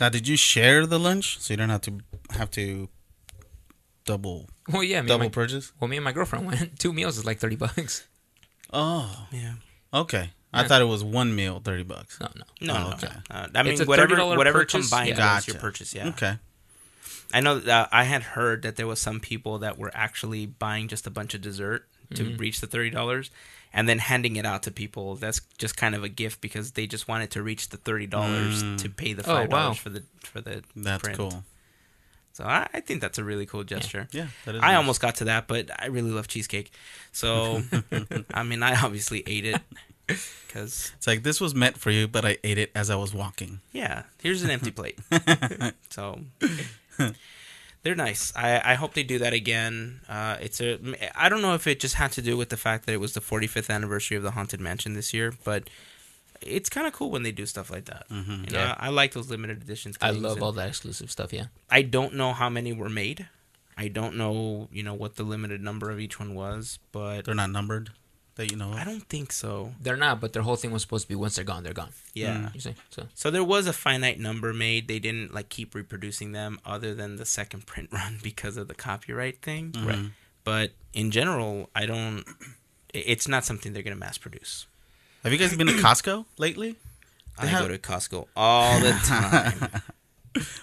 now, 0.00 0.08
did 0.08 0.26
you 0.28 0.36
share 0.36 0.86
the 0.86 0.98
lunch 0.98 1.38
so 1.40 1.52
you 1.52 1.56
don't 1.58 1.70
have 1.70 1.82
to 1.82 1.98
have 2.30 2.50
to 2.52 2.88
double 4.04 4.48
Well, 4.70 4.82
yeah, 4.82 5.02
double 5.02 5.24
my, 5.26 5.28
purchase? 5.30 5.72
well, 5.80 5.88
me 5.88 5.96
and 5.96 6.04
my 6.04 6.12
girlfriend 6.12 6.46
went. 6.46 6.78
Two 6.78 6.92
meals 6.92 7.16
is 7.18 7.24
like 7.24 7.38
thirty 7.38 7.56
bucks. 7.56 8.06
Oh, 8.72 9.26
Yeah. 9.30 9.54
okay. 9.92 10.30
I 10.52 10.62
Yeah. 10.62 10.68
thought 10.68 10.82
it 10.82 10.86
was 10.86 11.02
one 11.04 11.34
meal, 11.34 11.60
thirty 11.64 11.82
bucks. 11.84 12.18
No, 12.20 12.28
no. 12.36 12.42
No, 12.60 12.74
Oh, 12.74 12.98
no. 13.02 13.08
Uh, 13.30 13.48
I 13.54 13.62
mean, 13.62 13.72
It's 13.72 13.80
a 13.82 13.84
whatever 13.86 14.14
$30 14.16 14.36
whatever 14.36 14.58
purchase? 14.60 14.88
combined 14.88 15.16
Yeah. 15.16 15.34
was 15.36 15.46
your 15.48 15.56
purchase. 15.58 15.94
Yeah. 15.94 16.08
Okay. 16.08 16.38
I 17.32 17.40
know 17.40 17.58
that 17.58 17.88
I 17.92 18.04
had 18.04 18.22
heard 18.22 18.62
that 18.62 18.76
there 18.76 18.86
was 18.86 19.00
some 19.00 19.20
people 19.20 19.58
that 19.60 19.78
were 19.78 19.90
actually 19.94 20.46
buying 20.46 20.88
just 20.88 21.06
a 21.06 21.10
bunch 21.10 21.34
of 21.34 21.40
dessert 21.40 21.86
to 22.14 22.22
Mm-hmm. 22.24 22.36
reach 22.36 22.60
the 22.60 22.66
thirty 22.66 22.90
dollars, 22.90 23.30
and 23.72 23.88
then 23.88 23.98
handing 23.98 24.36
it 24.36 24.44
out 24.46 24.62
to 24.64 24.70
people. 24.70 25.16
That's 25.16 25.40
just 25.58 25.76
kind 25.76 25.94
of 25.94 26.04
a 26.04 26.08
gift 26.08 26.40
because 26.40 26.72
they 26.72 26.86
just 26.86 27.08
wanted 27.08 27.30
to 27.32 27.42
reach 27.42 27.70
the 27.70 27.76
thirty 27.78 28.06
dollars 28.06 28.62
Mm. 28.62 28.78
to 28.78 28.88
pay 28.90 29.14
the 29.14 29.22
Oh, 29.22 29.34
five 29.34 29.50
dollars 29.50 29.68
wow. 29.70 29.74
for 29.74 29.88
the 29.90 30.02
for 30.22 30.40
the 30.40 30.62
That's 30.76 31.02
print. 31.02 31.16
cool. 31.18 31.44
So 32.34 32.44
I, 32.44 32.68
I 32.74 32.80
think 32.80 33.00
that's 33.00 33.18
a 33.18 33.24
really 33.24 33.46
cool 33.46 33.62
gesture. 33.64 34.08
Yeah, 34.12 34.26
that 34.44 34.56
is. 34.56 34.60
I 34.60 34.68
nice. 34.72 34.76
almost 34.76 35.00
got 35.00 35.14
to 35.16 35.24
that, 35.24 35.46
but 35.46 35.70
I 35.80 35.86
really 35.86 36.10
love 36.10 36.26
cheesecake. 36.28 36.72
So, 37.12 37.62
I 38.34 38.42
mean, 38.42 38.60
I 38.62 38.74
obviously 38.82 39.22
ate 39.26 39.44
it 39.46 39.60
because, 40.06 40.92
It's 40.96 41.06
like 41.06 41.22
this 41.22 41.40
was 41.40 41.54
meant 41.54 41.78
for 41.78 41.90
you, 41.92 42.08
but 42.08 42.24
I 42.24 42.38
ate 42.42 42.58
it 42.58 42.72
as 42.74 42.90
I 42.90 42.96
was 42.96 43.14
walking. 43.14 43.60
yeah, 43.72 44.02
here's 44.20 44.42
an 44.42 44.50
empty 44.50 44.72
plate. 44.72 44.98
so, 45.90 46.20
they're 47.82 47.94
nice. 47.94 48.32
I, 48.34 48.72
I 48.72 48.74
hope 48.74 48.94
they 48.94 49.02
do 49.02 49.18
that 49.18 49.32
again. 49.32 50.00
Uh, 50.08 50.36
it's 50.40 50.60
a. 50.60 50.78
I 51.14 51.28
don't 51.28 51.42
know 51.42 51.54
if 51.54 51.66
it 51.66 51.80
just 51.80 51.94
had 51.96 52.12
to 52.12 52.22
do 52.22 52.36
with 52.36 52.48
the 52.48 52.56
fact 52.56 52.86
that 52.86 52.92
it 52.92 53.00
was 53.00 53.14
the 53.14 53.20
45th 53.20 53.70
anniversary 53.70 54.16
of 54.16 54.22
the 54.22 54.32
Haunted 54.32 54.60
Mansion 54.60 54.94
this 54.94 55.12
year, 55.12 55.32
but 55.44 55.68
it's 56.40 56.68
kind 56.68 56.86
of 56.86 56.92
cool 56.92 57.10
when 57.10 57.22
they 57.22 57.32
do 57.32 57.46
stuff 57.46 57.70
like 57.70 57.86
that. 57.86 58.04
You 58.10 58.22
know, 58.22 58.44
Yeah. 58.50 58.74
I, 58.78 58.90
like 58.90 59.12
those 59.12 59.30
limited 59.30 59.62
editions. 59.62 59.96
I 60.00 60.10
love 60.10 60.42
all 60.42 60.52
that 60.52 60.68
exclusive 60.68 61.10
stuff. 61.10 61.32
Yeah. 61.32 61.46
I 61.70 61.82
don't 61.82 62.14
know 62.14 62.32
how 62.32 62.48
many 62.50 62.72
were 62.72 62.90
made. 62.90 63.28
I 63.76 63.88
don't 63.88 64.16
know, 64.16 64.68
you 64.72 64.82
know, 64.82 64.94
what 64.94 65.16
the 65.16 65.24
limited 65.24 65.60
number 65.60 65.90
of 65.90 65.98
each 65.98 66.18
one 66.20 66.34
was, 66.34 66.78
but 66.92 67.24
They're 67.24 67.34
not 67.34 67.50
numbered, 67.50 67.90
that 68.36 68.50
you 68.50 68.56
know. 68.56 68.70
Of. 68.70 68.76
I 68.76 68.84
don't 68.84 69.08
think 69.08 69.32
so. 69.32 69.72
They're 69.80 69.96
not, 69.96 70.20
but 70.20 70.32
their 70.32 70.42
whole 70.42 70.56
thing 70.56 70.70
was 70.70 70.82
supposed 70.82 71.04
to 71.04 71.08
be 71.08 71.14
once 71.14 71.36
they're 71.36 71.44
gone, 71.44 71.62
they're 71.62 71.72
gone. 71.72 71.90
Yeah. 72.14 72.48
You 72.54 72.60
see? 72.60 72.74
So 72.90 73.06
So 73.14 73.30
there 73.30 73.44
was 73.44 73.66
a 73.66 73.72
finite 73.72 74.18
number 74.18 74.52
made. 74.52 74.88
They 74.88 74.98
didn't 74.98 75.32
like 75.34 75.48
keep 75.48 75.74
reproducing 75.74 76.32
them 76.32 76.58
other 76.64 76.94
than 76.94 77.16
the 77.16 77.24
second 77.26 77.66
print 77.66 77.88
run 77.92 78.18
because 78.22 78.56
of 78.56 78.68
the 78.68 78.74
copyright 78.74 79.40
thing. 79.42 79.72
Mm-hmm. 79.72 79.88
Right. 79.88 80.10
But 80.44 80.72
in 80.92 81.10
general, 81.10 81.70
I 81.74 81.86
don't 81.86 82.24
it's 82.92 83.26
not 83.26 83.44
something 83.44 83.72
they're 83.72 83.82
going 83.82 83.96
to 83.96 84.00
mass 84.00 84.18
produce. 84.18 84.66
Have 85.24 85.32
you 85.32 85.38
guys 85.38 85.56
been 85.56 85.66
to 85.66 85.72
Costco 85.74 86.26
lately? 86.38 86.76
I 87.38 87.46
have- 87.46 87.62
go 87.62 87.68
to 87.68 87.78
Costco 87.78 88.26
all 88.36 88.78
the 88.80 88.92
time. 89.04 89.82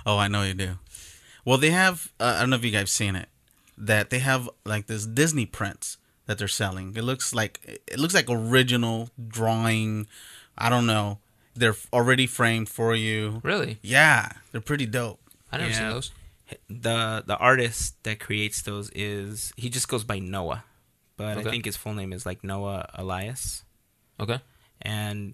Oh, 0.05 0.17
I 0.17 0.27
know 0.27 0.43
you 0.43 0.53
do. 0.53 0.79
Well, 1.45 1.57
they 1.57 1.69
have. 1.71 2.11
Uh, 2.19 2.33
I 2.35 2.41
don't 2.41 2.49
know 2.49 2.57
if 2.57 2.65
you 2.65 2.71
guys 2.71 2.91
seen 2.91 3.15
it. 3.15 3.29
That 3.77 4.09
they 4.09 4.19
have 4.19 4.49
like 4.65 4.87
this 4.87 5.05
Disney 5.05 5.45
prints 5.45 5.95
that 6.31 6.37
they're 6.39 6.47
selling. 6.47 6.95
It 6.95 7.03
looks 7.03 7.35
like 7.35 7.59
it 7.87 7.99
looks 7.99 8.13
like 8.15 8.27
original 8.29 9.09
drawing. 9.27 10.07
I 10.57 10.69
don't 10.69 10.85
know. 10.87 11.19
They're 11.55 11.75
already 11.91 12.25
framed 12.27 12.69
for 12.69 12.95
you. 12.95 13.41
really, 13.43 13.79
Yeah, 13.83 14.31
they're 14.51 14.61
pretty 14.63 14.85
dope. 14.85 15.19
I 15.51 15.57
never 15.57 15.73
seen 15.73 15.89
those. 15.89 16.11
the 16.69 17.23
the 17.27 17.35
artist 17.35 17.95
that 18.03 18.19
creates 18.21 18.61
those 18.61 18.89
is 18.95 19.51
he 19.57 19.67
just 19.69 19.89
goes 19.89 20.05
by 20.05 20.19
Noah. 20.19 20.63
But 21.17 21.37
Okay. 21.37 21.47
I 21.47 21.51
think 21.51 21.65
his 21.65 21.75
full 21.75 21.93
name 21.93 22.13
is 22.13 22.25
like 22.25 22.43
Noah 22.43 22.87
Elias. 22.95 23.63
Okay. 24.19 24.39
and 24.81 25.33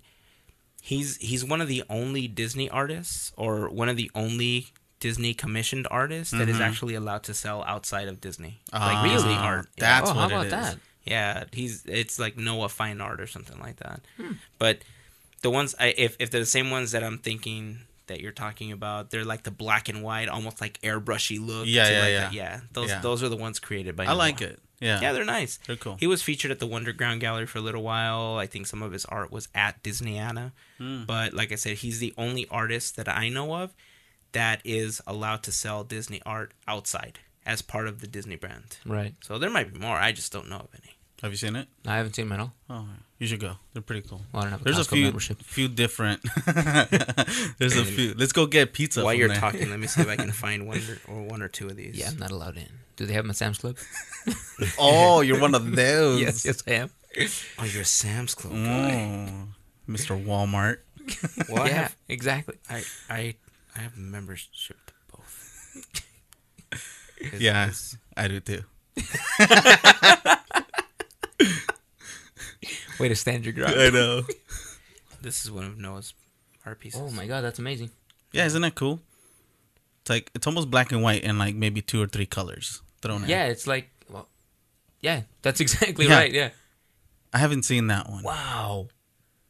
he's 0.81 1.17
he's 1.17 1.43
one 1.45 1.61
of 1.61 1.67
the 1.67 1.83
only 1.89 2.27
Disney 2.27 2.69
artists 2.69 3.31
or 3.37 3.69
one 3.69 3.87
of 3.89 3.95
the 3.97 4.09
only 4.15 4.67
Disney 4.99 5.33
commissioned 5.33 5.85
artists 5.91 6.33
that 6.33 6.49
is 6.49 6.57
Mhm. 6.57 6.61
actually 6.67 6.95
allowed 6.95 7.21
to 7.29 7.33
sell 7.33 7.63
outside 7.67 8.07
of 8.07 8.19
Disney. 8.19 8.59
Ah, 8.73 8.79
like 9.03 9.11
Disney 9.13 9.35
art. 9.35 9.67
Yeah. 9.77 9.83
That's 9.85 10.09
oh, 10.09 10.15
what 10.15 10.19
how 10.19 10.27
it 10.27 10.31
about 10.33 10.45
is. 10.47 10.51
that? 10.51 10.79
Yeah, 11.09 11.45
he's 11.51 11.83
it's 11.85 12.19
like 12.19 12.37
Noah 12.37 12.69
Fine 12.69 13.01
Art 13.01 13.19
or 13.21 13.27
something 13.27 13.59
like 13.59 13.77
that. 13.77 14.01
Hmm. 14.17 14.33
But 14.59 14.79
the 15.41 15.49
ones 15.49 15.75
I 15.79 15.93
if 15.97 16.15
if 16.19 16.31
they're 16.31 16.41
the 16.41 16.45
same 16.45 16.69
ones 16.71 16.91
that 16.91 17.03
I'm 17.03 17.17
thinking 17.19 17.79
that 18.07 18.21
you're 18.21 18.31
talking 18.31 18.71
about, 18.71 19.11
they're 19.11 19.25
like 19.25 19.43
the 19.43 19.51
black 19.51 19.89
and 19.89 20.01
white, 20.01 20.29
almost 20.29 20.61
like 20.61 20.79
airbrushy 20.81 21.39
look. 21.45 21.67
Yeah, 21.67 21.89
yeah, 21.89 21.99
like 21.99 22.09
yeah. 22.11 22.19
that- 22.21 22.33
yeah. 22.33 22.59
Those 22.73 22.89
Yeah. 22.89 23.01
those 23.01 23.21
are 23.23 23.29
the 23.29 23.35
ones 23.35 23.59
created 23.59 23.95
by. 23.95 24.05
I 24.05 24.13
like 24.13 24.41
it. 24.41 24.59
Yeah, 24.79 25.01
Yeah, 25.01 25.11
they're 25.11 25.25
nice. 25.25 25.57
they're 25.65 25.75
cool. 25.75 25.97
He 25.99 26.05
was 26.05 26.21
featured 26.21 26.51
at 26.51 26.59
the 26.59 26.67
Wonderground 26.67 27.19
Gallery 27.19 27.47
for 27.47 27.57
a 27.57 27.61
little 27.61 27.81
while. 27.81 28.37
I 28.37 28.45
think 28.45 28.67
some 28.67 28.83
of 28.83 28.91
his 28.91 29.05
art 29.05 29.31
was 29.31 29.47
at 29.55 29.81
Disneyana. 29.83 30.51
Hmm. 30.77 31.03
But 31.05 31.33
like 31.33 31.51
I 31.51 31.55
said, 31.55 31.77
he's 31.77 31.97
the 31.99 32.13
only 32.15 32.47
artist 32.49 32.95
that 32.95 33.09
I 33.09 33.27
know 33.29 33.55
of 33.55 33.73
that 34.33 34.61
is 34.63 35.01
allowed 35.07 35.41
to 35.43 35.51
sell 35.51 35.83
Disney 35.83 36.21
art 36.27 36.53
outside 36.67 37.17
as 37.43 37.61
part 37.63 37.87
of 37.87 38.01
the 38.01 38.07
Disney 38.07 38.35
brand. 38.35 38.77
Right. 38.85 39.15
So 39.21 39.39
there 39.39 39.49
might 39.49 39.73
be 39.73 39.79
more. 39.79 39.95
I 39.97 40.11
just 40.11 40.31
don't 40.31 40.47
know 40.49 40.57
of 40.57 40.69
any. 40.75 40.96
Have 41.21 41.31
you 41.31 41.37
seen 41.37 41.55
it? 41.55 41.67
No, 41.83 41.91
I 41.91 41.97
haven't 41.97 42.15
seen 42.15 42.29
them 42.29 42.39
at 42.39 42.39
all. 42.41 42.53
Oh, 42.69 42.85
you 43.17 43.25
should 43.25 43.39
go. 43.39 43.53
They're 43.73 43.81
pretty 43.81 44.07
cool. 44.07 44.21
Well, 44.31 44.41
I 44.41 44.45
don't 44.45 44.51
have 44.51 44.61
a 44.61 44.63
There's 44.65 44.77
a 44.77 44.83
few 44.85 45.03
membership. 45.05 45.41
few 45.41 45.67
different. 45.67 46.21
There's 47.57 47.75
a 47.75 47.83
few. 47.85 48.13
Let's 48.13 48.31
go 48.33 48.45
get 48.45 48.73
pizza. 48.73 49.03
While 49.03 49.13
from 49.13 49.19
you're 49.19 49.27
there. 49.29 49.37
talking, 49.39 49.69
let 49.71 49.79
me 49.79 49.87
see 49.87 50.01
if 50.01 50.07
I 50.07 50.15
can 50.15 50.31
find 50.43 50.67
one 50.67 50.79
or, 51.07 51.15
or 51.15 51.23
one 51.23 51.41
or 51.41 51.47
two 51.47 51.67
of 51.67 51.75
these. 51.75 51.95
Yeah, 51.97 52.09
I'm 52.09 52.17
not 52.17 52.29
allowed 52.31 52.57
in. 52.57 52.67
Do 52.97 53.05
they 53.07 53.13
have 53.13 53.23
them 53.23 53.31
at 53.31 53.35
Sam's 53.35 53.57
Club? 53.57 53.77
Oh, 54.79 55.21
you're 55.21 55.39
one 55.39 55.55
of 55.55 55.75
those. 55.75 56.19
yes, 56.19 56.43
yes, 56.45 56.61
I 56.67 56.71
am. 56.73 56.89
Oh, 57.59 57.63
you're 57.63 57.83
a 57.83 57.85
Sam's 57.85 58.35
Club 58.35 58.53
mm. 58.53 58.65
guy. 58.65 59.31
Oh, 59.31 59.91
Mr. 59.91 60.23
Walmart. 60.23 60.77
Well, 61.49 61.63
I 61.63 61.67
yeah, 61.67 61.73
have 61.83 61.95
exactly. 62.09 62.55
I 62.69 62.83
I 63.09 63.35
I 63.75 63.79
have 63.79 63.97
membership 63.97 64.77
to 64.87 64.93
both. 65.15 65.75
'Cause- 66.71 67.39
Yeah, 67.39 67.65
'cause 67.67 67.97
I 68.17 68.27
do 68.27 68.39
too. 68.41 68.63
Way 72.99 73.09
to 73.09 73.15
stand 73.15 73.45
your 73.45 73.53
ground. 73.53 73.75
I 73.77 73.89
know. 73.89 74.21
This 75.19 75.43
is 75.43 75.49
one 75.51 75.63
of 75.65 75.79
Noah's 75.79 76.13
art 76.63 76.79
pieces. 76.79 77.01
Oh 77.03 77.09
my 77.09 77.25
god, 77.25 77.41
that's 77.41 77.57
amazing. 77.57 77.89
Yeah, 78.31 78.45
isn't 78.45 78.61
that 78.61 78.75
cool? 78.75 79.01
It's 80.01 80.11
like 80.11 80.29
it's 80.35 80.45
almost 80.45 80.69
black 80.69 80.91
and 80.91 81.01
white 81.01 81.23
and 81.23 81.39
like 81.39 81.55
maybe 81.55 81.81
two 81.81 81.99
or 82.01 82.05
three 82.07 82.27
colors 82.27 82.81
thrown 83.01 83.23
in. 83.23 83.29
Yeah, 83.29 83.45
it's 83.47 83.65
like, 83.65 83.89
well, 84.09 84.29
yeah, 85.01 85.21
that's 85.41 85.59
exactly 85.65 86.05
Yeah. 86.07 86.15
right. 86.17 86.31
Yeah. 86.31 86.49
I 87.33 87.39
haven't 87.39 87.63
seen 87.63 87.87
that 87.87 88.07
one. 88.07 88.23
Wow. 88.23 88.89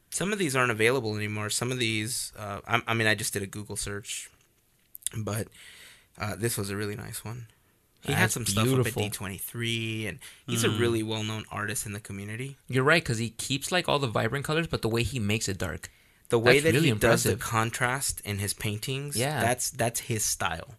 Some 0.10 0.32
of 0.32 0.40
these 0.40 0.56
aren't 0.56 0.72
available 0.72 1.16
anymore. 1.18 1.50
Some 1.50 1.70
of 1.72 1.80
these, 1.80 2.32
uh, 2.40 2.62
I, 2.66 2.82
I 2.88 2.94
mean, 2.94 3.06
I 3.06 3.14
just 3.14 3.34
did 3.34 3.44
a 3.44 3.48
Google 3.48 3.76
search, 3.76 4.30
but 5.18 5.48
uh, 6.18 6.36
this 6.38 6.58
was 6.58 6.70
a 6.70 6.78
really 6.78 6.96
nice 6.96 7.26
one. 7.26 7.48
He 8.04 8.14
had 8.14 8.24
That's 8.24 8.34
some 8.36 8.46
stuff 8.46 8.66
beautiful. 8.66 9.02
up 9.04 9.08
at 9.08 9.14
D23, 9.14 10.08
and 10.08 10.20
he's 10.46 10.64
a 10.64 10.70
really 10.70 11.04
well-known 11.04 11.44
artist 11.52 11.86
in 11.86 11.92
the 11.94 12.00
community. 12.00 12.58
You're 12.70 12.84
right 12.84 13.04
because 13.04 13.18
he 13.18 13.32
keeps 13.32 13.72
like 13.72 13.90
all 13.90 14.00
the 14.00 14.08
vibrant 14.08 14.46
colors, 14.46 14.68
but 14.68 14.82
the 14.82 14.88
way 14.88 15.04
he 15.04 15.20
makes 15.20 15.50
it 15.50 15.58
dark. 15.58 15.90
The 16.30 16.40
way 16.40 16.54
That's 16.60 16.66
that 16.66 16.74
really 16.74 16.90
he 16.92 16.96
does 16.96 17.24
the 17.24 17.36
contrast 17.36 18.22
in 18.22 18.38
his 18.40 18.54
paintings, 18.54 19.16
Yeah. 19.18 19.42
that's 19.42 19.70
that's 19.72 20.02
his 20.02 20.24
style. 20.24 20.76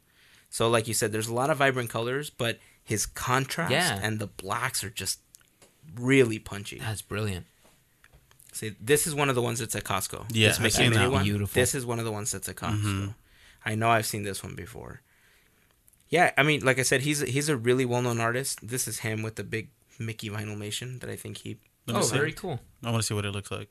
So, 0.51 0.69
like 0.71 0.87
you 0.89 0.95
said, 0.95 1.11
there's 1.13 1.29
a 1.29 1.35
lot 1.35 1.51
of 1.51 1.59
vibrant 1.59 1.91
colors, 1.91 2.31
but 2.31 2.59
his 2.85 3.05
contrast 3.05 3.73
Yeah. 3.73 3.99
and 4.03 4.19
the 4.21 4.27
blacks 4.29 4.83
are 4.85 4.91
just 4.91 5.21
really 5.97 6.39
punchy. 6.39 6.79
That's 6.79 7.03
brilliant. 7.03 7.47
See, 8.53 8.75
this 8.81 9.07
is 9.07 9.15
one 9.15 9.29
of 9.29 9.35
the 9.35 9.43
ones 9.43 9.59
that's 9.59 9.75
at 9.77 9.85
Costco. 9.85 10.27
Yeah, 10.33 10.49
this 10.49 10.57
I've 10.57 10.63
Mickey 10.63 10.75
seen 10.77 10.91
Minnie 10.91 11.03
that 11.05 11.11
one. 11.13 11.25
Beautiful. 11.25 11.55
This 11.55 11.75
is 11.75 11.85
one 11.85 11.99
of 11.99 12.05
the 12.05 12.13
ones 12.13 12.31
that's 12.31 12.49
at 12.49 12.57
Costco. 12.57 12.83
Mhm. 12.83 13.15
I 13.65 13.75
know 13.75 13.89
I've 13.91 14.07
seen 14.07 14.23
this 14.23 14.43
one 14.43 14.55
before. 14.55 15.03
Yeah, 16.11 16.33
I 16.39 16.43
mean, 16.43 16.65
like 16.65 16.79
I 16.79 16.83
said, 16.83 17.03
he's 17.03 17.21
he's 17.21 17.49
a 17.49 17.57
really 17.57 17.85
well 17.85 18.03
known 18.03 18.21
artist. 18.21 18.61
This 18.67 18.89
is 18.89 19.01
him 19.01 19.23
with 19.23 19.37
the 19.37 19.45
big 19.45 19.69
Mickey 19.99 20.31
vinylmation 20.31 21.01
that 21.01 21.11
I 21.11 21.17
think 21.17 21.39
he. 21.39 21.59
Let 21.87 21.97
Oh, 21.97 22.01
see. 22.03 22.17
very 22.17 22.33
cool. 22.33 22.61
I 22.83 22.91
want 22.91 23.03
to 23.03 23.07
see 23.07 23.15
what 23.15 23.25
it 23.25 23.33
looks 23.33 23.51
like. 23.51 23.69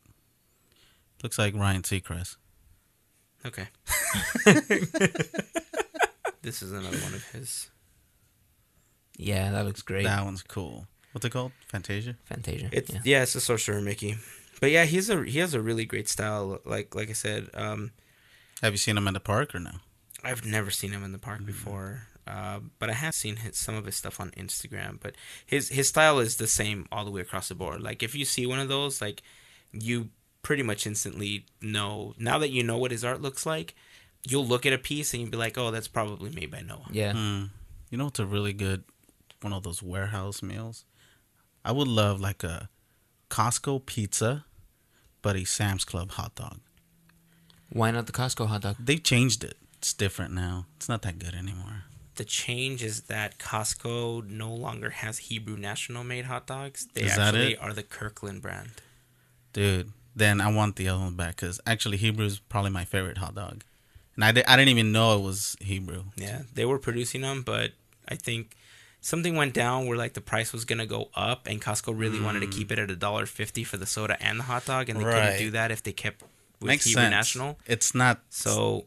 Looks 1.23 1.37
like 1.39 1.55
Ryan 1.55 1.81
Seacrest. 1.81 2.35
Okay. 3.45 3.67
this 6.41 6.61
is 6.61 6.71
another 6.71 6.97
one 6.99 7.13
of 7.13 7.23
his. 7.31 7.69
Yeah, 9.17 9.51
that 9.51 9.65
looks 9.65 9.81
great. 9.81 10.03
That 10.03 10.23
one's 10.25 10.43
cool. 10.43 10.87
What's 11.11 11.25
it 11.25 11.31
called? 11.31 11.51
Fantasia. 11.67 12.15
Fantasia. 12.25 12.69
It's 12.71 12.93
yeah. 12.93 12.99
yeah. 13.03 13.23
it's 13.23 13.35
a 13.35 13.41
sorcerer 13.41 13.81
Mickey, 13.81 14.17
but 14.61 14.69
yeah, 14.71 14.85
he's 14.85 15.09
a 15.09 15.23
he 15.23 15.39
has 15.39 15.53
a 15.53 15.61
really 15.61 15.85
great 15.85 16.07
style. 16.07 16.59
Like 16.65 16.93
like 16.93 17.09
I 17.09 17.13
said, 17.13 17.49
um, 17.53 17.91
Have 18.61 18.73
you 18.73 18.77
seen 18.77 18.97
him 18.97 19.07
in 19.07 19.13
the 19.13 19.19
park 19.19 19.55
or 19.55 19.59
no? 19.59 19.71
I've 20.23 20.45
never 20.45 20.69
seen 20.71 20.91
him 20.91 21.03
in 21.03 21.11
the 21.11 21.19
park 21.19 21.45
before, 21.45 22.07
uh, 22.27 22.59
but 22.79 22.89
I 22.89 22.93
have 22.93 23.15
seen 23.15 23.37
his, 23.37 23.57
some 23.57 23.75
of 23.75 23.85
his 23.85 23.95
stuff 23.95 24.19
on 24.19 24.31
Instagram. 24.31 24.99
But 25.01 25.15
his 25.45 25.69
his 25.69 25.89
style 25.89 26.19
is 26.19 26.37
the 26.37 26.47
same 26.47 26.87
all 26.91 27.05
the 27.05 27.11
way 27.11 27.21
across 27.21 27.49
the 27.49 27.55
board. 27.55 27.81
Like 27.81 28.03
if 28.03 28.13
you 28.15 28.25
see 28.25 28.45
one 28.45 28.59
of 28.59 28.69
those, 28.69 29.01
like 29.01 29.21
you 29.71 30.09
pretty 30.41 30.63
much 30.63 30.85
instantly 30.85 31.45
know. 31.61 32.13
Now 32.17 32.37
that 32.39 32.49
you 32.49 32.63
know 32.63 32.77
what 32.77 32.91
his 32.91 33.03
art 33.03 33.21
looks 33.21 33.45
like, 33.45 33.75
you'll 34.27 34.45
look 34.45 34.65
at 34.65 34.73
a 34.73 34.77
piece 34.77 35.13
and 35.13 35.21
you'll 35.21 35.31
be 35.31 35.37
like, 35.37 35.57
"Oh, 35.57 35.71
that's 35.71 35.87
probably 35.87 36.29
made 36.31 36.51
by 36.51 36.61
Noah." 36.61 36.87
Yeah. 36.91 37.13
Hmm. 37.13 37.45
You 37.89 37.97
know 37.97 38.07
it's 38.07 38.19
a 38.19 38.25
really 38.25 38.53
good 38.53 38.83
one 39.41 39.53
of 39.53 39.63
those 39.63 39.81
warehouse 39.81 40.41
meals? 40.41 40.85
I 41.63 41.71
would 41.71 41.87
love 41.87 42.19
like 42.19 42.43
a 42.43 42.69
Costco 43.29 43.85
pizza, 43.85 44.45
but 45.21 45.35
a 45.35 45.45
Sam's 45.45 45.85
Club 45.85 46.11
hot 46.11 46.35
dog. 46.35 46.59
Why 47.69 47.91
not 47.91 48.05
the 48.05 48.13
Costco 48.13 48.47
hot 48.47 48.61
dog? 48.61 48.75
They've 48.79 49.03
changed 49.03 49.43
it. 49.43 49.57
It's 49.77 49.93
different 49.93 50.33
now. 50.33 50.65
It's 50.77 50.89
not 50.89 51.01
that 51.03 51.19
good 51.19 51.35
anymore. 51.35 51.83
The 52.17 52.25
change 52.25 52.83
is 52.83 53.03
that 53.03 53.37
Costco 53.39 54.29
no 54.29 54.53
longer 54.53 54.89
has 54.89 55.17
Hebrew 55.19 55.55
National 55.57 56.03
made 56.03 56.25
hot 56.25 56.45
dogs. 56.47 56.87
They 56.93 57.01
Is 57.03 57.15
that 57.15 57.35
actually 57.35 57.57
are 57.57 57.73
the 57.73 57.83
Kirkland 57.83 58.41
brand. 58.41 58.71
Dude, 59.53 59.91
then 60.15 60.41
I 60.41 60.51
want 60.51 60.75
the 60.75 60.89
other 60.89 60.99
one 60.99 61.15
back 61.15 61.35
because 61.37 61.59
actually 61.65 61.97
Hebrew 61.97 62.25
is 62.25 62.39
probably 62.39 62.71
my 62.71 62.85
favorite 62.85 63.17
hot 63.19 63.35
dog. 63.35 63.63
And 64.15 64.23
I, 64.25 64.31
di- 64.31 64.45
I 64.45 64.55
didn't 64.55 64.69
even 64.69 64.91
know 64.91 65.15
it 65.17 65.21
was 65.21 65.55
Hebrew. 65.61 66.05
Yeah, 66.15 66.41
they 66.53 66.65
were 66.65 66.79
producing 66.79 67.21
them, 67.21 67.43
but 67.43 67.71
I 68.09 68.15
think 68.15 68.55
something 68.99 69.35
went 69.35 69.53
down 69.53 69.85
where 69.85 69.95
like 69.97 70.13
the 70.15 70.21
price 70.21 70.51
was 70.51 70.65
gonna 70.65 70.87
go 70.87 71.09
up, 71.15 71.45
and 71.47 71.61
Costco 71.61 71.93
really 71.97 72.19
wanted 72.19 72.39
to 72.39 72.47
keep 72.47 72.71
it 72.71 72.79
at 72.79 72.89
a 72.89 72.95
dollar 72.95 73.27
fifty 73.27 73.63
for 73.63 73.77
the 73.77 73.85
soda 73.85 74.17
and 74.21 74.39
the 74.39 74.43
hot 74.43 74.65
dog, 74.65 74.89
and 74.89 74.99
they 74.99 75.03
Mm. 75.03 75.07
Right. 75.13 75.21
couldn't 75.33 75.39
do 75.39 75.51
that 75.51 75.69
if 75.71 75.83
they 75.83 75.91
kept 75.93 76.23
with 76.59 76.69
Makes 76.69 76.85
Hebrew 76.85 77.03
sense. 77.03 77.11
National. 77.11 77.59
It's 77.67 77.93
not. 77.93 78.21
So 78.29 78.85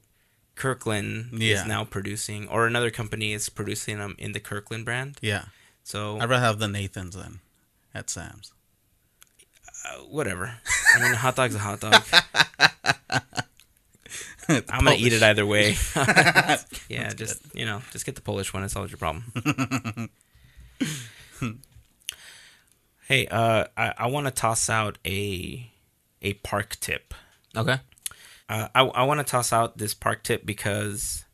Kirkland 0.60 1.30
Yeah. 1.40 1.54
is 1.62 1.66
now 1.66 1.84
producing, 1.84 2.46
or 2.48 2.66
another 2.66 2.90
company 2.90 3.32
is 3.32 3.48
producing 3.48 3.98
them 3.98 4.14
in 4.18 4.32
the 4.32 4.40
Kirkland 4.40 4.84
brand. 4.84 5.18
Yeah. 5.22 5.44
So 5.84 6.18
I'd 6.20 6.28
rather 6.28 6.44
have 6.44 6.58
the 6.58 6.68
Nathans 6.68 7.16
then 7.16 7.40
at 7.94 8.10
Sam's. 8.10 8.52
uh, 9.86 9.98
whatever. 10.16 10.60
I 10.94 11.00
mean, 11.02 11.12
a 11.12 11.16
hot 11.16 11.36
dog's 11.36 11.54
a 11.54 11.58
hot 11.58 11.80
dog. 11.80 12.02
I'm 14.48 14.84
gonna 14.84 14.96
eat 14.98 15.12
it 15.12 15.22
either 15.22 15.46
way. 15.46 15.76
yeah, 16.88 17.12
just 17.14 17.40
you 17.54 17.64
know, 17.64 17.80
just 17.92 18.04
get 18.04 18.16
the 18.16 18.20
Polish 18.20 18.52
one. 18.52 18.62
It 18.64 18.70
solves 18.70 18.90
your 18.90 18.98
problem. 18.98 20.10
hey, 23.08 23.26
uh, 23.28 23.64
I, 23.76 23.94
I 23.96 24.06
want 24.08 24.26
to 24.26 24.32
toss 24.32 24.68
out 24.68 24.98
a 25.06 25.70
a 26.22 26.34
park 26.34 26.76
tip. 26.80 27.14
Okay. 27.56 27.78
Uh, 28.50 28.68
I 28.74 28.82
I 28.82 29.02
want 29.04 29.18
to 29.20 29.24
toss 29.24 29.52
out 29.52 29.78
this 29.78 29.94
park 29.94 30.24
tip 30.24 30.44
because 30.44 31.24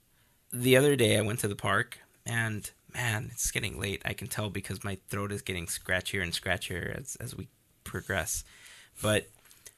the 0.53 0.77
other 0.77 0.95
day 0.97 1.17
I 1.19 1.23
went 1.23 1.39
to 1.41 1.49
the 1.49 1.57
park 1.57 1.99
and 2.27 2.71
man, 2.95 3.31
it's 3.33 3.51
getting 3.51 3.81
late. 3.81 4.03
I 4.05 4.13
can 4.13 4.29
tell 4.29 4.51
because 4.51 4.85
my 4.85 4.99
throat 5.09 5.33
is 5.33 5.41
getting 5.43 5.67
scratchier 5.67 6.23
and 6.23 6.33
scratchier 6.33 6.95
as 6.99 7.17
as 7.19 7.35
we 7.35 7.49
progress. 7.85 8.45
But 9.03 9.29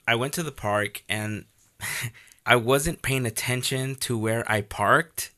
I 0.07 0.17
went 0.17 0.33
to 0.35 0.43
the 0.43 0.53
park 0.53 1.05
and 1.09 1.45
I 2.47 2.57
wasn't 2.57 3.03
paying 3.03 3.25
attention 3.27 3.95
to 3.97 4.19
where 4.19 4.45
I 4.51 4.63
parked 4.63 5.31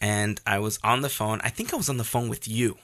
and 0.00 0.40
I 0.44 0.58
was 0.58 0.80
on 0.82 1.02
the 1.02 1.08
phone. 1.08 1.40
I 1.44 1.50
think 1.50 1.72
I 1.72 1.76
was 1.76 1.88
on 1.88 1.98
the 1.98 2.04
phone 2.04 2.28
with 2.28 2.48
you, 2.48 2.78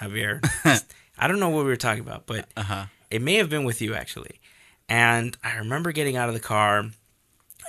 Javier. 0.00 0.40
I 1.18 1.28
don't 1.28 1.38
know 1.38 1.50
what 1.50 1.64
we 1.64 1.70
were 1.70 1.76
talking 1.76 2.00
about, 2.02 2.26
but 2.26 2.48
Uh 2.56 2.62
huh. 2.62 2.84
it 3.10 3.22
may 3.22 3.34
have 3.34 3.50
been 3.50 3.64
with 3.64 3.80
you 3.80 3.94
actually. 3.94 4.40
And 4.88 5.36
I 5.44 5.56
remember 5.58 5.92
getting 5.92 6.16
out 6.16 6.28
of 6.28 6.34
the 6.34 6.40
car, 6.40 6.86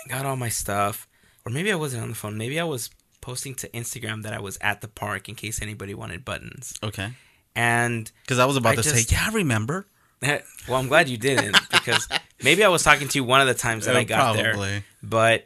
I 0.06 0.10
got 0.10 0.26
all 0.26 0.36
my 0.36 0.50
stuff, 0.50 1.08
or 1.46 1.52
maybe 1.52 1.72
I 1.72 1.76
wasn't 1.76 2.04
on 2.04 2.10
the 2.10 2.16
phone. 2.16 2.38
Maybe 2.38 2.60
I 2.60 2.64
was 2.64 2.90
posting 3.22 3.54
to 3.56 3.68
Instagram 3.70 4.24
that 4.24 4.34
I 4.34 4.40
was 4.40 4.58
at 4.62 4.82
the 4.82 4.88
park 4.88 5.28
in 5.30 5.36
case 5.36 5.62
anybody 5.62 5.94
wanted 5.94 6.24
buttons. 6.26 6.74
Okay. 6.82 7.12
And 7.56 8.12
Because 8.24 8.40
I 8.40 8.46
was 8.46 8.56
about 8.58 8.74
I 8.74 8.76
to 8.76 8.82
just- 8.84 9.10
say, 9.10 9.16
yeah, 9.16 9.26
I 9.30 9.34
remember. 9.34 9.86
well, 10.22 10.42
I'm 10.80 10.88
glad 10.88 11.08
you 11.10 11.18
didn't 11.18 11.58
because 11.72 12.08
maybe 12.44 12.64
I 12.64 12.68
was 12.68 12.84
talking 12.84 13.08
to 13.08 13.18
you 13.20 13.24
one 13.24 13.40
of 13.42 13.48
the 13.48 13.54
times 13.54 13.86
that 13.86 13.96
I 13.96 14.02
Uh, 14.02 14.04
got 14.06 14.36
there. 14.36 14.84
But 15.02 15.46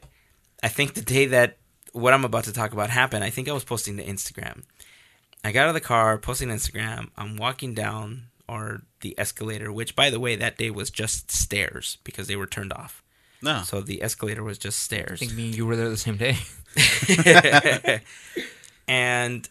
I 0.64 0.68
think 0.68 0.94
the 0.96 1.02
day 1.02 1.28
that 1.28 1.58
what 1.92 2.14
I'm 2.14 2.26
about 2.26 2.46
to 2.46 2.54
talk 2.54 2.74
about 2.74 2.90
happened, 2.90 3.24
I 3.24 3.30
think 3.30 3.48
I 3.48 3.52
was 3.54 3.64
posting 3.64 3.98
to 3.98 4.04
Instagram. 4.06 4.64
I 5.44 5.52
got 5.52 5.64
out 5.64 5.68
of 5.70 5.74
the 5.76 5.82
car, 5.82 6.18
posting 6.18 6.48
to 6.50 6.56
Instagram. 6.56 7.10
I'm 7.18 7.38
walking 7.38 7.74
down 7.76 8.30
or 8.48 8.82
the 9.02 9.14
escalator, 9.20 9.72
which 9.72 9.96
by 9.96 10.10
the 10.10 10.20
way, 10.20 10.36
that 10.36 10.58
day 10.58 10.72
was 10.72 10.90
just 10.90 11.32
stairs 11.32 11.98
because 12.04 12.28
they 12.28 12.36
were 12.36 12.48
turned 12.48 12.74
off. 12.74 13.03
No. 13.44 13.62
So 13.64 13.82
the 13.82 14.02
escalator 14.02 14.44
was 14.44 14.58
just 14.58 14.80
stairs. 14.80 15.04
I 15.04 15.16
stairs. 15.16 15.20
think 15.20 15.34
me 15.34 15.46
and 15.48 15.56
you 15.56 15.66
were 15.68 15.76
there 15.76 15.90
the 15.90 15.98
same 15.98 16.18
day. 16.18 16.38
and 18.88 19.48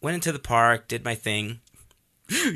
went 0.00 0.14
into 0.14 0.32
the 0.32 0.38
park, 0.38 0.88
did 0.88 1.04
my 1.04 1.14
thing. 1.14 1.60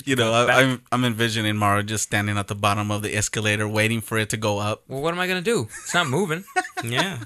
you 0.07 0.16
know, 0.16 0.33
I, 0.33 0.46
back- 0.46 0.57
I'm 0.64 0.83
I'm 0.92 1.05
envisioning 1.05 1.57
Mara 1.57 1.83
just 1.83 2.05
standing 2.05 2.38
at 2.38 2.46
the 2.48 2.55
bottom 2.55 2.90
of 2.90 3.03
the 3.03 3.14
escalator, 3.14 3.68
waiting 3.68 4.01
for 4.01 4.16
it 4.16 4.31
to 4.31 4.37
go 4.38 4.59
up. 4.59 4.83
Well, 4.88 5.03
what 5.03 5.12
am 5.12 5.20
I 5.20 5.27
gonna 5.27 5.42
do? 5.42 5.68
It's 5.83 5.92
not 5.94 6.07
moving. 6.09 6.44
Yeah. 6.85 7.18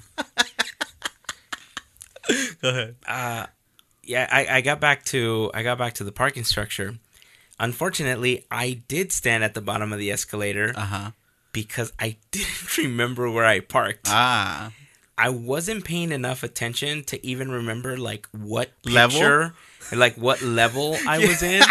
Go 2.62 2.68
ahead. 2.68 2.96
uh, 3.06 3.46
yeah, 4.02 4.28
I, 4.30 4.46
I 4.56 4.60
got 4.60 4.80
back 4.80 5.04
to 5.06 5.50
I 5.52 5.62
got 5.62 5.76
back 5.78 5.94
to 5.94 6.04
the 6.04 6.12
parking 6.12 6.44
structure. 6.44 6.96
Unfortunately, 7.58 8.46
I 8.50 8.82
did 8.88 9.12
stand 9.12 9.44
at 9.44 9.54
the 9.54 9.60
bottom 9.60 9.92
of 9.92 9.98
the 9.98 10.10
escalator 10.10 10.72
Uh 10.76 10.80
huh. 10.86 11.10
Because 11.52 11.92
I 11.98 12.16
didn't 12.30 12.76
remember 12.78 13.30
where 13.30 13.44
I 13.44 13.60
parked. 13.60 14.08
Ah. 14.08 14.72
I 15.18 15.28
wasn't 15.28 15.84
paying 15.84 16.10
enough 16.10 16.42
attention 16.42 17.04
to 17.04 17.24
even 17.24 17.50
remember 17.50 17.96
like 17.96 18.26
what 18.32 18.70
Level? 18.84 19.52
like 19.92 20.16
what 20.16 20.40
level 20.42 20.96
I 21.06 21.18
was 21.18 21.42
in, 21.42 21.62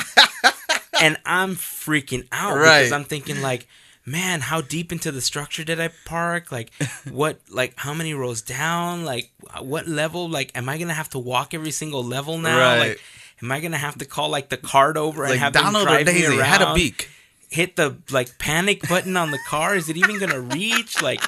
and 1.02 1.18
I'm 1.26 1.56
freaking 1.56 2.28
out 2.32 2.54
because 2.56 2.92
I'm 2.92 3.04
thinking 3.04 3.42
like, 3.42 3.68
man, 4.06 4.42
how 4.42 4.62
deep 4.62 4.92
into 4.92 5.12
the 5.12 5.22
structure 5.22 5.64
did 5.64 5.80
I 5.80 5.90
park? 6.06 6.52
Like, 6.52 6.72
what, 7.10 7.40
like 7.50 7.74
how 7.78 7.94
many 7.94 8.14
rows 8.14 8.42
down? 8.44 9.04
Like, 9.06 9.32
what 9.60 9.88
level? 9.88 10.30
Like, 10.30 10.52
am 10.56 10.70
I 10.70 10.78
gonna 10.78 10.94
have 10.94 11.10
to 11.10 11.20
walk 11.20 11.54
every 11.54 11.72
single 11.72 12.04
level 12.04 12.38
now? 12.38 12.58
Right. 12.60 12.90
Like, 12.90 13.02
am 13.42 13.52
I 13.52 13.60
gonna 13.60 13.78
have 13.78 13.98
to 13.98 14.06
call 14.06 14.30
like 14.30 14.50
the 14.50 14.58
card 14.58 14.98
over 14.98 15.24
and 15.24 15.32
Like 15.32 15.40
have 15.40 15.54
them 15.54 15.64
Donald 15.64 15.88
or 15.88 16.04
drive 16.04 16.06
me 16.06 16.26
around? 16.26 16.40
had 16.42 16.62
a 16.62 16.74
beak. 16.76 17.10
Hit 17.52 17.76
the 17.76 17.98
like 18.10 18.40
panic 18.40 18.88
button 18.90 19.16
on 19.16 19.30
the 19.30 19.40
car. 19.48 19.76
Is 19.76 19.90
it 19.90 19.98
even 19.98 20.18
gonna 20.20 20.40
reach? 20.42 21.02
Like, 21.02 21.22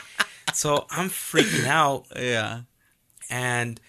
so 0.54 0.88
I'm 0.90 1.10
freaking 1.10 1.68
out, 1.68 2.06
Yeah. 2.16 2.62
and 3.30 3.80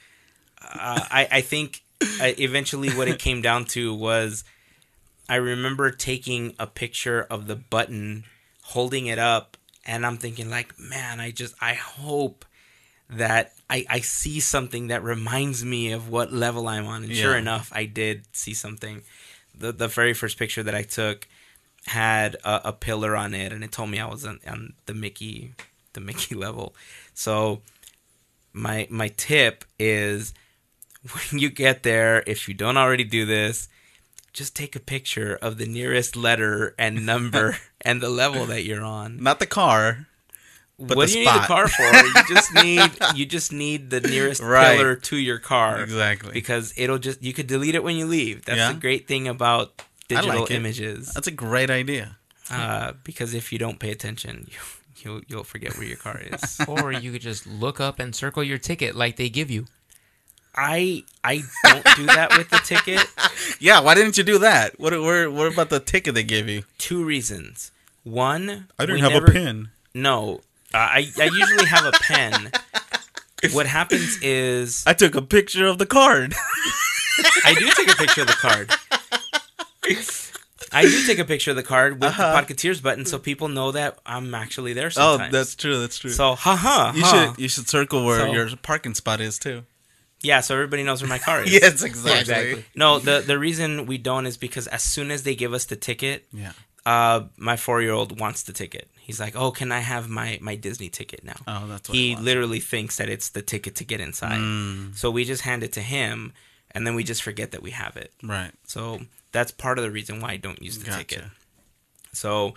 uh, 0.61 1.01
I 1.11 1.29
I 1.31 1.41
think 1.41 1.83
uh, 2.03 2.33
eventually 2.39 2.91
what 2.91 3.09
it 3.09 3.19
came 3.19 3.41
down 3.41 3.65
to 3.67 3.95
was 3.95 4.45
I 5.29 5.37
remember 5.37 5.91
taking 5.91 6.55
a 6.59 6.67
picture 6.67 7.23
of 7.31 7.47
the 7.47 7.57
button, 7.57 8.25
holding 8.63 9.07
it 9.07 9.19
up, 9.19 9.57
and 9.87 10.05
I'm 10.05 10.19
thinking 10.19 10.51
like, 10.51 10.79
man, 10.79 11.21
I 11.21 11.31
just 11.31 11.55
I 11.61 11.75
hope 11.75 12.45
that 13.09 13.53
I 13.71 13.87
I 13.89 14.01
see 14.01 14.41
something 14.41 14.89
that 14.89 15.03
reminds 15.05 15.65
me 15.65 15.93
of 15.93 16.09
what 16.09 16.33
level 16.33 16.67
I'm 16.67 16.87
on. 16.87 17.05
And 17.05 17.15
sure 17.15 17.37
enough, 17.37 17.71
I 17.73 17.85
did 17.87 18.25
see 18.33 18.55
something. 18.55 19.03
The 19.57 19.71
the 19.73 19.87
very 19.89 20.15
first 20.15 20.37
picture 20.39 20.63
that 20.65 20.75
I 20.75 20.83
took 20.83 21.29
had 21.87 22.37
a, 22.45 22.69
a 22.69 22.73
pillar 22.73 23.17
on 23.17 23.35
it, 23.35 23.53
and 23.53 23.63
it 23.65 23.73
told 23.73 23.91
me 23.91 23.99
I 24.01 24.07
was 24.07 24.25
on, 24.25 24.41
on 24.49 24.75
the 24.87 24.95
Mickey 24.95 25.53
the 25.93 26.01
Mickey 26.01 26.35
level. 26.47 26.75
So 27.15 27.63
my 28.53 28.87
my 28.91 29.09
tip 29.09 29.65
is 29.79 30.33
when 31.31 31.41
you 31.41 31.51
get 31.51 31.83
there, 31.83 32.23
if 32.27 32.49
you 32.49 32.55
don't 32.55 32.77
already 32.77 33.05
do 33.05 33.27
this, 33.27 33.69
just 34.33 34.57
take 34.57 34.75
a 34.75 34.81
picture 34.81 35.39
of 35.41 35.59
the 35.59 35.67
nearest 35.67 36.17
letter 36.17 36.75
and 36.79 37.05
number 37.07 37.57
and 37.83 38.01
the 38.01 38.09
level 38.09 38.47
that 38.47 38.65
you're 38.65 38.85
on. 38.85 39.23
Not 39.23 39.39
the 39.39 39.47
car. 39.47 40.07
But 40.77 40.97
what 40.97 41.09
do 41.09 41.21
you 41.21 41.25
need 41.25 41.33
the 41.33 41.47
car 41.47 41.69
for? 41.69 41.85
You 41.85 42.15
just 42.27 42.53
need 42.53 42.91
you 43.15 43.27
just 43.27 43.53
need 43.53 43.91
the 43.91 44.01
nearest 44.01 44.41
Right. 44.43 44.77
pillar 44.77 44.97
to 44.97 45.17
your 45.17 45.39
car. 45.39 45.81
Exactly. 45.81 46.33
Because 46.33 46.75
it'll 46.77 46.99
just 46.99 47.23
you 47.23 47.33
could 47.33 47.47
delete 47.47 47.77
it 47.77 47.85
when 47.85 47.95
you 47.95 48.07
leave. 48.07 48.45
That's 48.45 48.59
Yeah. 48.59 48.73
the 48.73 48.81
great 48.81 49.07
thing 49.07 49.29
about 49.29 49.83
digital 50.17 50.41
like 50.43 50.51
it. 50.51 50.55
images. 50.55 51.13
That's 51.15 51.27
a 51.27 51.33
great 51.33 51.71
idea. 51.71 52.17
Uh, 52.51 52.93
because 53.05 53.33
if 53.35 53.53
you 53.53 53.59
don't 53.59 53.79
pay 53.79 53.91
attention, 53.91 54.49
you 54.51 54.59
you'll, 55.03 55.21
you'll 55.29 55.45
forget 55.45 55.77
where 55.77 55.87
your 55.87 55.97
car 55.97 56.21
is. 56.21 56.61
or 56.69 56.93
you 56.93 57.13
could 57.13 57.23
just 57.23 57.47
look 57.47 57.81
up 57.81 57.99
and 57.99 58.15
circle 58.15 58.43
your 58.43 58.59
ticket 58.59 58.95
like 58.95 59.17
they 59.17 59.29
give 59.29 59.51
you. 59.51 59.67
I 60.57 61.03
I 61.25 61.43
don't 61.65 61.85
do 61.97 62.07
that 62.07 62.37
with 62.39 62.49
the 62.51 62.59
ticket. 62.59 63.07
Yeah, 63.61 63.81
why 63.81 63.95
didn't 63.95 64.17
you 64.17 64.25
do 64.25 64.39
that? 64.39 64.79
What 64.81 64.93
what, 65.01 65.33
what 65.33 65.53
about 65.53 65.69
the 65.69 65.81
ticket 65.81 66.15
they 66.15 66.23
gave 66.23 66.49
you? 66.49 66.63
Two 66.79 67.05
reasons. 67.05 67.73
One, 68.05 68.69
I 68.79 68.87
didn't 68.87 69.01
have 69.01 69.13
never- 69.13 69.27
a 69.27 69.31
pin. 69.33 69.69
No, 69.95 70.41
uh, 70.73 70.79
I 70.79 71.11
I 71.19 71.25
usually 71.25 71.67
have 71.67 71.85
a 71.85 71.93
pen. 71.93 72.51
What 73.53 73.67
happens 73.67 74.19
is 74.23 74.85
I 74.87 74.95
took 74.95 75.15
a 75.15 75.23
picture 75.23 75.67
of 75.67 75.79
the 75.79 75.87
card. 75.87 76.35
I 77.45 77.55
do 77.59 77.71
take 77.77 77.93
a 77.93 77.97
picture 77.97 78.23
of 78.23 78.29
the 78.29 78.35
card. 78.35 78.71
I 80.73 80.83
do 80.83 81.07
take 81.07 81.19
a 81.19 81.25
picture 81.25 81.51
of 81.51 81.57
the 81.57 81.63
card 81.63 81.95
with 81.95 82.05
Uh-huh. 82.11 82.33
the 82.33 82.55
Podcateers 82.55 82.83
button, 82.83 83.05
so 83.07 83.19
people 83.19 83.49
know 83.49 83.73
that 83.73 83.99
I'm 84.07 84.35
actually 84.35 84.73
there 84.73 84.91
oh, 84.97 85.19
that's 85.31 85.55
true. 85.55 85.79
That's 85.81 85.99
true. 85.99 86.11
so, 86.11 86.35
haha. 86.35 86.93
you 86.97 87.03
huh. 87.05 87.11
should 87.35 87.43
you 87.43 87.49
should 87.49 87.69
circle 87.69 88.05
where 88.05 88.21
So- 88.21 88.33
your 88.33 88.57
parking 88.57 88.95
spot 88.95 89.21
is 89.21 89.39
too. 89.39 89.65
Yeah, 90.23 90.41
so 90.41 90.55
everybody 90.55 90.83
knows 90.85 91.03
where 91.03 91.09
my 91.09 91.19
car 91.19 91.43
is. 91.45 91.53
Yes, 91.53 91.83
exactly. 91.83 92.21
exactly. 92.21 92.65
No, 92.75 92.99
the 92.99 93.21
the 93.21 93.39
reason 93.39 93.87
we 93.87 93.99
don't 93.99 94.27
is 94.27 94.37
because 94.39 94.67
as 94.69 94.83
soon 94.83 95.11
as 95.11 95.23
they 95.23 95.35
give 95.35 95.53
us 95.53 95.67
the 95.67 95.77
ticket, 95.77 96.25
Yeah. 96.33 96.53
uh, 96.87 97.25
my 97.37 97.57
four 97.57 97.83
year 97.83 97.93
old 97.93 98.19
wants 98.19 98.43
the 98.43 98.53
ticket. 98.55 98.89
He's 98.99 99.21
like, 99.21 99.37
"Oh, 99.37 99.51
can 99.51 99.71
I 99.71 99.81
have 99.81 100.09
my 100.09 100.39
my 100.41 100.57
Disney 100.57 100.89
ticket 100.89 101.25
now?" 101.25 101.37
Oh, 101.47 101.67
that's 101.69 101.89
what 101.91 101.99
he 101.99 102.15
was. 102.15 102.25
literally 102.25 102.61
thinks 102.61 102.97
that 102.97 103.11
it's 103.11 103.29
the 103.29 103.43
ticket 103.43 103.75
to 103.77 103.85
get 103.85 104.01
inside. 104.01 104.39
Mm, 104.41 104.97
So 104.97 105.11
we 105.11 105.25
just 105.27 105.43
hand 105.43 105.63
it 105.63 105.73
to 105.75 105.83
him, 105.83 106.33
and 106.75 106.87
then 106.87 106.95
we 106.95 107.05
just 107.05 107.23
forget 107.23 107.53
that 107.53 107.63
we 107.63 107.71
have 107.71 107.97
it. 107.97 108.13
right. 108.23 108.53
So 108.67 109.01
that's 109.33 109.51
part 109.51 109.79
of 109.79 109.85
the 109.85 109.91
reason 109.91 110.21
why 110.21 110.31
I 110.33 110.37
don't 110.37 110.63
use 110.63 110.79
the 110.79 110.87
Gotcha. 110.87 110.99
ticket. 110.99 111.25
So 112.13 112.55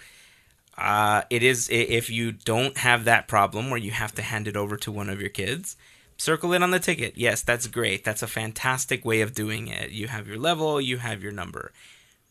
uh, 0.77 1.23
it 1.30 1.41
is 1.43 1.69
if 1.71 2.10
you 2.10 2.32
don't 2.32 2.77
have 2.77 3.06
that 3.06 3.27
problem 3.27 3.69
where 3.69 3.80
you 3.80 3.91
have 3.91 4.13
to 4.15 4.21
hand 4.21 4.47
it 4.47 4.56
over 4.56 4.77
to 4.77 4.91
one 4.91 5.10
of 5.10 5.19
your 5.19 5.30
kids, 5.30 5.75
circle 6.17 6.53
it 6.53 6.62
on 6.62 6.71
the 6.71 6.80
ticket. 6.80 7.17
Yes, 7.17 7.41
that's 7.41 7.67
great. 7.67 8.03
That's 8.03 8.21
a 8.21 8.27
fantastic 8.27 9.03
way 9.06 9.21
of 9.21 9.34
doing 9.34 9.67
it. 9.67 9.89
You 9.91 10.08
have 10.08 10.27
your 10.27 10.38
level, 10.38 10.80
you 10.80 10.97
have 10.97 11.23
your 11.23 11.32
number. 11.32 11.71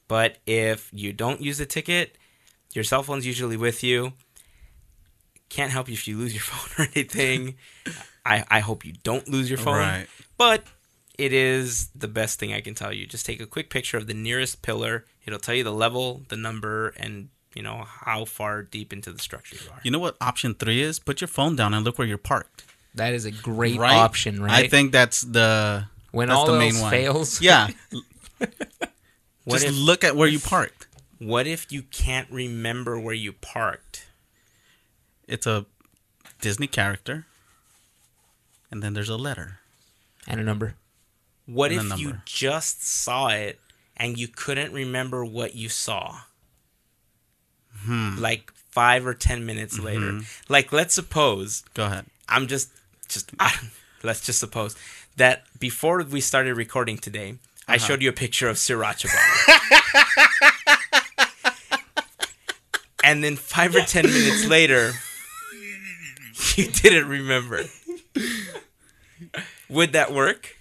But 0.09 0.38
if 0.46 0.88
you 0.92 1.12
don't 1.12 1.40
use 1.40 1.59
the 1.59 1.66
ticket, 1.66 2.16
your 2.72 2.85
cell 2.85 3.03
phone's 3.03 3.27
usually 3.27 3.57
with 3.57 3.83
you. 3.83 4.12
Can't 5.49 5.72
help 5.72 5.88
you 5.88 5.94
if 5.94 6.07
you 6.07 6.16
lose 6.16 6.33
your 6.35 6.42
phone 6.42 6.85
or 6.85 6.88
anything. 6.94 7.57
I, 8.25 8.44
I 8.49 8.61
hope 8.61 8.85
you 8.85 8.92
don't 9.03 9.29
lose 9.29 9.49
your 9.49 9.59
phone. 9.59 9.79
Right. 9.79 10.07
But 10.37 10.64
it 11.18 11.33
is 11.33 11.88
the 11.94 12.09
best 12.09 12.38
thing 12.38 12.52
I 12.52 12.61
can 12.61 12.74
tell 12.74 12.92
you. 12.92 13.07
Just 13.07 13.24
take 13.26 13.40
a 13.40 13.46
quick 13.46 13.70
picture 13.70 13.96
of 13.96 14.07
the 14.07 14.14
nearest 14.14 14.62
pillar. 14.62 15.05
It'll 15.26 15.38
tell 15.38 15.55
you 15.55 15.64
the 15.64 15.72
level, 15.72 16.22
the 16.29 16.37
number, 16.37 16.88
and 16.96 17.29
you 17.55 17.62
know 17.62 17.85
how 17.87 18.24
far 18.24 18.62
deep 18.62 18.92
into 18.92 19.11
the 19.12 19.18
structure 19.18 19.57
you 19.57 19.70
are. 19.70 19.81
You 19.83 19.90
know 19.90 19.98
what 19.98 20.16
option 20.20 20.55
three 20.55 20.83
is? 20.83 20.98
Put 20.98 21.20
your 21.20 21.29
phone 21.29 21.57
down 21.57 21.72
and 21.74 21.85
look 21.85 21.98
where 21.98 22.07
you're 22.07 22.18
parked. 22.18 22.64
That 22.94 23.12
is 23.14 23.24
a 23.24 23.31
great 23.31 23.79
Right? 23.79 23.94
option, 23.96 24.42
right? 24.42 24.64
I 24.64 24.68
think 24.68 24.92
that's 24.92 25.20
the 25.22 25.87
when 26.12 26.29
that's 26.29 26.38
all 26.38 26.46
the 26.46 26.59
main 26.59 26.72
else 26.74 26.83
one. 26.83 26.90
fails, 26.90 27.40
Yeah. 27.40 27.68
What 29.44 29.61
Just 29.61 29.66
if 29.66 29.74
look 29.79 30.02
at 30.02 30.16
where 30.16 30.26
you 30.29 30.40
parked. 30.40 30.87
what 31.18 31.46
if 31.46 31.70
you 31.70 31.83
can't 31.83 32.29
remember 32.31 32.98
where 32.98 33.14
you 33.14 33.33
parked? 33.33 34.07
It's 35.29 35.46
a 35.46 35.66
Disney 36.40 36.66
character, 36.66 37.26
and 38.70 38.83
then 38.83 38.94
there's 38.94 39.09
a 39.09 39.16
letter. 39.16 39.59
and 40.26 40.40
a 40.40 40.42
number. 40.42 40.74
What 41.46 41.70
if 41.72 41.98
you 41.98 42.18
just 42.24 42.85
saw 42.85 43.28
it 43.28 43.61
and 43.96 44.18
you 44.18 44.26
couldn't 44.28 44.72
remember 44.72 45.24
what 45.24 45.54
you 45.54 45.68
saw? 45.68 46.20
Hmm. 47.85 48.16
Like 48.18 48.52
five 48.70 49.06
or 49.06 49.14
ten 49.14 49.46
minutes 49.46 49.78
later. 49.78 50.12
Mm-hmm. 50.12 50.52
Like 50.52 50.72
let's 50.72 50.94
suppose 50.94 51.62
Go 51.74 51.87
ahead. 51.87 52.06
I'm 52.28 52.46
just 52.48 52.70
just 53.09 53.30
let's 54.02 54.20
just 54.26 54.38
suppose 54.40 54.74
that 55.16 55.44
before 55.59 56.02
we 56.02 56.20
started 56.20 56.54
recording 56.56 56.98
today, 56.98 57.37
I 57.68 57.76
Uh-huh. 57.76 57.87
showed 57.87 58.02
you 58.02 58.09
a 58.11 58.12
picture 58.12 58.48
of 58.48 58.56
sriracha 58.56 59.06
bottle. 59.06 59.56
and 63.04 63.22
then 63.22 63.37
5 63.37 63.76
or 63.76 63.80
10 63.82 64.04
minutes 64.04 64.46
later, 64.46 64.92
you 66.56 66.66
didn't 66.70 67.09
remember. 67.09 67.62
Would 69.68 69.92
that 69.92 70.12
work? 70.12 70.56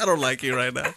I 0.00 0.06
don't 0.06 0.20
like 0.20 0.42
you 0.42 0.56
right 0.56 0.72
now. 0.72 0.94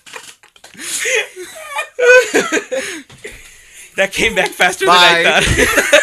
That 3.96 4.12
came 4.12 4.34
back 4.34 4.50
faster 4.50 4.86
Bye. 4.88 5.24
than 5.24 5.34
I 5.34 5.42
thought. 5.42 6.00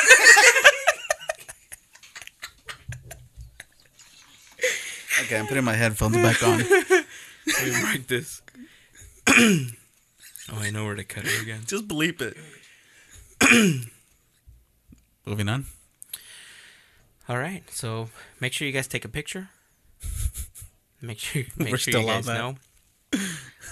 Okay, 5.23 5.39
I'm 5.39 5.47
putting 5.47 5.65
my 5.65 5.75
headphones 5.75 6.17
back 6.17 6.43
on. 6.43 6.59
Let 6.59 7.07
me 7.65 7.83
mark 7.83 8.07
this. 8.07 8.43
oh, 9.29 9.67
I 10.53 10.71
know 10.71 10.85
where 10.85 10.95
to 10.95 11.05
cut 11.05 11.25
it 11.25 11.43
again. 11.43 11.61
Just 11.67 11.89
bleep 11.89 12.21
it. 12.21 12.37
Moving 15.27 15.49
on. 15.49 15.67
All 17.29 17.39
right, 17.39 17.63
so 17.71 18.09
make 18.41 18.53
sure 18.53 18.67
you 18.67 18.73
guys 18.73 18.89
take 18.89 19.05
a 19.05 19.09
picture. 19.09 19.51
Make 21.03 21.19
sure, 21.19 21.45
make 21.57 21.71
We're 21.71 21.79
sure 21.79 21.93
still 21.93 22.01
you 22.03 22.07
guys 22.09 22.27
know. 22.27 22.57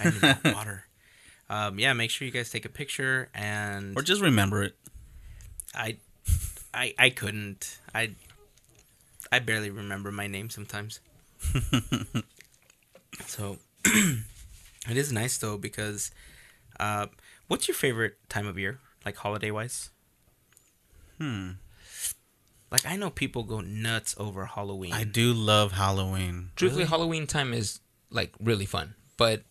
I 0.00 0.04
need 0.04 0.22
more 0.22 0.54
water. 0.54 0.84
Um, 1.50 1.78
yeah, 1.78 1.92
make 1.92 2.10
sure 2.10 2.24
you 2.24 2.32
guys 2.32 2.48
take 2.50 2.64
a 2.64 2.70
picture, 2.70 3.28
and 3.34 3.94
Or 3.96 4.02
just 4.02 4.22
remember 4.22 4.62
it. 4.62 4.76
I, 5.74 5.96
I, 6.72 6.94
I 6.98 7.10
couldn't. 7.10 7.80
I, 7.94 8.12
I 9.30 9.40
barely 9.40 9.68
remember 9.68 10.10
my 10.10 10.26
name 10.26 10.48
sometimes. 10.48 11.00
so, 13.26 13.58
it 13.84 14.96
is 14.96 15.12
nice 15.12 15.36
though 15.36 15.58
because, 15.58 16.10
uh, 16.80 17.08
what's 17.46 17.68
your 17.68 17.74
favorite 17.74 18.16
time 18.30 18.46
of 18.46 18.58
year, 18.58 18.78
like 19.04 19.16
holiday 19.16 19.50
wise? 19.50 19.90
Hmm. 21.18 21.50
Like 22.70 22.86
I 22.86 22.96
know 22.96 23.10
people 23.10 23.44
go 23.44 23.60
nuts 23.60 24.14
over 24.18 24.44
Halloween. 24.44 24.92
I 24.92 25.04
do 25.04 25.32
love 25.32 25.72
Halloween. 25.72 26.50
Truthfully, 26.56 26.84
Halloween 26.84 27.26
time 27.26 27.52
is 27.52 27.80
like 28.10 28.34
really 28.40 28.66
fun. 28.66 28.94
But 29.16 29.42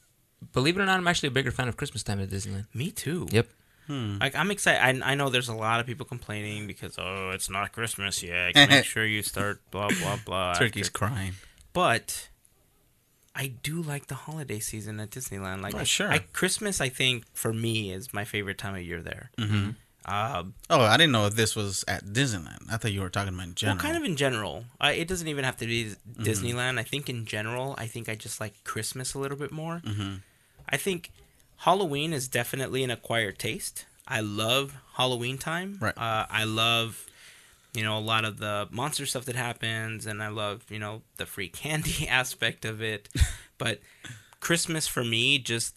believe 0.53 0.77
it 0.77 0.81
or 0.81 0.85
not, 0.85 0.97
I'm 0.97 1.07
actually 1.07 1.27
a 1.27 1.31
bigger 1.31 1.51
fan 1.51 1.67
of 1.67 1.77
Christmas 1.77 2.03
time 2.03 2.19
at 2.19 2.29
Disneyland. 2.29 2.67
Me 2.73 2.91
too. 2.91 3.27
Yep. 3.31 3.47
Hmm. 3.87 4.17
Like 4.19 4.35
I'm 4.35 4.51
excited. 4.51 5.01
I, 5.01 5.11
I 5.11 5.15
know 5.15 5.29
there's 5.29 5.49
a 5.49 5.55
lot 5.55 5.79
of 5.79 5.85
people 5.87 6.05
complaining 6.05 6.67
because 6.67 6.95
oh, 6.99 7.31
it's 7.31 7.49
not 7.49 7.71
Christmas 7.71 8.21
yet. 8.21 8.53
Make 8.55 8.85
sure 8.93 9.05
you 9.05 9.23
start 9.23 9.61
blah 9.71 9.89
blah 9.89 10.19
blah. 10.25 10.53
Turkey's 10.59 10.87
after." 10.87 10.97
crying. 10.99 11.33
But 11.73 12.29
I 13.33 13.47
do 13.47 13.81
like 13.81 14.07
the 14.07 14.15
holiday 14.15 14.59
season 14.59 14.99
at 14.99 15.11
Disneyland. 15.11 15.61
Like 15.61 15.75
Oh, 15.75 15.83
sure. 15.83 16.11
I, 16.11 16.19
Christmas, 16.19 16.81
I 16.81 16.89
think 16.89 17.25
for 17.33 17.53
me 17.53 17.91
is 17.91 18.13
my 18.13 18.25
favorite 18.25 18.57
time 18.57 18.75
of 18.75 18.81
year 18.81 19.01
there. 19.01 19.31
Mm-hmm. 19.37 19.69
Um, 20.07 20.53
Oh, 20.69 20.81
I 20.81 20.95
didn't 20.97 21.11
know 21.11 21.25
if 21.25 21.35
this 21.35 21.55
was 21.55 21.83
at 21.87 22.05
Disneyland. 22.05 22.71
I 22.71 22.77
thought 22.77 22.91
you 22.93 23.01
were 23.01 23.09
talking 23.09 23.33
about 23.33 23.43
in 23.43 23.49
well, 23.49 23.55
general. 23.55 23.77
kind 23.79 23.97
of 23.97 24.03
in 24.03 24.15
general. 24.15 24.65
Uh, 24.79 24.93
it 24.95 25.07
doesn't 25.07 25.27
even 25.27 25.43
have 25.43 25.57
to 25.57 25.65
be 25.65 25.95
Disneyland. 26.17 26.79
I 26.79 26.83
think 26.83 27.09
in 27.09 27.25
general, 27.25 27.75
I 27.77 27.87
think 27.87 28.07
I 28.07 28.15
just 28.15 28.39
like 28.39 28.63
Christmas 28.63 29.13
a 29.13 29.19
little 29.19 29.37
bit 29.37 29.51
more. 29.51 29.79
hmm 29.85 30.15
I 30.69 30.75
think 30.77 31.11
Halloween 31.57 32.11
is 32.13 32.27
definitely 32.27 32.83
an 32.83 32.91
acquired 32.91 33.39
taste. 33.39 33.85
I 34.07 34.19
love 34.21 34.75
Halloween 34.95 35.37
time. 35.37 35.77
Right. 35.81 35.97
Uh, 35.97 36.25
I 36.29 36.43
love, 36.43 37.05
you 37.73 37.83
know, 37.83 37.97
a 37.97 37.99
lot 37.99 38.25
of 38.25 38.37
the 38.39 38.67
monster 38.71 39.05
stuff 39.05 39.25
that 39.25 39.35
happens, 39.35 40.05
and 40.05 40.21
I 40.21 40.27
love, 40.27 40.63
you 40.69 40.79
know, 40.79 41.03
the 41.17 41.25
free 41.25 41.47
candy 41.63 42.07
aspect 42.07 42.65
of 42.65 42.81
it. 42.81 43.07
but 43.57 43.79
Christmas 44.39 44.87
for 44.87 45.03
me 45.03 45.39
just 45.39 45.75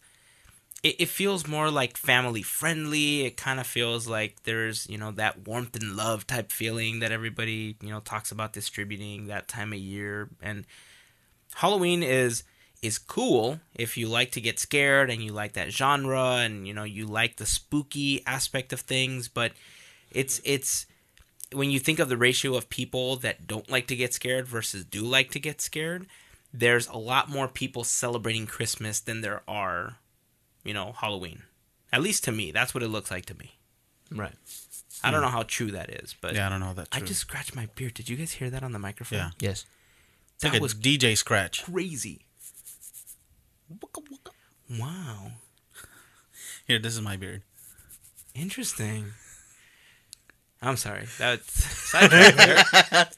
it, 0.83 0.97
it 1.01 1.09
feels 1.09 1.47
more 1.47 1.71
like 1.71 1.97
family 1.97 2.43
friendly. 2.43 3.27
It 3.27 3.37
kind 3.37 3.61
of 3.61 3.67
feels 3.67 4.07
like 4.07 4.43
there's 4.45 4.89
you 4.89 4.99
know 4.99 5.11
that 5.13 5.47
warmth 5.47 5.77
and 5.77 5.97
love 5.97 6.27
type 6.27 6.53
feeling 6.53 7.01
that 7.01 7.13
everybody 7.13 7.77
you 7.81 7.91
know 7.91 8.01
talks 8.01 8.33
about 8.33 8.53
distributing 8.53 9.27
that 9.27 9.49
time 9.49 9.73
of 9.73 9.79
year. 9.79 10.29
And 10.43 10.67
Halloween 11.55 12.03
is 12.03 12.45
is 12.83 12.99
cool 12.99 13.61
if 13.75 13.99
you 13.99 14.09
like 14.09 14.31
to 14.33 14.41
get 14.41 14.59
scared 14.59 15.11
and 15.11 15.23
you 15.23 15.33
like 15.33 15.53
that 15.53 15.71
genre 15.71 16.37
and 16.37 16.67
you 16.67 16.73
know 16.73 16.85
you 16.85 17.07
like 17.07 17.37
the 17.37 17.47
spooky 17.47 18.25
aspect 18.27 18.73
of 18.73 18.81
things. 18.81 19.29
But 19.29 19.53
it's 20.11 20.41
it's 20.45 20.87
when 21.53 21.71
you 21.71 21.79
think 21.79 21.99
of 21.99 22.09
the 22.09 22.17
ratio 22.17 22.55
of 22.55 22.71
people 22.71 23.17
that 23.17 23.47
don't 23.47 23.71
like 23.71 23.87
to 23.89 23.97
get 23.97 24.15
scared 24.15 24.47
versus 24.47 24.85
do 24.85 25.03
like 25.03 25.31
to 25.33 25.41
get 25.41 25.61
scared, 25.61 26.07
there's 26.53 26.87
a 26.89 26.97
lot 26.97 27.29
more 27.29 27.49
people 27.49 27.85
celebrating 27.85 28.47
Christmas 28.47 29.01
than 29.01 29.21
there 29.21 29.43
are, 29.49 29.97
you 30.65 30.75
know, 30.75 30.93
Halloween. 30.93 31.43
At 31.93 32.03
least 32.03 32.25
to 32.25 32.33
me, 32.33 32.53
that's 32.53 32.75
what 32.75 32.83
it 32.83 32.89
looks 32.89 33.11
like 33.11 33.27
to 33.27 33.35
me. 33.35 33.57
Right. 34.13 34.35
I 35.03 35.11
don't 35.11 35.21
hmm. 35.21 35.27
know 35.27 35.31
how 35.31 35.43
true 35.45 35.71
that 35.73 35.91
is, 35.91 36.15
but 36.21 36.35
Yeah, 36.35 36.47
I 36.47 36.51
don't 36.51 36.61
know 36.61 36.75
that. 36.75 36.89
I 36.93 37.01
just 37.01 37.21
scratched 37.21 37.55
my 37.57 37.69
beard. 37.75 37.95
Did 37.95 38.09
you 38.09 38.17
guys 38.17 38.33
hear 38.33 38.51
that 38.51 38.63
on 38.63 38.73
the 38.73 38.79
microphone? 38.79 39.19
Yeah. 39.19 39.31
Yes. 39.41 39.65
it's 40.35 40.45
like 40.45 40.53
that 40.53 40.59
a 40.59 40.63
was 40.63 40.75
DJ 40.75 41.17
scratch. 41.17 41.65
crazy. 41.65 42.27
Wow, 44.79 45.33
Here, 46.67 46.79
this 46.79 46.95
is 46.95 47.01
my 47.01 47.17
beard. 47.17 47.43
interesting. 48.35 49.07
I'm 50.63 50.77
sorry. 50.77 51.07
That's 51.19 51.53
sidetracked 51.91 52.37
there. 52.37 52.65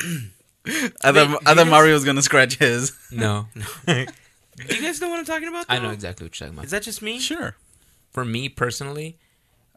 I 0.00 0.10
Wait, 0.66 0.92
thought, 1.00 1.12
do 1.12 1.14
I 1.46 1.50
you 1.50 1.56
thought 1.56 1.66
Mario 1.68 1.94
was 1.94 2.04
gonna 2.04 2.22
scratch 2.22 2.56
his. 2.56 2.92
No. 3.10 3.46
Do 4.66 4.74
you 4.76 4.82
guys 4.82 5.00
know 5.00 5.08
what 5.08 5.18
I'm 5.18 5.24
talking 5.24 5.48
about? 5.48 5.66
I 5.68 5.78
know 5.78 5.90
exactly 5.90 6.24
what 6.24 6.38
you're 6.38 6.46
talking 6.48 6.58
about. 6.58 6.64
Is 6.66 6.70
that 6.72 6.82
just 6.82 7.02
me? 7.02 7.18
Sure. 7.18 7.56
for 8.10 8.24
me 8.24 8.48
personally, 8.48 9.18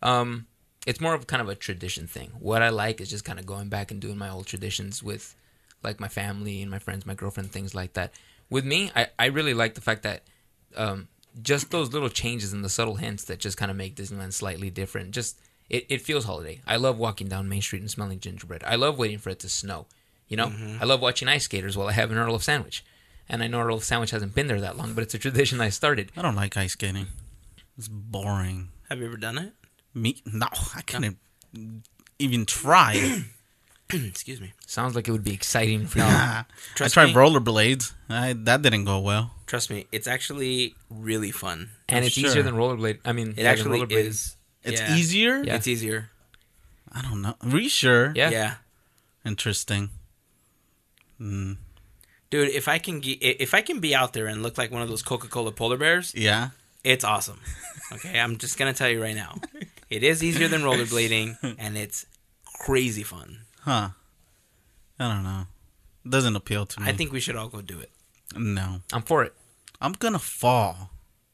um, 0.01 0.47
it's 0.87 0.99
more 0.99 1.13
of 1.13 1.27
kind 1.27 1.41
of 1.41 1.49
a 1.49 1.55
tradition 1.55 2.07
thing. 2.07 2.31
What 2.39 2.61
I 2.61 2.69
like 2.69 3.01
is 3.01 3.09
just 3.09 3.23
kind 3.25 3.39
of 3.39 3.45
going 3.45 3.69
back 3.69 3.91
and 3.91 3.99
doing 4.01 4.17
my 4.17 4.29
old 4.29 4.47
traditions 4.47 5.03
with 5.03 5.35
like 5.83 5.99
my 5.99 6.07
family 6.07 6.61
and 6.61 6.71
my 6.71 6.79
friends, 6.79 7.05
my 7.05 7.13
girlfriend, 7.13 7.51
things 7.51 7.75
like 7.75 7.93
that. 7.93 8.11
With 8.49 8.65
me, 8.65 8.91
I, 8.95 9.07
I 9.19 9.25
really 9.27 9.53
like 9.53 9.75
the 9.75 9.81
fact 9.81 10.03
that 10.03 10.23
um, 10.75 11.07
just 11.41 11.71
those 11.71 11.93
little 11.93 12.09
changes 12.09 12.51
and 12.53 12.63
the 12.63 12.69
subtle 12.69 12.95
hints 12.95 13.25
that 13.25 13.39
just 13.39 13.57
kind 13.57 13.71
of 13.71 13.77
make 13.77 13.95
Disneyland 13.95 14.33
slightly 14.33 14.69
different. 14.69 15.11
Just 15.11 15.39
it, 15.69 15.85
it 15.89 16.01
feels 16.01 16.25
holiday. 16.25 16.61
I 16.67 16.77
love 16.77 16.97
walking 16.97 17.27
down 17.27 17.47
Main 17.47 17.61
Street 17.61 17.81
and 17.81 17.91
smelling 17.91 18.19
gingerbread. 18.19 18.63
I 18.65 18.75
love 18.75 18.97
waiting 18.97 19.19
for 19.19 19.29
it 19.29 19.39
to 19.39 19.49
snow. 19.49 19.85
You 20.27 20.37
know, 20.37 20.51
I 20.79 20.85
love 20.85 21.01
watching 21.01 21.27
ice 21.27 21.43
skaters 21.43 21.75
while 21.77 21.89
I 21.89 21.91
have 21.91 22.09
an 22.09 22.17
Earl 22.17 22.35
of 22.35 22.43
Sandwich. 22.43 22.85
And 23.31 23.41
I 23.41 23.47
know 23.47 23.61
Earl 23.61 23.75
of 23.77 23.83
Sandwich 23.85 24.11
hasn't 24.11 24.35
been 24.35 24.47
there 24.47 24.59
that 24.59 24.75
long, 24.75 24.93
but 24.93 25.03
it's 25.03 25.13
a 25.13 25.17
tradition 25.17 25.61
I 25.61 25.69
started. 25.69 26.11
I 26.17 26.21
don't 26.21 26.35
like 26.35 26.57
ice 26.57 26.73
skating. 26.73 27.07
It's 27.77 27.87
boring. 27.87 28.67
Have 28.89 28.99
you 28.99 29.05
ever 29.05 29.15
done 29.15 29.37
it? 29.37 29.53
Me? 29.93 30.21
No, 30.25 30.47
I 30.75 30.81
couldn't 30.81 31.17
even 32.19 32.45
try. 32.45 33.23
Excuse 33.93 34.41
me. 34.41 34.51
Sounds 34.67 34.95
like 34.95 35.07
it 35.07 35.11
would 35.11 35.23
be 35.23 35.33
exciting 35.33 35.85
for 35.87 35.99
you. 35.99 36.03
I 36.05 36.43
Trust 36.75 36.93
tried 36.93 37.07
me. 37.07 37.13
rollerblades. 37.13 37.93
I, 38.09 38.33
that 38.33 38.61
didn't 38.63 38.83
go 38.83 38.99
well. 38.99 39.31
Trust 39.47 39.69
me, 39.69 39.87
it's 39.93 40.07
actually 40.07 40.75
really 40.89 41.31
fun. 41.31 41.69
and 41.87 41.99
I'm 41.99 42.03
it's 42.07 42.15
sure. 42.15 42.29
easier 42.29 42.43
than 42.43 42.55
rollerblade. 42.55 42.99
I 43.05 43.13
mean, 43.13 43.33
It 43.37 43.45
actually 43.45 43.81
is. 43.95 44.35
It's 44.63 44.79
Yeah. 44.81 44.95
easier. 44.95 45.43
Yeah. 45.43 45.55
It's 45.55 45.67
easier. 45.67 46.09
I 46.91 47.01
don't 47.01 47.21
know. 47.21 47.35
Are 47.41 47.57
you 47.57 47.69
sure? 47.69 48.11
Yeah. 48.13 48.29
Yeah. 48.29 48.53
Interesting. 49.25 49.89
Mm. 51.19 51.55
Dude, 52.31 52.49
if 52.49 52.67
I 52.67 52.79
can 52.79 53.01
ge- 53.01 53.19
if 53.21 53.53
I 53.53 53.61
can 53.61 53.79
be 53.79 53.93
out 53.93 54.13
there 54.13 54.25
and 54.25 54.41
look 54.41 54.57
like 54.57 54.71
one 54.71 54.81
of 54.81 54.89
those 54.89 55.03
Coca-Cola 55.03 55.51
polar 55.51 55.77
bears, 55.77 56.13
Yeah. 56.15 56.49
it's 56.83 57.03
awesome. 57.03 57.39
Okay, 57.91 58.19
I'm 58.19 58.37
just 58.37 58.57
gonna 58.57 58.73
tell 58.73 58.89
you 58.89 59.01
right 59.01 59.15
now, 59.15 59.35
it 59.89 60.01
is 60.03 60.23
easier 60.23 60.47
than 60.47 60.61
rollerblading, 60.61 61.55
and 61.59 61.77
it's 61.77 62.05
crazy 62.59 63.03
fun. 63.03 63.39
Huh. 63.61 63.89
I 64.97 65.13
don't 65.13 65.23
know. 65.23 65.45
Doesn't 66.09 66.35
appeal 66.35 66.65
to 66.65 66.79
me. 66.79 66.87
I 66.87 66.93
think 66.93 67.11
we 67.11 67.19
should 67.19 67.35
all 67.35 67.49
go 67.49 67.61
do 67.61 67.79
it. 67.79 67.91
no. 68.35 68.81
I'm 68.93 69.01
for 69.03 69.23
it, 69.23 69.33
I'm 69.81 69.91
gonna 69.93 70.17
fall. 70.19 70.89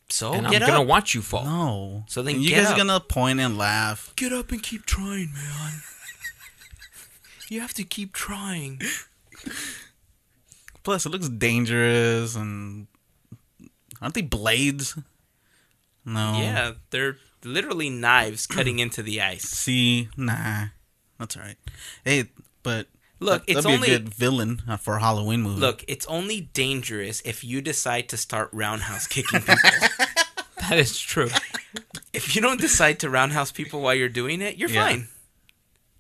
So 0.10 0.32
and 0.34 0.48
I'm 0.48 0.52
get 0.52 0.62
gonna 0.66 0.82
watch 0.82 1.14
you 1.14 1.22
fall. 1.22 1.44
No. 1.46 2.06
So 2.08 2.24
then 2.24 2.36
And 2.36 2.44
you 2.44 2.50
get 2.50 2.58
guys 2.64 2.68
up. 2.68 2.74
are 2.74 2.78
gonna 2.78 3.00
point 3.02 3.40
and 3.40 3.56
laugh. 3.58 4.14
get 4.16 4.34
up 4.34 4.52
and 4.52 4.64
keep 4.64 4.86
trying, 4.86 5.32
man. 5.34 5.82
you 7.50 7.60
have 7.62 7.74
to 7.76 7.84
keep 7.84 8.14
trying. 8.14 8.82
Plus, 10.88 11.06
it 11.06 11.10
looks 11.10 11.28
dangerous 11.28 12.34
and 12.38 12.88
aren't 14.02 14.14
they 14.14 14.22
blades? 14.22 14.98
No. 16.06 16.40
Yeah, 16.40 16.76
they're 16.92 17.18
literally 17.44 17.90
knives 17.90 18.48
cutting 18.48 18.80
into 18.80 19.04
the 19.04 19.20
ice. 19.22 19.44
See, 19.66 20.08
nah, 20.16 20.68
that's 21.20 21.36
all 21.36 21.44
right. 21.44 21.58
Hey, 22.06 22.30
but 22.64 22.88
Look, 23.20 23.48
that'd 23.48 23.58
it's 23.58 23.68
be 23.68 23.74
only 23.74 23.88
a 23.90 24.00
good 24.00 24.08
villain 24.14 24.62
uh, 24.66 24.78
for 24.78 24.96
a 24.96 25.02
Halloween 25.02 25.42
movie. 25.42 25.60
look, 25.60 25.84
it's 25.90 26.06
only 26.06 26.40
dangerous 26.54 27.20
if 27.26 27.44
you 27.44 27.60
decide 27.60 28.08
to 28.08 28.16
start 28.16 28.48
roundhouse 28.54 29.08
kicking 29.08 29.42
people. 29.42 29.56
That 30.70 30.80
is 30.80 30.98
true. 31.00 31.30
if 32.14 32.34
you 32.36 32.42
don't 32.42 32.62
decide 32.62 33.00
to 33.02 33.10
roundhouse 33.10 33.52
people 33.52 33.82
while 33.82 33.94
you're 33.94 34.08
doing 34.08 34.40
it, 34.42 34.56
you're 34.58 34.70
Yeah. 34.70 34.86
fine. 34.88 35.08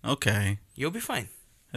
okay. 0.05 0.59
You'll 0.75 0.91
be 0.91 1.01
fine. 1.01 1.27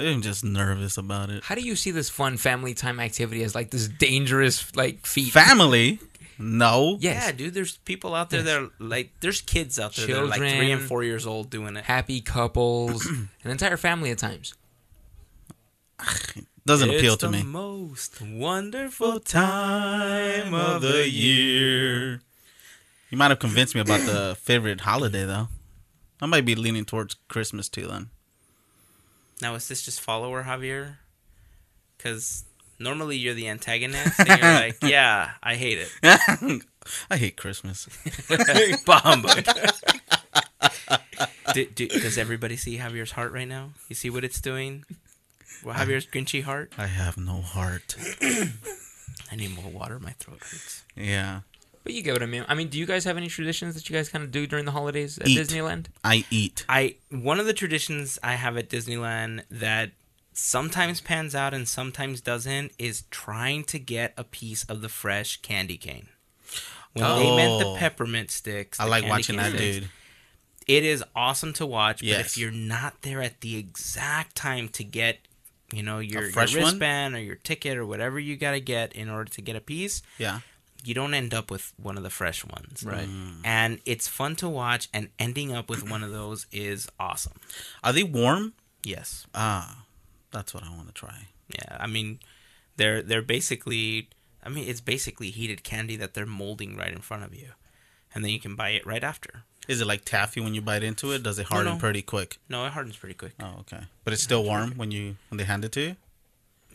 I'm 0.01 0.23
just 0.23 0.45
nervous 0.45 0.97
about 0.97 1.31
it. 1.31 1.45
How 1.45 1.55
do 1.55 1.61
you 1.61 1.77
see 1.77 1.91
this 1.91 2.09
fun 2.09 2.37
family 2.37 2.75
time 2.75 3.01
activity 3.01 3.43
as 3.43 3.55
like 3.55 3.71
this 3.71 3.89
dangerous 3.89 4.75
like 4.75 5.07
feat? 5.07 5.33
Family? 5.33 5.99
No. 6.39 6.97
yes. 7.01 7.27
Yeah, 7.27 7.33
dude. 7.33 7.55
There's 7.55 7.77
people 7.79 8.15
out 8.15 8.31
there 8.31 8.43
that 8.43 8.63
are 8.63 8.71
like, 8.79 9.13
there's 9.21 9.43
kids 9.43 9.79
out 9.79 9.95
there 9.95 10.07
that 10.07 10.17
are 10.17 10.27
like 10.27 10.39
three 10.39 10.73
and 10.73 10.81
four 10.81 11.05
years 11.05 11.27
old 11.27 11.51
doing 11.51 11.77
it. 11.77 11.85
Happy 11.85 12.23
couples, 12.23 13.07
an 13.45 13.51
entire 13.51 13.77
family 13.77 14.11
at 14.11 14.19
times. 14.19 14.55
Doesn't 16.67 16.91
it's 16.91 16.99
appeal 16.99 17.17
to 17.19 17.27
the 17.27 17.33
me. 17.33 17.43
most 17.43 18.23
wonderful 18.23 19.21
time 19.21 20.55
of 20.55 20.81
the 20.83 21.09
year. 21.09 22.23
You 23.11 23.19
might 23.19 23.31
have 23.31 23.39
convinced 23.39 23.75
me 23.75 23.81
about 23.81 24.01
the 24.01 24.37
favorite 24.41 24.83
holiday 24.83 25.25
though. 25.25 25.49
I 26.23 26.27
might 26.27 26.45
be 26.45 26.55
leaning 26.55 26.85
towards 26.85 27.17
Christmas 27.29 27.69
too 27.69 27.87
then. 27.87 28.11
Now, 29.43 29.55
is 29.55 29.69
this 29.69 29.83
just 29.83 30.01
follower 30.01 30.45
Javier? 30.45 30.97
Because 31.97 32.45
normally 32.79 33.17
you're 33.17 33.35
the 33.35 33.49
antagonist, 33.49 34.19
and 34.19 34.29
you're 34.29 34.53
like, 34.53 34.77
yeah, 34.83 35.33
I 35.43 35.55
hate 35.55 35.79
it. 35.79 36.63
I 37.11 37.17
hate 37.17 37.37
Christmas. 37.37 37.89
humbug. 38.89 39.45
do, 41.55 41.67
do, 41.67 41.89
does 41.89 42.19
everybody 42.19 42.57
see 42.57 42.79
Javier's 42.79 43.13
heart 43.13 43.33
right 43.33 43.49
now? 43.49 43.71
You 43.89 43.95
see 43.95 44.11
what 44.11 44.25
it's 44.25 44.41
doing? 44.41 44.85
Well, 45.65 45.75
Javier's 45.75 46.07
grinchy 46.07 46.43
heart. 46.43 46.73
I 46.79 46.87
have 46.87 47.19
no 47.19 47.43
heart. 47.43 47.97
I 49.31 49.37
need 49.37 49.55
more 49.55 49.71
water. 49.71 49.99
My 49.99 50.13
throat 50.13 50.41
hurts. 50.41 50.85
Yeah. 50.97 51.41
But 51.83 51.95
you 51.95 52.03
get 52.03 52.13
what 52.13 52.23
I 52.23 52.27
mean. 52.27 52.45
I 52.47 52.55
mean, 52.55 52.69
do 52.69 52.79
you 52.79 52.85
guys 52.87 53.05
have 53.05 53.17
any 53.17 53.29
traditions 53.29 53.75
that 53.75 53.89
you 53.89 53.97
guys 53.97 54.09
kind 54.11 54.23
of 54.23 54.31
do 54.31 54.47
during 54.47 54.67
the 54.67 54.73
holidays 54.73 55.19
at 55.19 55.29
Eat. 55.29 55.39
Disneyland? 55.39 55.87
I 56.05 56.25
eat. 56.31 56.65
I 56.69 56.97
one 57.11 57.41
of 57.41 57.47
the 57.47 57.55
traditions 57.55 58.19
I 58.23 58.35
have 58.35 58.57
at 58.59 58.69
Disneyland 58.69 59.43
that 59.51 59.93
sometimes 60.33 61.01
pans 61.01 61.35
out 61.35 61.55
and 61.55 61.67
sometimes 61.69 62.21
doesn't 62.21 62.73
is 62.79 63.05
trying 63.11 63.65
to 63.65 63.79
get 63.79 64.13
a 64.17 64.25
piece 64.25 64.65
of 64.65 64.83
the 64.83 64.89
fresh 64.89 65.39
candy 65.43 65.77
cane. 65.77 66.09
When 66.93 67.05
they 67.19 67.37
meant 67.37 67.61
the 67.61 67.67
Oh. 67.67 67.77
peppermint 67.79 68.31
sticks, 68.31 68.79
I 68.81 68.85
like 68.85 69.07
watching 69.09 69.37
that 69.37 69.53
sticks, 69.55 69.79
dude. 69.79 69.91
It 70.67 70.85
is 70.85 71.03
awesome 71.17 71.53
to 71.55 71.67
watch, 71.67 72.01
but 72.01 72.09
if 72.21 72.37
you're 72.39 72.51
not 72.51 73.03
there 73.03 73.23
at 73.23 73.41
the 73.41 73.57
exact 73.57 74.37
time 74.37 74.69
to 74.71 74.85
get, 74.85 75.19
you 75.73 75.83
know, 75.83 75.99
your, 75.99 76.23
your 76.23 76.31
fresh 76.33 76.55
one? 76.55 76.65
wristband 76.65 77.15
or 77.15 77.21
your 77.21 77.37
ticket 77.37 77.77
or 77.77 77.87
whatever 77.87 78.19
you 78.21 78.37
got 78.37 78.53
to 78.53 78.61
get 78.61 78.93
in 78.93 79.09
order 79.09 79.31
to 79.33 79.41
get 79.41 79.57
a 79.57 79.61
piece, 79.61 80.03
Yeah. 80.19 80.41
You 80.85 80.95
don't 80.95 81.15
end 81.15 81.35
up 81.35 81.51
with 81.51 81.73
one 81.77 81.97
of 81.97 82.03
the 82.03 82.11
fresh 82.11 82.45
ones. 82.45 82.85
Right. 82.85 83.09
And 83.45 83.81
it's 83.85 84.09
fun 84.09 84.37
to 84.37 84.49
watch, 84.49 84.89
and 84.93 85.09
ending 85.19 85.53
up 85.53 85.69
with 85.69 85.89
one 85.89 86.03
of 86.03 86.11
those 86.11 86.47
is 86.53 86.89
awesome. 86.99 87.35
Are 87.83 87.93
they 87.93 88.03
warm? 88.03 88.55
Yes. 88.83 89.27
Ah, 89.35 89.85
that's 90.31 90.55
what 90.55 90.65
I 90.65 90.71
want 90.71 90.89
to 90.89 90.95
try. 90.95 91.29
Yeah. 91.49 91.77
I 91.79 91.87
mean, 91.87 92.21
they're 92.77 93.03
they're 93.03 93.23
basically. 93.23 94.09
I 94.43 94.49
mean, 94.49 94.67
it's 94.67 94.81
basically 94.81 95.31
heated 95.31 95.63
candy 95.63 95.97
that 95.97 96.15
they're 96.15 96.25
molding 96.25 96.75
right 96.77 96.93
in 96.93 97.01
front 97.01 97.25
of 97.25 97.35
you, 97.35 97.49
and 98.15 98.25
then 98.25 98.33
you 98.33 98.41
can 98.41 98.57
buy 98.57 98.71
it 98.71 98.87
right 98.87 99.05
after. 99.05 99.45
Is 99.69 99.81
it 99.81 99.87
like 99.87 100.05
taffy 100.05 100.41
when 100.41 100.55
you 100.55 100.63
bite 100.63 100.83
into 100.83 101.13
it? 101.13 101.23
Does 101.23 101.39
it 101.39 101.47
harden 101.47 101.75
no. 101.75 101.79
pretty 101.79 102.03
quick? 102.03 102.39
No, 102.49 102.65
it 102.65 102.73
hardens 102.73 102.97
pretty 102.97 103.15
quick. 103.15 103.35
Oh, 103.41 103.57
okay. 103.61 103.83
But 104.03 104.15
it's 104.15 104.23
still 104.23 104.43
warm 104.43 104.73
when 104.77 104.91
you 104.91 105.17
when 105.29 105.39
they 105.39 105.45
hand 105.45 105.65
it 105.65 105.73
to 105.73 105.81
you. 105.81 105.97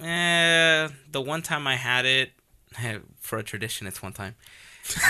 Eh, 0.05 0.89
the 1.11 1.21
one 1.21 1.41
time 1.41 1.67
I 1.67 1.75
had 1.75 2.05
it, 2.05 2.31
for 3.19 3.37
a 3.39 3.43
tradition, 3.43 3.87
it's 3.87 4.01
one 4.01 4.13
time. 4.13 4.35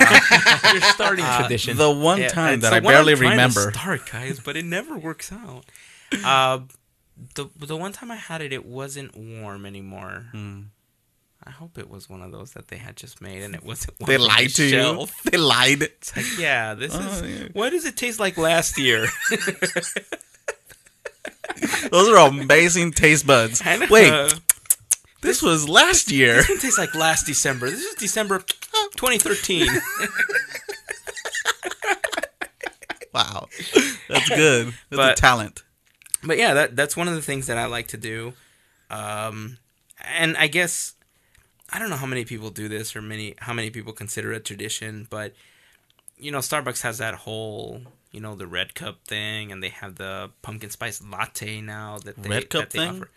You're 0.72 0.82
starting 0.82 1.26
tradition. 1.38 1.76
The 1.78 1.91
one 1.91 2.20
Yeah, 2.20 2.30
time 2.30 2.61
that 2.61 2.72
I 2.72 2.80
one 2.80 2.86
I'm 2.95 3.03
barely 3.05 3.16
to 3.16 3.22
remember. 3.30 3.72
Start, 3.72 4.09
guys, 4.09 4.39
but 4.39 4.55
it 4.55 4.63
never 4.66 4.97
works 4.97 5.32
out. 5.32 5.66
Uh, 6.24 6.59
the 7.34 7.47
the 7.57 7.76
one 7.76 7.91
time 7.91 8.11
I 8.11 8.16
had 8.16 8.41
it, 8.41 8.53
it 8.53 8.63
wasn't 8.66 9.18
warm 9.18 9.66
anymore. 9.66 10.28
Hmm. 10.32 10.61
I 11.43 11.49
hope 11.49 11.78
it 11.78 11.89
was 11.89 12.09
one 12.09 12.22
of 12.22 12.32
those 12.32 12.51
that 12.53 12.70
they 12.70 12.78
had 12.78 12.95
just 12.95 13.22
made 13.22 13.41
and 13.43 13.53
it 13.55 13.63
wasn't. 13.66 13.99
One 13.99 14.07
They 14.07 14.16
from 14.16 14.22
the 14.24 14.28
lied 14.30 14.49
to 14.51 14.70
shelf. 14.70 15.13
you. 15.26 15.32
They 15.32 15.38
lied. 15.38 15.82
It's 15.82 16.16
like, 16.16 16.39
yeah, 16.39 16.74
this 16.76 16.91
Oh, 16.95 16.99
is. 16.99 17.22
yeah. 17.41 17.47
Why 17.53 17.70
does 17.70 17.86
it 17.86 17.97
taste 17.97 18.20
like 18.20 18.38
last 18.38 18.78
year? 18.78 19.07
Those 21.91 22.09
are 22.09 22.28
amazing 22.28 22.91
taste 22.91 23.26
buds. 23.28 23.61
Wait, 23.89 24.34
this 25.26 25.42
was 25.42 25.68
last 25.68 26.12
year. 26.12 26.40
It 26.40 26.62
tastes 26.62 26.78
like 26.78 26.96
last 26.96 27.26
December. 27.26 27.70
This 27.70 27.82
is 27.84 27.96
December 27.96 28.40
2013. 28.98 29.68
Wow, 33.14 33.48
that's 34.10 34.28
good. 34.28 34.68
That's 34.68 34.76
But- 34.90 35.18
a 35.18 35.22
talent. 35.22 35.64
but 36.22 36.38
yeah, 36.38 36.54
that 36.54 36.76
that's 36.76 36.98
one 36.98 37.08
of 37.08 37.16
the 37.16 37.22
things 37.22 37.48
that 37.48 37.58
I 37.58 37.66
like 37.66 37.88
to 37.90 37.98
do. 37.98 38.34
Um, 38.90 39.58
and 40.04 40.36
I 40.36 40.48
guess 40.48 40.96
I 41.70 41.80
don't 41.80 41.90
know 41.90 41.96
how 41.96 42.06
many 42.08 42.26
people 42.26 42.50
do 42.50 42.68
this 42.68 42.94
or 42.94 43.02
many 43.02 43.36
how 43.40 43.54
many 43.54 43.70
people 43.70 43.94
consider 43.94 44.34
it 44.34 44.38
a 44.38 44.40
tradition, 44.42 45.08
but 45.10 45.34
you 46.18 46.30
know, 46.30 46.40
Starbucks 46.40 46.82
has 46.82 46.98
that 46.98 47.16
whole 47.16 47.84
you 48.16 48.22
know 48.22 48.36
the 48.36 48.47
red 48.47 48.74
cup 48.74 49.05
thing, 49.05 49.51
and 49.51 49.61
they 49.61 49.70
have 49.70 49.95
the 49.95 50.32
pumpkin 50.41 50.70
spice 50.70 51.03
latte 51.03 51.61
now 51.61 51.97
that 51.99 52.16
they, 52.16 52.30
Red 52.30 52.49
cup 52.49 52.61
that 52.61 52.70
they 52.72 52.80
thing? 52.80 52.95
offer. 52.97 53.09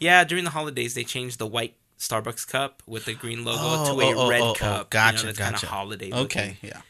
Yeah, 0.00 0.24
during 0.24 0.44
the 0.44 0.50
holidays 0.50 0.94
they 0.94 1.04
changed 1.04 1.38
the 1.38 1.46
white 1.46 1.76
Starbucks 1.98 2.48
cup 2.48 2.82
with 2.86 3.04
the 3.04 3.14
green 3.14 3.44
logo 3.44 3.58
Oh, 3.60 3.94
to 3.94 4.00
a 4.00 4.14
oh, 4.14 4.14
oh, 4.26 4.30
red 4.30 4.40
oh, 4.40 4.50
oh, 4.50 4.54
cup. 4.54 4.70
you 4.70 4.76
know, 4.78 4.86
gotcha, 4.90 5.26
that's 5.26 5.38
gotcha. 5.38 5.52
Kind 5.52 5.62
of 5.62 5.68
holiday. 5.68 6.12
Okay, 6.12 6.56
yeah. 6.62 6.80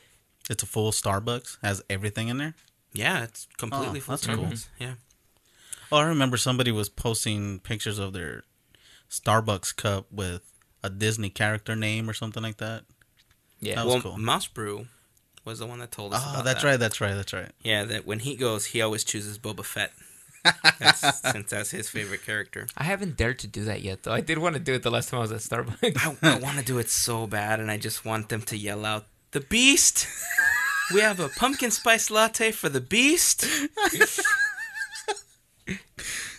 It's 0.49 0.63
a 0.63 0.67
full 0.67 0.93
Starbucks. 0.93 1.59
Has 1.63 1.83
everything 1.91 2.29
in 2.29 2.39
there. 2.39 2.55
Yeah, 2.93 3.25
it's 3.25 3.47
completely 3.59 3.99
Oh, 3.99 4.03
full 4.03 4.17
that's 4.17 4.27
cool. 4.27 4.53
Yeah. 4.79 4.95
Oh, 5.93 5.99
I 5.99 6.05
remember 6.05 6.37
somebody 6.37 6.73
was 6.73 6.89
posting 6.89 7.61
pictures 7.61 7.99
of 7.99 8.13
their 8.13 8.43
Starbucks 9.11 9.77
cup 9.77 10.07
with 10.11 10.43
a 10.83 10.91
Disney 10.91 11.31
character 11.31 11.77
name 11.77 12.09
or 12.09 12.13
something 12.13 12.43
like 12.43 12.57
that. 12.59 12.85
Yeah. 13.61 13.77
That 13.77 13.87
was 13.87 13.95
well, 13.95 14.03
cool. 14.03 14.19
Mouse 14.19 14.47
Brew 14.47 14.87
was 15.47 15.61
the 15.61 15.67
one 15.67 15.79
that 15.79 15.93
told 15.93 16.13
us. 16.13 16.23
Oh, 16.25 16.33
about 16.33 16.45
that's 16.45 16.63
that. 16.63 16.69
right. 16.69 16.77
That's 16.79 17.01
right. 17.01 17.15
That's 17.15 17.33
right. 17.33 17.51
Yeah, 17.63 17.85
that 17.85 18.07
when 18.07 18.19
he 18.19 18.37
goes, 18.37 18.67
he 18.67 18.83
always 18.83 19.05
chooses 19.05 19.39
Boba 19.39 19.65
Fett. 19.65 19.93
That's, 20.79 21.21
since 21.33 21.51
that's 21.51 21.71
his 21.71 21.89
favorite 21.89 22.25
character. 22.25 22.67
I 22.77 22.85
haven't 22.85 23.17
dared 23.17 23.39
to 23.41 23.47
do 23.47 23.65
that 23.65 23.83
yet, 23.83 24.03
though. 24.03 24.13
I 24.13 24.21
did 24.21 24.39
want 24.39 24.55
to 24.55 24.61
do 24.61 24.75
it 24.75 24.83
the 24.83 24.91
last 24.91 25.09
time 25.09 25.19
I 25.19 25.23
was 25.23 25.33
at 25.33 25.41
Starbucks. 25.41 26.19
I, 26.23 26.35
I 26.35 26.39
want 26.39 26.59
to 26.59 26.65
do 26.65 26.79
it 26.79 26.91
so 26.91 27.27
bad, 27.27 27.61
and 27.61 27.71
I 27.71 27.79
just 27.79 28.05
want 28.05 28.29
them 28.29 28.43
to 28.43 28.57
yell 28.57 28.85
out, 28.85 29.07
"The 29.31 29.41
Beast! 29.41 30.07
We 30.95 31.01
have 31.01 31.19
a 31.19 31.29
pumpkin 31.29 31.71
spice 31.71 32.11
latte 32.11 32.53
for 32.53 32.69
the 32.69 32.81
Beast." 32.81 33.47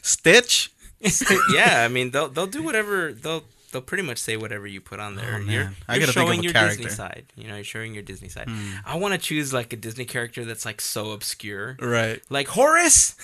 Stitch. 0.01 0.71
yeah, 1.53 1.83
I 1.83 1.89
mean 1.89 2.11
they'll 2.11 2.29
they'll 2.29 2.47
do 2.47 2.63
whatever 2.63 3.13
they'll 3.13 3.43
they'll 3.71 3.81
pretty 3.81 4.03
much 4.03 4.17
say 4.17 4.37
whatever 4.37 4.67
you 4.67 4.81
put 4.81 4.99
on 4.99 5.15
there. 5.15 5.35
Oh. 5.35 5.39
You're, 5.39 5.73
I 5.87 5.95
you're 5.95 6.05
of 6.05 6.11
showing 6.11 6.43
your 6.43 6.53
character. 6.53 6.83
Disney 6.83 6.91
side. 6.91 7.25
You 7.35 7.47
know, 7.47 7.55
you're 7.55 7.63
showing 7.63 7.93
your 7.93 8.03
Disney 8.03 8.29
side. 8.29 8.49
I 8.85 8.97
want 8.97 9.13
to 9.13 9.17
choose 9.17 9.53
like 9.53 9.73
a 9.73 9.75
Disney 9.75 10.05
character 10.05 10.45
that's 10.45 10.65
like 10.65 10.81
so 10.81 11.11
obscure. 11.11 11.77
Right. 11.79 12.21
Like 12.29 12.47
Horace, 12.47 13.15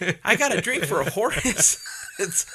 I 0.24 0.36
got 0.36 0.56
a 0.56 0.60
drink 0.60 0.84
for 0.84 1.00
a 1.00 1.10
Horace. 1.10 1.84
it's 2.18 2.46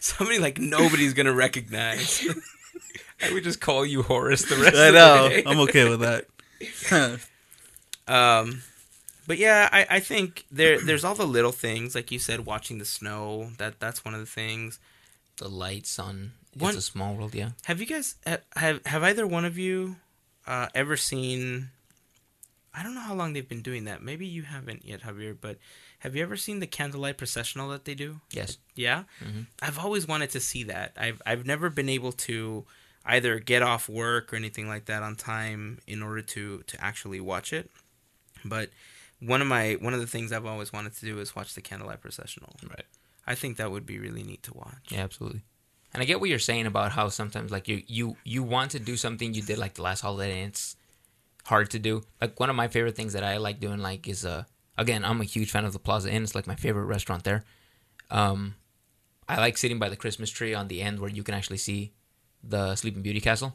somebody 0.00 0.38
like 0.38 0.58
nobody's 0.58 1.14
gonna 1.14 1.32
recognize. 1.32 2.26
I 3.22 3.32
would 3.32 3.44
just 3.44 3.60
call 3.60 3.86
you 3.86 4.02
Horace 4.02 4.42
the 4.42 4.56
rest 4.56 4.76
I 4.76 4.88
of 4.88 4.94
know. 4.94 5.22
the 5.24 5.28
day. 5.30 5.42
I'm 5.46 5.60
okay 5.60 5.88
with 5.88 6.00
that. 6.00 7.20
Um, 8.06 8.60
but 9.26 9.38
yeah, 9.38 9.68
I, 9.72 9.86
I 9.88 10.00
think 10.00 10.44
there 10.50 10.78
there's 10.78 11.04
all 11.04 11.14
the 11.14 11.26
little 11.26 11.52
things 11.52 11.94
like 11.94 12.10
you 12.10 12.18
said, 12.18 12.44
watching 12.44 12.76
the 12.76 12.84
snow. 12.84 13.50
That 13.56 13.80
that's 13.80 14.04
one 14.04 14.12
of 14.12 14.20
the 14.20 14.26
things. 14.26 14.78
The 15.36 15.48
light 15.48 15.86
sun. 15.86 16.32
It's 16.56 16.76
a 16.76 16.80
small 16.82 17.14
world, 17.14 17.34
yeah. 17.34 17.50
Have 17.64 17.80
you 17.80 17.86
guys 17.86 18.14
have 18.56 18.80
have 18.86 19.02
either 19.02 19.26
one 19.26 19.44
of 19.44 19.58
you 19.58 19.96
uh, 20.46 20.68
ever 20.74 20.96
seen? 20.96 21.70
I 22.72 22.82
don't 22.82 22.94
know 22.94 23.00
how 23.00 23.14
long 23.14 23.32
they've 23.32 23.48
been 23.48 23.62
doing 23.62 23.84
that. 23.84 24.02
Maybe 24.02 24.26
you 24.26 24.42
haven't 24.42 24.84
yet, 24.84 25.02
Javier. 25.02 25.36
But 25.40 25.58
have 26.00 26.14
you 26.16 26.22
ever 26.22 26.36
seen 26.36 26.60
the 26.60 26.66
candlelight 26.66 27.18
processional 27.18 27.68
that 27.70 27.84
they 27.84 27.94
do? 27.94 28.20
Yes. 28.30 28.58
Yeah, 28.76 29.04
Mhm. 29.22 29.46
I've 29.62 29.78
always 29.78 30.06
wanted 30.06 30.30
to 30.30 30.40
see 30.40 30.62
that. 30.64 30.92
I've 30.96 31.20
I've 31.26 31.44
never 31.46 31.70
been 31.70 31.88
able 31.88 32.12
to 32.12 32.64
either 33.04 33.38
get 33.40 33.62
off 33.62 33.88
work 33.88 34.32
or 34.32 34.36
anything 34.36 34.66
like 34.68 34.84
that 34.86 35.02
on 35.02 35.16
time 35.16 35.80
in 35.86 36.02
order 36.02 36.22
to 36.22 36.62
to 36.66 36.80
actually 36.84 37.20
watch 37.20 37.52
it. 37.52 37.70
But 38.44 38.70
one 39.20 39.40
of 39.42 39.48
my 39.48 39.74
one 39.74 39.94
of 39.94 40.00
the 40.00 40.06
things 40.06 40.32
I've 40.32 40.46
always 40.46 40.72
wanted 40.72 40.94
to 40.96 41.06
do 41.06 41.18
is 41.18 41.34
watch 41.34 41.54
the 41.54 41.60
candlelight 41.62 42.00
processional. 42.00 42.54
Right. 42.68 42.86
I 43.26 43.34
think 43.34 43.56
that 43.56 43.70
would 43.70 43.86
be 43.86 43.98
really 43.98 44.22
neat 44.22 44.42
to 44.44 44.54
watch. 44.54 44.86
Yeah, 44.90 45.00
absolutely. 45.02 45.42
And 45.92 46.02
I 46.02 46.06
get 46.06 46.20
what 46.20 46.28
you're 46.28 46.38
saying 46.40 46.66
about 46.66 46.92
how 46.92 47.08
sometimes 47.08 47.50
like 47.50 47.68
you 47.68 47.82
you 47.86 48.16
you 48.24 48.42
want 48.42 48.72
to 48.72 48.78
do 48.80 48.96
something 48.96 49.32
you 49.34 49.42
did 49.42 49.58
like 49.58 49.74
the 49.74 49.82
last 49.82 50.00
holiday 50.00 50.40
and 50.40 50.48
it's 50.50 50.76
hard 51.44 51.70
to 51.70 51.78
do. 51.78 52.02
Like 52.20 52.38
one 52.40 52.50
of 52.50 52.56
my 52.56 52.68
favorite 52.68 52.96
things 52.96 53.12
that 53.12 53.22
I 53.24 53.36
like 53.36 53.60
doing 53.60 53.78
like 53.78 54.08
is 54.08 54.24
uh 54.26 54.44
again 54.76 55.04
I'm 55.04 55.20
a 55.20 55.24
huge 55.24 55.50
fan 55.52 55.64
of 55.64 55.72
the 55.72 55.78
Plaza 55.78 56.10
Inn. 56.10 56.22
It's 56.24 56.34
like 56.34 56.46
my 56.46 56.56
favorite 56.56 56.86
restaurant 56.86 57.22
there. 57.24 57.44
Um, 58.10 58.56
I 59.28 59.38
like 59.38 59.56
sitting 59.56 59.78
by 59.78 59.88
the 59.88 59.96
Christmas 59.96 60.30
tree 60.30 60.52
on 60.54 60.68
the 60.68 60.82
end 60.82 60.98
where 61.00 61.10
you 61.10 61.22
can 61.22 61.34
actually 61.34 61.58
see 61.58 61.92
the 62.42 62.74
Sleeping 62.76 63.02
Beauty 63.02 63.20
castle 63.20 63.54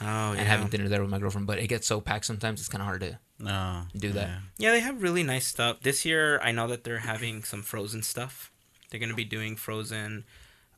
Oh 0.00 0.04
yeah. 0.32 0.38
and 0.38 0.46
having 0.46 0.68
dinner 0.68 0.88
there 0.88 1.00
with 1.00 1.10
my 1.10 1.18
girlfriend. 1.18 1.46
But 1.46 1.58
it 1.58 1.66
gets 1.68 1.86
so 1.86 2.00
packed 2.00 2.26
sometimes 2.26 2.60
it's 2.60 2.68
kind 2.68 2.82
of 2.82 2.86
hard 2.86 3.00
to 3.00 3.18
No. 3.38 3.84
do 3.96 4.12
that. 4.12 4.28
Yeah. 4.28 4.38
Yeah, 4.58 4.70
they 4.72 4.80
have 4.80 5.02
really 5.02 5.22
nice 5.22 5.46
stuff. 5.46 5.80
This 5.80 6.04
year, 6.04 6.38
I 6.40 6.52
know 6.52 6.68
that 6.68 6.84
they're 6.84 6.98
having 7.00 7.42
some 7.42 7.62
Frozen 7.62 8.02
stuff. 8.02 8.52
They're 8.90 9.00
gonna 9.00 9.14
be 9.14 9.24
doing 9.24 9.56
Frozen. 9.56 10.24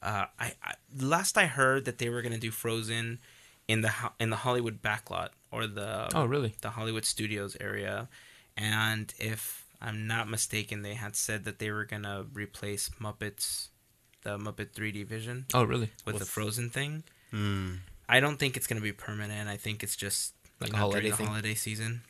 Uh, 0.03 0.27
I, 0.39 0.53
I 0.63 0.75
last 0.99 1.37
I 1.37 1.47
heard 1.47 1.85
that 1.87 1.99
they 1.99 2.09
were 2.09 2.23
gonna 2.23 2.39
do 2.39 2.51
Frozen 2.51 3.19
in 3.67 3.81
the 3.83 3.93
in 4.21 4.31
the 4.31 4.37
Hollywood 4.37 4.81
backlot 4.83 5.31
or 5.51 5.67
the 5.67 6.09
Oh, 6.15 6.25
really? 6.25 6.55
the 6.61 6.71
Hollywood 6.71 7.05
Studios 7.05 7.57
area, 7.61 8.09
and 8.57 9.13
if 9.19 9.65
I'm 9.81 10.07
not 10.07 10.29
mistaken, 10.29 10.83
they 10.83 10.95
had 10.95 11.15
said 11.17 11.45
that 11.45 11.59
they 11.59 11.71
were 11.71 11.85
gonna 11.85 12.27
replace 12.33 12.89
Muppets, 13.01 13.69
the 14.23 14.39
Muppet 14.39 14.71
3D 14.73 15.05
Vision 15.07 15.47
Oh, 15.55 15.65
really? 15.65 15.91
with, 16.05 16.19
the 16.19 16.25
Frozen 16.25 16.71
thing. 16.71 17.05
Hmm. 17.31 17.75
I 18.09 18.21
don't 18.21 18.39
think 18.39 18.57
it's 18.57 18.67
gonna 18.67 18.81
be 18.81 18.93
permanent. 18.93 19.49
I 19.49 19.57
think 19.57 19.83
it's 19.83 19.95
just 19.97 20.33
Like 20.61 20.71
a 20.71 20.73
know, 20.73 20.91
during 20.91 21.11
holiday 21.11 21.11
the 21.11 21.25
holiday 21.31 21.55
season. 21.55 22.03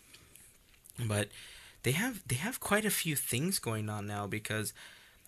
But 1.07 1.29
they 1.83 1.93
have 1.93 2.23
they 2.27 2.37
have 2.37 2.61
quite 2.61 2.85
a 2.85 2.91
few 2.91 3.17
things 3.17 3.59
going 3.59 3.89
on 3.89 4.07
now 4.07 4.27
because 4.27 4.73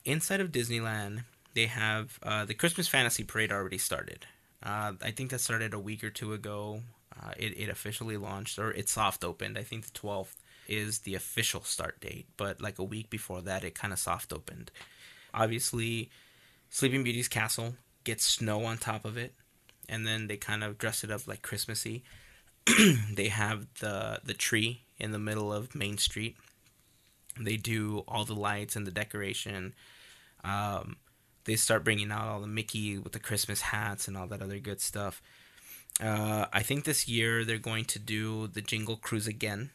inside 0.04 0.40
of 0.40 0.52
Disneyland 0.52 1.24
they 1.54 1.66
have 1.66 2.18
uh, 2.22 2.44
the 2.44 2.54
Christmas 2.54 2.88
Fantasy 2.88 3.24
Parade 3.24 3.52
already 3.52 3.78
started. 3.78 4.26
Uh, 4.62 4.92
I 5.02 5.10
think 5.10 5.30
that 5.30 5.40
started 5.40 5.74
a 5.74 5.78
week 5.78 6.04
or 6.04 6.10
two 6.10 6.32
ago. 6.32 6.82
Uh, 7.20 7.32
it, 7.36 7.58
it 7.58 7.68
officially 7.68 8.16
launched 8.16 8.58
or 8.58 8.70
it 8.70 8.88
soft 8.88 9.24
opened. 9.24 9.58
I 9.58 9.62
think 9.62 9.84
the 9.84 9.90
twelfth 9.92 10.36
is 10.68 11.00
the 11.00 11.14
official 11.14 11.62
start 11.62 12.00
date, 12.00 12.26
but 12.36 12.60
like 12.60 12.78
a 12.78 12.84
week 12.84 13.10
before 13.10 13.42
that, 13.42 13.64
it 13.64 13.74
kind 13.74 13.92
of 13.92 13.98
soft 13.98 14.32
opened. 14.32 14.70
Obviously, 15.34 16.10
Sleeping 16.68 17.02
Beauty's 17.02 17.28
castle 17.28 17.74
gets 18.04 18.24
snow 18.24 18.64
on 18.64 18.78
top 18.78 19.04
of 19.04 19.16
it, 19.16 19.34
and 19.88 20.06
then 20.06 20.28
they 20.28 20.36
kind 20.36 20.62
of 20.62 20.78
dress 20.78 21.02
it 21.02 21.10
up 21.10 21.26
like 21.26 21.42
Christmassy. 21.42 22.04
they 23.14 23.28
have 23.28 23.66
the 23.80 24.20
the 24.24 24.34
tree 24.34 24.82
in 24.98 25.10
the 25.10 25.18
middle 25.18 25.52
of 25.52 25.74
Main 25.74 25.98
Street. 25.98 26.36
They 27.40 27.56
do 27.56 28.04
all 28.06 28.24
the 28.24 28.34
lights 28.34 28.76
and 28.76 28.86
the 28.86 28.90
decoration. 28.90 29.74
Um, 30.44 30.96
they 31.44 31.56
start 31.56 31.84
bringing 31.84 32.12
out 32.12 32.28
all 32.28 32.40
the 32.40 32.46
Mickey 32.46 32.98
with 32.98 33.12
the 33.12 33.18
Christmas 33.18 33.60
hats 33.62 34.06
and 34.08 34.16
all 34.16 34.26
that 34.28 34.42
other 34.42 34.58
good 34.58 34.80
stuff. 34.80 35.22
Uh, 36.02 36.46
I 36.52 36.62
think 36.62 36.84
this 36.84 37.08
year 37.08 37.44
they're 37.44 37.58
going 37.58 37.84
to 37.86 37.98
do 37.98 38.46
the 38.46 38.60
Jingle 38.62 38.96
Cruise 38.96 39.26
again 39.26 39.70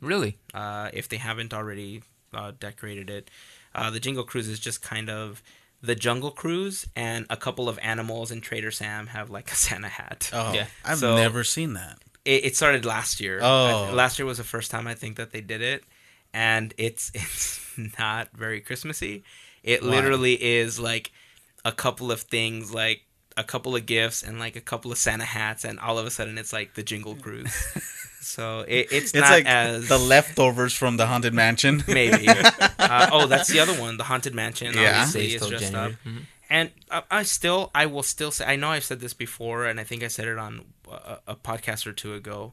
Really? 0.00 0.38
uh, 0.52 0.90
if 0.92 1.08
they 1.08 1.16
haven't 1.16 1.54
already 1.54 2.02
uh, 2.34 2.52
decorated 2.58 3.08
it. 3.08 3.30
Uh, 3.74 3.90
the 3.90 4.00
Jingle 4.00 4.24
Cruise 4.24 4.48
is 4.48 4.58
just 4.58 4.82
kind 4.82 5.08
of 5.08 5.42
the 5.82 5.94
Jungle 5.94 6.30
Cruise, 6.30 6.86
and 6.96 7.26
a 7.28 7.36
couple 7.36 7.68
of 7.68 7.78
animals 7.82 8.30
and 8.30 8.42
Trader 8.42 8.70
Sam 8.70 9.08
have 9.08 9.28
like 9.30 9.50
a 9.52 9.54
Santa 9.66 9.88
hat. 9.88 10.30
Oh, 10.32 10.52
Yeah. 10.52 10.66
I've 10.84 10.98
So- 10.98 11.16
never 11.16 11.44
seen 11.44 11.74
that. 11.74 11.98
It, 12.24 12.44
it 12.46 12.56
started 12.56 12.86
last 12.86 13.20
year. 13.20 13.38
Oh. 13.42 13.84
I- 13.84 13.92
last 13.92 14.18
year 14.18 14.24
was 14.26 14.38
the 14.38 14.44
first 14.44 14.70
time 14.70 14.86
I 14.86 14.94
think 14.94 15.16
that 15.16 15.30
they 15.32 15.42
did 15.42 15.60
it, 15.60 15.84
and 16.34 16.74
it's 16.76 17.10
it's 17.14 17.60
not 17.98 18.28
very 18.34 18.60
Christmassy. 18.60 19.22
It 19.62 19.82
Why? 19.82 19.88
literally 19.88 20.34
is 20.34 20.78
like 20.78 21.12
a 21.64 21.72
couple 21.72 22.12
of 22.12 22.20
things, 22.22 22.74
like 22.74 23.02
a 23.36 23.44
couple 23.44 23.74
of 23.74 23.86
gifts 23.86 24.22
and 24.22 24.38
like 24.38 24.56
a 24.56 24.60
couple 24.60 24.92
of 24.92 24.98
Santa 24.98 25.24
hats, 25.24 25.64
and 25.64 25.80
all 25.80 25.98
of 25.98 26.04
a 26.04 26.10
sudden 26.10 26.36
it's 26.36 26.52
like 26.52 26.74
the 26.74 26.82
Jingle 26.82 27.14
Cruise. 27.14 27.54
so 28.20 28.60
it, 28.68 28.88
it's, 28.90 29.06
It's 29.10 29.14
not 29.14 29.30
like 29.30 29.46
as 29.46 29.88
the 29.88 29.98
leftovers 29.98 30.74
from 30.74 30.98
the 30.98 31.06
haunted 31.06 31.32
mansion. 31.32 31.82
maybe. 31.88 32.28
uh, 32.28 33.08
oh, 33.12 33.26
that's 33.26 33.48
the 33.48 33.60
other 33.60 33.72
one, 33.80 33.96
the 33.96 34.04
Haunted 34.04 34.34
Mansion. 34.34 34.74
Yeah. 34.74 35.00
obviously 35.00 35.20
Stays 35.28 35.34
is 35.34 35.40
till 35.40 35.48
dressed 35.50 35.64
January. 35.72 35.92
up. 35.92 35.98
Mhm. 36.06 36.20
And 36.50 36.70
I, 36.90 37.02
I 37.10 37.22
still, 37.22 37.70
I 37.74 37.86
will 37.86 38.02
still 38.02 38.30
say, 38.30 38.44
I 38.44 38.56
know 38.56 38.68
I've 38.68 38.84
said 38.84 39.00
this 39.00 39.14
before, 39.14 39.64
and 39.64 39.80
I 39.80 39.84
think 39.84 40.02
I 40.02 40.08
said 40.08 40.28
it 40.28 40.38
on 40.38 40.64
a, 40.90 41.18
a 41.28 41.34
podcast 41.36 41.86
or 41.86 41.92
two 41.92 42.12
ago, 42.14 42.52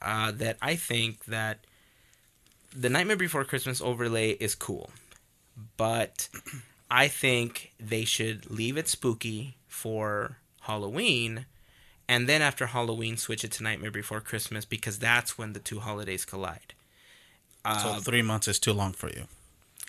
uh, 0.00 0.32
that 0.32 0.56
I 0.62 0.76
think 0.76 1.26
that 1.26 1.58
the 2.74 2.88
Nightmare 2.88 3.16
Before 3.16 3.44
Christmas 3.44 3.80
overlay 3.80 4.30
is 4.32 4.54
cool, 4.54 4.90
but 5.76 6.28
I 6.90 7.08
think 7.08 7.72
they 7.80 8.04
should 8.04 8.50
leave 8.50 8.76
it 8.76 8.88
spooky 8.88 9.56
for 9.66 10.36
Halloween, 10.62 11.46
and 12.08 12.28
then 12.28 12.42
after 12.42 12.66
Halloween, 12.66 13.16
switch 13.16 13.44
it 13.44 13.52
to 13.52 13.62
Nightmare 13.62 13.90
Before 13.90 14.20
Christmas 14.20 14.64
because 14.64 14.98
that's 14.98 15.36
when 15.38 15.52
the 15.52 15.60
two 15.60 15.80
holidays 15.80 16.24
collide. 16.24 16.74
so 17.64 17.70
Uh, 17.70 18.00
three 18.00 18.22
months 18.22 18.48
is 18.48 18.58
too 18.58 18.72
long 18.72 18.92
for 18.92 19.08
you. 19.10 19.26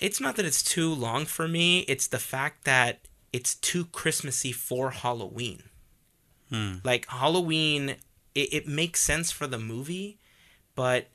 it's 0.01 0.19
not 0.21 0.35
that 0.37 0.45
it's 0.45 0.63
too 0.63 0.93
long 0.93 1.25
for 1.25 1.47
me; 1.47 1.79
it's 1.81 2.07
the 2.07 2.19
fact 2.19 2.63
that 2.65 2.99
it's 3.33 3.55
too 3.55 3.85
Christmassy 3.85 4.51
for 4.51 4.91
Halloween. 4.91 5.63
Hmm. 6.49 6.75
Like 6.83 7.05
Halloween, 7.09 7.95
it, 8.33 8.53
it 8.53 8.67
makes 8.67 9.01
sense 9.01 9.29
for 9.31 9.45
the 9.45 9.59
movie, 9.59 10.17
but 10.75 11.07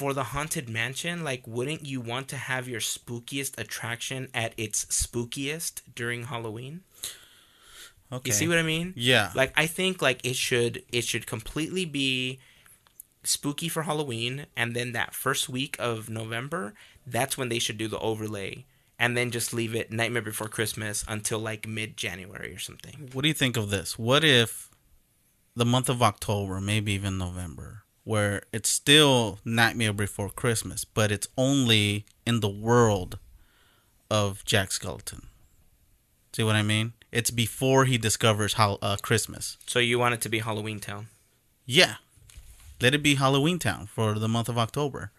for 0.00 0.14
the 0.14 0.24
haunted 0.24 0.66
mansion, 0.66 1.22
like, 1.22 1.46
wouldn't 1.46 1.84
you 1.84 2.00
want 2.00 2.26
to 2.28 2.36
have 2.36 2.66
your 2.66 2.80
spookiest 2.80 3.58
attraction 3.60 4.28
at 4.32 4.54
its 4.56 4.86
spookiest 4.86 5.82
during 5.94 6.24
Halloween? 6.24 6.80
Okay. 8.10 8.30
You 8.30 8.32
see 8.32 8.48
what 8.48 8.56
I 8.56 8.62
mean? 8.62 8.94
Yeah. 8.96 9.30
Like 9.34 9.52
I 9.56 9.66
think 9.66 10.00
like 10.00 10.24
it 10.24 10.36
should 10.36 10.82
it 10.90 11.04
should 11.04 11.26
completely 11.26 11.84
be 11.84 12.38
spooky 13.24 13.68
for 13.68 13.82
Halloween 13.82 14.46
and 14.56 14.74
then 14.74 14.92
that 14.92 15.14
first 15.14 15.50
week 15.50 15.76
of 15.78 16.08
November, 16.08 16.72
that's 17.06 17.36
when 17.36 17.50
they 17.50 17.58
should 17.58 17.76
do 17.76 17.86
the 17.86 17.98
overlay 17.98 18.64
and 18.98 19.18
then 19.18 19.30
just 19.30 19.52
leave 19.52 19.74
it 19.74 19.92
Nightmare 19.92 20.22
Before 20.22 20.48
Christmas 20.48 21.04
until 21.06 21.40
like 21.40 21.68
mid 21.68 21.98
January 21.98 22.54
or 22.54 22.58
something. 22.58 23.10
What 23.12 23.20
do 23.20 23.28
you 23.28 23.34
think 23.34 23.58
of 23.58 23.68
this? 23.68 23.98
What 23.98 24.24
if 24.24 24.70
the 25.54 25.66
month 25.66 25.90
of 25.90 26.02
October, 26.02 26.58
maybe 26.58 26.92
even 26.92 27.18
November, 27.18 27.79
where 28.04 28.42
it's 28.52 28.68
still 28.68 29.38
Nightmare 29.44 29.92
Before 29.92 30.30
Christmas, 30.30 30.84
but 30.84 31.12
it's 31.12 31.28
only 31.36 32.04
in 32.26 32.40
the 32.40 32.48
world 32.48 33.18
of 34.10 34.44
Jack 34.44 34.70
Skellington? 34.70 35.24
See 36.32 36.42
what 36.42 36.56
I 36.56 36.62
mean? 36.62 36.92
It's 37.12 37.30
before 37.30 37.84
he 37.84 37.98
discovers 37.98 38.54
how 38.54 38.78
uh, 38.82 38.96
Christmas. 38.96 39.56
So 39.66 39.78
you 39.78 39.98
want 39.98 40.14
it 40.14 40.20
to 40.22 40.28
be 40.28 40.40
Halloween 40.40 40.80
Town. 40.80 41.08
Yeah. 41.66 41.96
Let 42.80 42.94
it 42.94 43.02
be 43.02 43.16
Halloween 43.16 43.58
Town 43.58 43.86
for 43.86 44.18
the 44.18 44.28
month 44.28 44.48
of 44.48 44.56
October. 44.56 45.10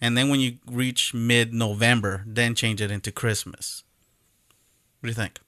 And 0.00 0.16
then 0.16 0.28
when 0.28 0.40
you 0.40 0.58
reach 0.66 1.12
mid 1.12 1.52
November, 1.52 2.22
then 2.26 2.54
change 2.54 2.80
it 2.80 2.90
into 2.90 3.10
Christmas. 3.10 3.82
What 5.00 5.08
do 5.08 5.10
you 5.10 5.14
think? 5.14 5.40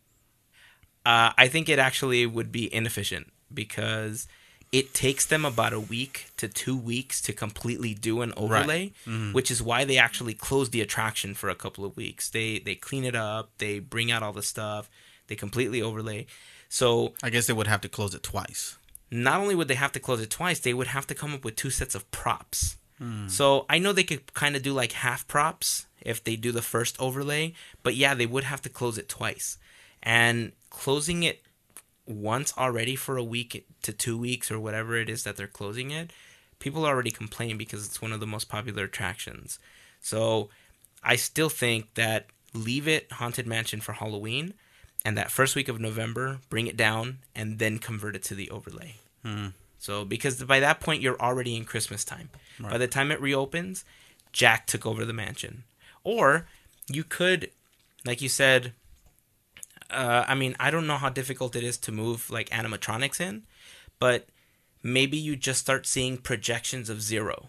Uh, 1.07 1.33
I 1.37 1.49
think 1.49 1.69
it 1.69 1.79
actually 1.79 2.27
would 2.27 2.51
be 2.51 2.73
inefficient 2.73 3.33
because 3.53 4.27
it 4.73 4.95
takes 4.95 5.27
them 5.27 5.45
about 5.45 5.73
a 5.73 5.81
week 5.81 6.31
to 6.37 6.47
two 6.49 6.77
weeks 6.77 7.21
to 7.23 7.33
completely 7.33 7.93
do 7.93 8.23
an 8.23 8.33
overlay, 8.37 8.93
mm-hmm. 9.05 9.33
which 9.33 9.51
is 9.51 9.61
why 9.63 9.85
they 9.85 9.99
actually 9.99 10.35
close 10.35 10.71
the 10.71 10.81
attraction 10.81 11.35
for 11.35 11.49
a 11.51 11.57
couple 11.57 11.85
of 11.85 11.97
weeks. 11.97 12.29
They 12.31 12.61
they 12.61 12.77
clean 12.77 13.05
it 13.05 13.17
up, 13.17 13.51
they 13.59 13.81
bring 13.81 14.13
out 14.13 14.23
all 14.23 14.33
the 14.33 14.43
stuff, 14.43 14.89
they 15.27 15.35
completely 15.35 15.83
overlay. 15.83 16.27
So 16.69 17.15
I 17.23 17.31
guess 17.31 17.47
they 17.47 17.53
would 17.53 17.67
have 17.67 17.81
to 17.81 17.89
close 17.89 18.15
it 18.15 18.23
twice. 18.23 18.77
not 19.11 19.41
only 19.41 19.57
would 19.57 19.67
they 19.67 19.75
have 19.75 19.91
to 19.93 20.01
close 20.01 20.21
it 20.21 20.31
twice, 20.31 20.61
they 20.61 20.73
would 20.75 20.87
have 20.87 21.07
to 21.09 21.15
come 21.15 21.35
up 21.35 21.45
with 21.45 21.57
two 21.57 21.71
sets 21.71 21.97
of 21.97 22.09
props. 22.13 22.77
Hmm. 22.99 23.27
So 23.29 23.67
I 23.69 23.79
know 23.81 23.93
they 23.93 24.05
could 24.05 24.33
kind 24.35 24.55
of 24.55 24.63
do 24.63 24.73
like 24.73 24.93
half 24.93 25.27
props 25.27 25.87
if 26.01 26.23
they 26.23 26.37
do 26.37 26.53
the 26.53 26.63
first 26.63 26.95
overlay, 27.01 27.55
but 27.83 27.97
yeah, 27.97 28.15
they 28.15 28.27
would 28.27 28.45
have 28.45 28.63
to 28.63 28.69
close 28.69 28.99
it 28.99 29.09
twice. 29.09 29.59
And 30.03 30.53
closing 30.71 31.25
it 31.25 31.43
once 32.11 32.53
already 32.59 32.97
for 32.97 33.17
a 33.17 33.25
week 33.25 33.67
to 33.83 33.93
two 33.93 34.19
weeks 34.19 34.51
or 34.51 34.59
whatever 34.59 34.97
it 34.97 35.09
is 35.09 35.25
that 35.25 35.37
they're 35.37 35.47
closing 35.47 35.91
it, 35.91 36.13
people 36.59 36.85
already 36.85 37.11
complain 37.11 37.57
because 37.57 37.87
it's 37.87 38.03
one 38.03 38.13
of 38.13 38.21
the 38.21 38.27
most 38.27 38.49
popular 38.49 38.85
attractions. 38.85 39.59
So 40.01 40.51
I 41.03 41.17
still 41.17 41.49
think 41.49 41.95
that 41.95 42.27
leave 42.53 42.89
it 42.89 43.11
Haunted 43.13 43.47
Mansion 43.47 43.81
for 43.81 43.93
Halloween 43.93 44.55
and 45.05 45.17
that 45.17 45.31
first 45.31 45.57
week 45.57 45.69
of 45.69 45.81
November, 45.81 46.41
bring 46.51 46.67
it 46.67 46.77
down 46.77 47.19
and 47.35 47.59
then 47.59 47.79
convert 47.79 48.17
it 48.17 48.23
to 48.25 48.35
the 48.35 48.51
overlay. 48.51 48.97
Hmm. 49.25 49.49
So 49.79 50.05
because 50.05 50.43
by 50.45 50.61
that 50.61 50.81
point 50.81 51.01
you're 51.01 51.21
already 51.21 51.57
in 51.57 51.65
Christmas 51.65 52.05
time. 52.05 52.29
By 52.71 52.77
the 52.77 52.87
time 52.87 53.11
it 53.11 53.21
reopens, 53.21 53.85
Jack 54.33 54.67
took 54.67 54.85
over 54.85 55.07
the 55.07 55.15
mansion. 55.15 55.65
Or 56.05 56.47
you 56.89 57.05
could, 57.05 57.51
like 58.05 58.21
you 58.21 58.29
said, 58.29 58.75
uh, 59.93 60.25
I 60.27 60.35
mean, 60.35 60.57
I 60.61 60.71
don't 60.71 60.87
know 60.87 60.97
how 60.97 61.09
difficult 61.09 61.57
it 61.57 61.65
is 61.65 61.77
to 61.79 61.93
move 61.93 62.31
like 62.31 62.51
animatronics 62.51 63.21
in, 63.21 63.43
but 63.99 64.27
maybe 64.83 65.17
you 65.17 65.37
just 65.37 65.61
start 65.61 65.87
seeing 65.87 66.17
projections 66.17 66.89
of 66.89 67.03
Zero, 67.03 67.49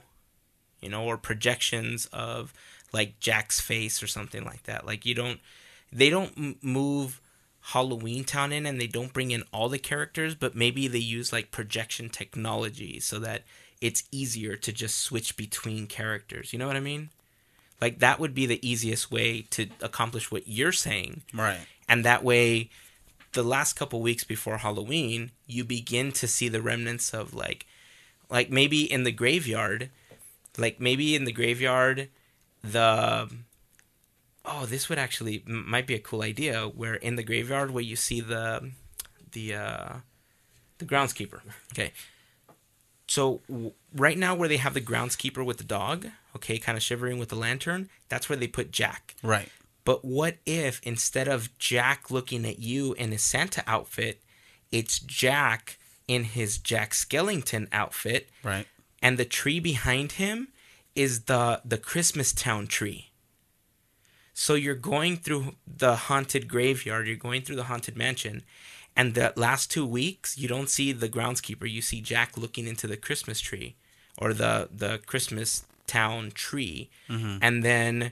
you 0.82 0.90
know, 0.90 1.04
or 1.04 1.18
projections 1.18 2.08
of 2.08 2.54
like 2.94 3.20
Jack's 3.20 3.60
face 3.60 4.04
or 4.04 4.08
something 4.08 4.44
like 4.44 4.64
that. 4.64 4.86
Like 4.86 5.06
you 5.06 5.16
don't, 5.16 5.40
they 5.92 6.10
don't 6.10 6.64
move 6.64 7.22
Halloween 7.62 8.24
Town 8.24 8.52
in 8.52 8.66
and 8.66 8.82
they 8.82 8.88
don't 8.88 9.14
bring 9.14 9.32
in 9.32 9.44
all 9.54 9.70
the 9.70 9.80
characters, 9.80 10.36
but 10.36 10.56
maybe 10.56 10.88
they 10.88 11.00
use 11.00 11.32
like 11.32 11.52
projection 11.52 12.10
technology 12.10 13.00
so 13.00 13.20
that 13.20 13.44
it's 13.80 14.04
easier 14.12 14.56
to 14.56 14.72
just 14.72 15.00
switch 15.00 15.38
between 15.38 15.88
characters. 15.88 16.54
You 16.54 16.60
know 16.60 16.68
what 16.68 16.76
I 16.76 16.82
mean? 16.82 17.10
Like 17.80 18.00
that 18.00 18.20
would 18.20 18.36
be 18.36 18.46
the 18.46 18.66
easiest 18.68 19.12
way 19.12 19.42
to 19.52 19.68
accomplish 19.82 20.32
what 20.32 20.48
you're 20.48 20.72
saying 20.72 21.24
Right. 21.34 21.60
And 21.92 22.04
that 22.04 22.24
way 22.24 22.70
the 23.34 23.44
last 23.44 23.74
couple 23.74 24.02
weeks 24.02 24.24
before 24.24 24.58
halloween 24.58 25.32
you 25.46 25.64
begin 25.64 26.12
to 26.12 26.28
see 26.28 26.48
the 26.50 26.62
remnants 26.62 27.14
of 27.14 27.34
like 27.34 27.66
like 28.30 28.50
maybe 28.50 28.92
in 28.92 29.04
the 29.04 29.12
graveyard 29.12 29.90
like 30.58 30.80
maybe 30.80 31.16
in 31.16 31.26
the 31.26 31.32
graveyard 31.32 32.10
the 32.64 33.30
oh 34.46 34.66
this 34.66 34.90
would 34.90 35.00
actually 35.00 35.44
might 35.46 35.88
be 35.88 35.94
a 35.96 36.00
cool 36.00 36.22
idea 36.22 36.64
where 36.64 36.96
in 36.96 37.16
the 37.16 37.24
graveyard 37.24 37.72
where 37.72 37.84
you 37.84 37.96
see 37.96 38.22
the 38.22 38.72
the 39.32 39.54
uh 39.54 39.94
the 40.78 40.86
groundskeeper. 40.86 41.42
Okay. 41.74 41.92
So 43.08 43.42
w- 43.48 43.74
right 43.96 44.18
now 44.18 44.34
where 44.36 44.50
they 44.50 44.58
have 44.58 44.74
the 44.74 44.82
groundskeeper 44.82 45.46
with 45.46 45.58
the 45.58 45.64
dog 45.64 46.08
okay 46.36 46.58
kind 46.58 46.78
of 46.78 46.84
shivering 46.84 47.20
with 47.20 47.30
the 47.30 47.36
lantern 47.36 47.90
that's 48.10 48.30
where 48.30 48.38
they 48.38 48.48
put 48.48 48.72
jack. 48.72 49.16
Right. 49.22 49.50
But 49.84 50.04
what 50.06 50.38
if 50.46 50.80
instead 50.84 51.28
of 51.28 51.58
Jack 51.58 52.12
looking 52.12 52.46
at 52.46 52.60
you 52.60 52.94
in 52.94 53.12
his 53.12 53.24
Santa 53.24 53.64
outfit, 53.68 54.22
it's 54.72 55.00
Jack 55.00 55.78
in 56.08 56.24
his 56.26 56.58
Jack 56.58 56.92
Skellington 56.92 57.68
outfit, 57.72 58.30
Right. 58.44 58.68
and 59.02 59.18
the 59.18 59.26
tree 59.26 59.60
behind 59.60 60.14
him 60.14 60.50
is 60.96 61.22
the 61.26 61.62
the 61.66 61.78
Christmas 61.78 62.34
town 62.34 62.68
tree. 62.68 63.12
So 64.34 64.56
you're 64.56 64.76
going 64.76 65.18
through 65.18 65.56
the 65.68 65.96
haunted 65.96 66.48
graveyard, 66.48 67.08
you're 67.08 67.16
going 67.18 67.42
through 67.42 67.58
the 67.58 67.66
haunted 67.66 67.96
mansion, 67.98 68.44
and 68.96 69.14
the 69.14 69.34
last 69.36 69.70
two 69.72 69.86
weeks 69.86 70.38
you 70.38 70.48
don't 70.48 70.70
see 70.70 70.92
the 70.92 71.10
groundskeeper, 71.10 71.70
you 71.70 71.82
see 71.82 72.02
Jack 72.02 72.38
looking 72.38 72.68
into 72.68 72.88
the 72.88 72.98
Christmas 72.98 73.40
tree 73.40 73.76
or 74.18 74.34
the 74.34 74.70
the 74.72 75.00
Christmas 75.06 75.66
town 75.88 76.32
tree. 76.32 76.90
Mm-hmm. 77.10 77.38
And 77.42 77.64
then 77.64 78.12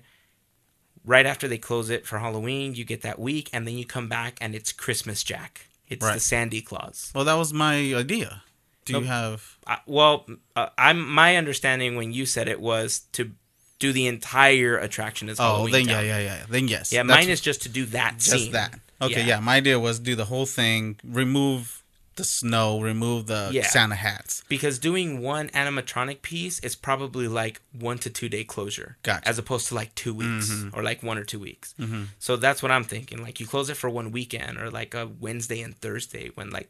right 1.06 1.26
after 1.26 1.47
they 1.47 1.58
close 1.58 1.89
it 1.89 2.06
for 2.06 2.20
Halloween, 2.20 2.76
you 2.76 2.84
get 2.86 3.02
that 3.02 3.20
week 3.20 3.50
and 3.54 3.66
then 3.68 3.78
you 3.78 3.86
come 3.86 4.08
back 4.10 4.38
and 4.41 4.56
it's 4.56 4.72
Christmas 4.72 5.24
Jack. 5.24 5.68
It's 5.88 6.06
the 6.06 6.20
Sandy 6.20 6.62
Claus. 6.62 7.12
Well, 7.16 7.26
that 7.26 7.34
was 7.34 7.52
my 7.52 7.76
idea. 7.95 8.43
Do 8.86 8.93
Nope. 8.93 9.02
you 9.04 9.08
have? 9.10 9.58
Uh, 9.66 9.78
well, 9.88 10.26
uh, 10.56 10.68
I'm 10.78 11.08
my 11.08 11.36
understanding 11.36 11.95
when 11.95 12.12
you 12.14 12.26
said 12.26 12.47
it 12.47 12.60
was 12.62 13.02
to 13.14 13.32
do 13.80 13.91
the 13.91 14.08
entire 14.08 14.78
attraction 14.78 15.30
as 15.30 15.39
well. 15.39 15.47
Oh, 15.47 15.52
Halloween. 15.56 15.72
then 15.74 15.86
Town. 15.86 16.06
yeah, 16.06 16.20
yeah, 16.20 16.26
yeah. 16.39 16.45
Then 16.50 16.68
yes. 16.68 16.91
Yeah, 16.91 17.04
That's 17.04 17.20
mine 17.26 17.30
is 17.30 17.41
just 17.41 17.64
to 17.64 17.70
do 17.70 17.86
that 17.88 18.16
just 18.20 18.30
scene. 18.30 18.52
that. 18.52 18.80
Okay, 19.02 19.26
yeah. 19.26 19.39
My 19.39 19.56
idea 19.56 19.80
was 19.80 20.00
do 20.00 20.16
the 20.16 20.26
whole 20.26 20.45
thing, 20.45 21.00
remove 21.04 21.79
the 22.20 22.24
snow, 22.24 22.80
remove 22.80 23.26
the 23.26 23.50
Yeah. 23.52 23.66
Santa 23.68 23.96
hats. 23.96 24.44
Because 24.48 24.78
doing 24.78 25.22
one 25.22 25.50
animatronic 25.50 26.22
piece 26.22 26.60
is 26.60 26.76
probably 26.76 27.28
like 27.28 27.62
one 27.74 27.98
to 28.00 28.10
two 28.12 28.30
day 28.30 28.44
closure, 28.44 28.98
Gotcha. 29.02 29.28
as 29.28 29.40
opposed 29.40 29.68
to 29.70 29.76
like 29.76 29.96
two 29.96 30.14
weeks 30.14 30.52
mm-hmm. 30.52 30.78
or 30.78 30.84
like 30.84 31.02
one 31.02 31.18
or 31.18 31.24
two 31.24 31.40
weeks. 31.40 31.74
Mm-hmm. 31.80 32.04
So 32.20 32.36
that's 32.36 32.62
what 32.62 32.72
I'm 32.72 32.84
thinking. 32.84 33.24
Like 33.24 33.40
you 33.40 33.48
close 33.48 33.70
it 33.70 33.78
for 33.78 33.90
one 33.90 34.12
weekend 34.12 34.60
or 34.60 34.70
like 34.70 34.94
a 34.94 35.08
Wednesday 35.08 35.62
and 35.62 35.76
Thursday 35.76 36.30
when 36.36 36.52
like 36.52 36.70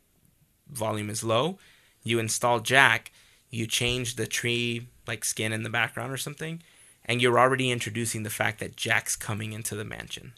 volume 0.71 1.09
is 1.09 1.23
low. 1.23 1.57
You 2.03 2.19
install 2.19 2.59
Jack, 2.61 3.11
you 3.49 3.67
change 3.67 4.15
the 4.15 4.27
tree 4.27 4.87
like 5.07 5.25
skin 5.25 5.51
in 5.51 5.63
the 5.63 5.69
background 5.69 6.13
or 6.13 6.17
something, 6.17 6.61
and 7.03 7.21
you're 7.21 7.39
already 7.39 7.71
introducing 7.71 8.23
the 8.23 8.29
fact 8.29 8.59
that 8.59 8.77
Jack's 8.77 9.15
coming 9.15 9.51
into 9.51 9.75
the 9.75 9.83
mansion. 9.83 10.33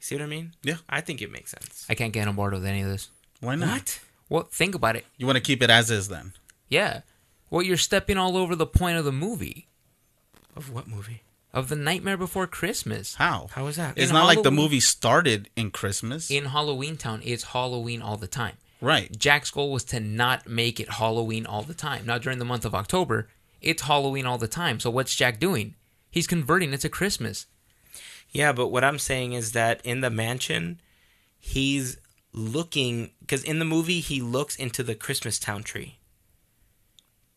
See 0.00 0.14
what 0.14 0.22
I 0.22 0.26
mean? 0.26 0.54
Yeah. 0.62 0.76
I 0.88 1.00
think 1.00 1.20
it 1.20 1.30
makes 1.30 1.50
sense. 1.50 1.84
I 1.88 1.94
can't 1.94 2.12
get 2.12 2.26
on 2.28 2.34
board 2.36 2.52
with 2.54 2.64
any 2.64 2.82
of 2.82 2.88
this. 2.88 3.10
Why 3.40 3.54
not? 3.54 3.68
What? 3.68 4.00
Well, 4.28 4.48
think 4.50 4.74
about 4.74 4.96
it. 4.96 5.06
You 5.16 5.26
want 5.26 5.36
to 5.36 5.42
keep 5.42 5.62
it 5.62 5.70
as 5.70 5.90
is 5.90 6.08
then? 6.08 6.32
Yeah. 6.68 7.00
Well, 7.50 7.62
you're 7.62 7.76
stepping 7.78 8.18
all 8.18 8.36
over 8.36 8.54
the 8.54 8.66
point 8.66 8.98
of 8.98 9.04
the 9.04 9.12
movie, 9.12 9.68
Of 10.54 10.70
what 10.70 10.86
movie? 10.86 11.22
of 11.52 11.68
the 11.70 11.76
Nightmare 11.76 12.18
Before 12.18 12.46
Christmas. 12.46 13.14
How? 13.14 13.48
How 13.52 13.66
is 13.68 13.76
that? 13.76 13.94
It's 13.96 14.10
In 14.10 14.14
not 14.14 14.26
like 14.26 14.42
the 14.42 14.50
movie 14.50 14.80
started 14.80 15.48
in 15.56 15.70
Christmas. 15.70 16.30
In 16.30 16.44
Halloween 16.46 16.98
Town, 16.98 17.22
it's 17.24 17.42
Halloween 17.44 18.02
all 18.02 18.18
the 18.18 18.26
time. 18.26 18.56
right. 18.82 19.18
Jack's 19.18 19.50
goal 19.50 19.72
was 19.72 19.82
to 19.84 19.98
not 19.98 20.46
make 20.46 20.78
it 20.78 20.90
Halloween 20.90 21.46
all 21.46 21.62
the 21.62 21.72
time. 21.74 22.04
Now, 22.04 22.18
during 22.18 22.38
the 22.38 22.44
month 22.44 22.66
of 22.66 22.74
October, 22.74 23.28
it's 23.62 23.82
Halloween 23.82 24.26
all 24.26 24.36
the 24.38 24.46
time. 24.46 24.78
So, 24.78 24.90
what's 24.90 25.16
Jack 25.16 25.40
doing? 25.40 25.74
He's 26.10 26.26
converting 26.26 26.72
it 26.74 26.80
to 26.82 26.88
Christmas. 26.90 27.46
Yeah, 28.30 28.52
but 28.52 28.68
what 28.68 28.84
I'm 28.84 28.98
saying 28.98 29.32
is 29.32 29.52
that 29.52 29.80
in 29.84 30.02
the 30.02 30.10
mansion, 30.10 30.80
he's 31.40 31.96
looking 32.32 33.10
because 33.20 33.42
in 33.44 33.58
the 33.58 33.64
movie 33.64 34.00
he 34.00 34.20
looks 34.20 34.56
into 34.56 34.82
the 34.82 34.94
Christmas 34.94 35.38
town 35.38 35.62
tree. 35.62 35.98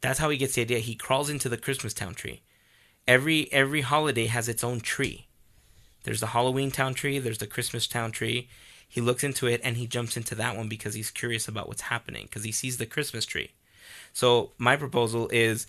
That's 0.02 0.20
how 0.20 0.30
he 0.30 0.38
gets 0.38 0.56
the 0.56 0.62
idea. 0.62 0.80
He 0.80 0.96
crawls 0.96 1.30
into 1.30 1.50
the 1.50 1.58
Christmas 1.58 1.94
town 1.94 2.16
tree. 2.16 2.42
Every 3.08 3.52
every 3.52 3.82
holiday 3.82 4.26
has 4.26 4.50
its 4.50 4.64
own 4.64 4.82
tree. 4.82 5.28
There's 6.04 6.20
the 6.20 6.28
Halloween 6.28 6.72
town 6.72 6.94
tree. 6.94 7.20
There's 7.20 7.38
the 7.38 7.48
Christmas 7.48 7.88
town 7.88 8.12
tree. 8.12 8.50
He 8.88 9.02
looks 9.02 9.24
into 9.24 9.48
it 9.48 9.62
and 9.64 9.78
he 9.78 9.88
jumps 9.88 10.18
into 10.18 10.36
that 10.36 10.58
one 10.58 10.68
because 10.68 10.96
he's 10.96 11.12
curious 11.12 11.48
about 11.48 11.68
what's 11.68 11.84
happening 11.84 12.26
because 12.26 12.44
he 12.44 12.52
sees 12.52 12.78
the 12.78 12.86
Christmas 12.86 13.26
tree. 13.26 13.52
So 14.12 14.52
my 14.58 14.76
proposal 14.76 15.30
is 15.32 15.68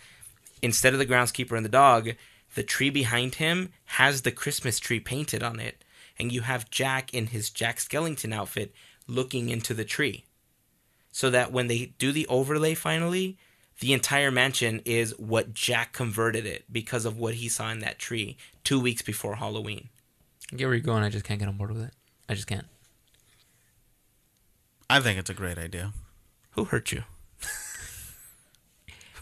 instead 0.60 0.92
of 0.92 0.98
the 0.98 1.06
groundskeeper 1.06 1.56
and 1.56 1.64
the 1.64 1.70
dog, 1.70 2.10
the 2.54 2.62
tree 2.62 2.90
behind 2.90 3.36
him 3.36 3.72
has 3.84 4.22
the 4.22 4.32
Christmas 4.32 4.78
tree 4.78 5.00
painted 5.00 5.42
on 5.42 5.60
it, 5.60 5.84
and 6.18 6.32
you 6.32 6.42
have 6.42 6.70
Jack 6.70 7.14
in 7.14 7.28
his 7.28 7.50
Jack 7.50 7.78
Skellington 7.78 8.34
outfit 8.34 8.72
looking 9.06 9.48
into 9.48 9.74
the 9.74 9.84
tree. 9.84 10.24
So 11.10 11.30
that 11.30 11.52
when 11.52 11.66
they 11.66 11.92
do 11.98 12.12
the 12.12 12.26
overlay 12.28 12.74
finally, 12.74 13.36
the 13.80 13.92
entire 13.92 14.30
mansion 14.30 14.80
is 14.84 15.18
what 15.18 15.52
Jack 15.52 15.92
converted 15.92 16.46
it 16.46 16.64
because 16.72 17.04
of 17.04 17.18
what 17.18 17.34
he 17.34 17.48
saw 17.48 17.70
in 17.70 17.80
that 17.80 17.98
tree 17.98 18.36
two 18.64 18.80
weeks 18.80 19.02
before 19.02 19.36
Halloween. 19.36 19.88
I 20.52 20.56
get 20.56 20.66
where 20.66 20.74
you're 20.74 20.82
going. 20.82 21.02
I 21.02 21.10
just 21.10 21.24
can't 21.24 21.38
get 21.38 21.48
on 21.48 21.56
board 21.56 21.72
with 21.72 21.82
it. 21.82 21.92
I 22.28 22.34
just 22.34 22.46
can't. 22.46 22.66
I 24.88 25.00
think 25.00 25.18
it's 25.18 25.30
a 25.30 25.34
great 25.34 25.58
idea. 25.58 25.92
Who 26.52 26.64
hurt 26.64 26.92
you? 26.92 27.04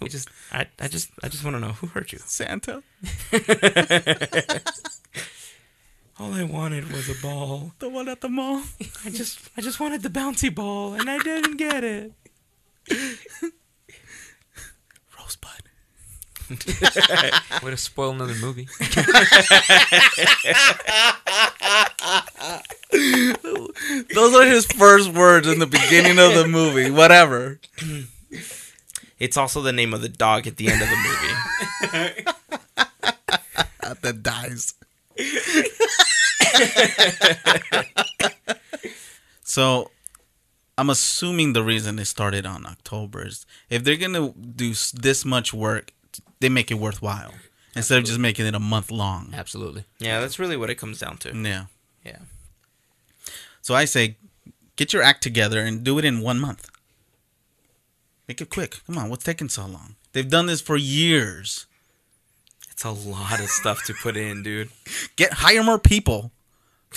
It 0.02 0.08
just 0.08 0.28
I, 0.50 0.66
I 0.78 0.88
just 0.88 1.10
I 1.22 1.28
just 1.28 1.44
want 1.44 1.56
to 1.56 1.60
know 1.60 1.72
who 1.72 1.86
hurt 1.88 2.12
you. 2.12 2.20
Santa, 2.24 2.82
All 6.20 6.34
I 6.34 6.44
wanted 6.44 6.92
was 6.92 7.08
a 7.08 7.14
ball. 7.22 7.72
the 7.78 7.88
one 7.88 8.06
at 8.06 8.20
the 8.20 8.28
mall. 8.28 8.62
I 9.06 9.10
just 9.10 9.40
I 9.56 9.62
just 9.62 9.80
wanted 9.80 10.02
the 10.02 10.10
bouncy 10.10 10.54
ball 10.54 10.92
and 10.92 11.08
I 11.08 11.18
didn't 11.18 11.56
get 11.56 11.82
it. 11.82 12.12
Rosebud. 15.18 15.62
way 17.62 17.70
to 17.70 17.76
spoil 17.78 18.10
another 18.10 18.34
movie. 18.34 18.68
Those 24.14 24.34
are 24.34 24.44
his 24.44 24.66
first 24.66 25.14
words 25.14 25.48
in 25.48 25.58
the 25.58 25.66
beginning 25.66 26.18
of 26.18 26.34
the 26.34 26.46
movie. 26.46 26.90
Whatever. 26.90 27.60
It's 29.18 29.38
also 29.38 29.62
the 29.62 29.72
name 29.72 29.94
of 29.94 30.02
the 30.02 30.10
dog 30.10 30.46
at 30.46 30.58
the 30.58 30.68
end 30.70 30.82
of 30.82 30.88
the 30.90 30.96
movie. 30.96 32.24
That 34.02 34.22
dies. 34.22 34.74
so, 39.44 39.90
I'm 40.78 40.90
assuming 40.90 41.52
the 41.52 41.62
reason 41.62 41.96
they 41.96 42.04
started 42.04 42.46
on 42.46 42.66
October 42.66 43.26
is 43.26 43.46
if 43.68 43.84
they're 43.84 43.96
gonna 43.96 44.32
do 44.32 44.70
this 44.94 45.24
much 45.24 45.52
work, 45.52 45.92
they 46.40 46.48
make 46.48 46.70
it 46.70 46.74
worthwhile 46.74 47.34
instead 47.76 47.98
of 47.98 48.04
just 48.04 48.18
making 48.18 48.46
it 48.46 48.54
a 48.54 48.60
month 48.60 48.90
long. 48.90 49.30
Absolutely. 49.34 49.84
yeah, 49.98 50.20
that's 50.20 50.38
really 50.38 50.56
what 50.56 50.70
it 50.70 50.76
comes 50.76 50.98
down 50.98 51.18
to. 51.18 51.36
Yeah. 51.36 51.64
Yeah. 52.04 52.18
So 53.62 53.74
I 53.74 53.84
say, 53.84 54.16
get 54.76 54.92
your 54.92 55.02
act 55.02 55.22
together 55.22 55.60
and 55.60 55.84
do 55.84 55.98
it 55.98 56.04
in 56.04 56.20
one 56.20 56.40
month. 56.40 56.70
Make 58.26 58.40
it 58.40 58.48
quick. 58.48 58.80
Come 58.86 58.96
on, 58.96 59.10
what's 59.10 59.24
taking 59.24 59.48
so 59.48 59.66
long? 59.66 59.96
They've 60.12 60.28
done 60.28 60.46
this 60.46 60.60
for 60.60 60.76
years. 60.76 61.66
It's 62.80 62.86
a 62.86 62.92
lot 63.10 63.40
of 63.40 63.50
stuff 63.50 63.84
to 63.84 63.92
put 63.92 64.16
in, 64.16 64.42
dude. 64.42 64.70
Get 65.16 65.34
hire 65.34 65.62
more 65.62 65.78
people. 65.78 66.32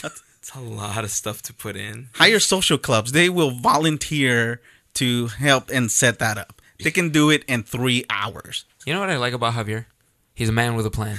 It's 0.02 0.56
a 0.56 0.62
lot 0.62 1.04
of 1.04 1.12
stuff 1.12 1.42
to 1.42 1.54
put 1.54 1.76
in. 1.76 2.08
Hire 2.14 2.40
social 2.40 2.78
clubs. 2.78 3.12
They 3.12 3.28
will 3.28 3.52
volunteer 3.52 4.62
to 4.94 5.28
help 5.28 5.70
and 5.70 5.92
set 5.92 6.20
that 6.20 6.38
up. 6.38 6.62
They 6.82 6.90
can 6.90 7.10
do 7.10 7.30
it 7.30 7.44
in 7.50 7.64
three 7.64 8.06
hours. 8.10 8.64
You 8.86 8.94
know 8.94 9.02
what 9.02 9.10
I 9.10 9.18
like 9.18 9.34
about 9.34 9.56
Javier? 9.56 9.88
He's 10.34 10.48
a 10.48 10.54
man 10.54 10.76
with 10.76 10.86
a 10.86 10.90
plan. 10.90 11.18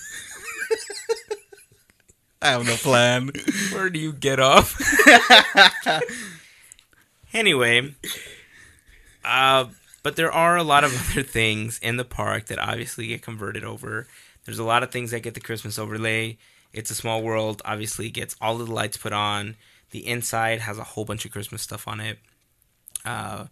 I 2.43 2.49
have 2.49 2.67
no 2.67 2.75
plan. 2.75 3.31
Where 3.73 3.89
do 3.89 3.97
you 3.97 4.13
get 4.13 4.39
off? 4.39 4.79
Anyway, 7.33 7.95
uh, 9.25 9.65
but 10.05 10.17
there 10.17 10.31
are 10.31 10.55
a 10.55 10.61
lot 10.61 10.83
of 10.83 10.93
other 11.11 11.23
things 11.23 11.79
in 11.79 11.97
the 11.97 12.05
park 12.05 12.45
that 12.45 12.59
obviously 12.59 13.07
get 13.07 13.23
converted 13.23 13.63
over. 13.63 14.05
There's 14.45 14.59
a 14.59 14.63
lot 14.63 14.83
of 14.83 14.91
things 14.91 15.09
that 15.09 15.21
get 15.21 15.33
the 15.33 15.39
Christmas 15.39 15.79
overlay. 15.79 16.37
It's 16.71 16.91
a 16.91 16.95
small 16.95 17.23
world. 17.23 17.63
Obviously, 17.65 18.11
gets 18.11 18.35
all 18.39 18.61
of 18.61 18.67
the 18.67 18.73
lights 18.73 18.97
put 18.97 19.13
on. 19.13 19.55
The 19.89 20.05
inside 20.05 20.59
has 20.59 20.77
a 20.77 20.83
whole 20.83 21.05
bunch 21.05 21.25
of 21.25 21.31
Christmas 21.31 21.63
stuff 21.63 21.87
on 21.87 21.99
it. 21.99 22.19
Uh, 23.03 23.45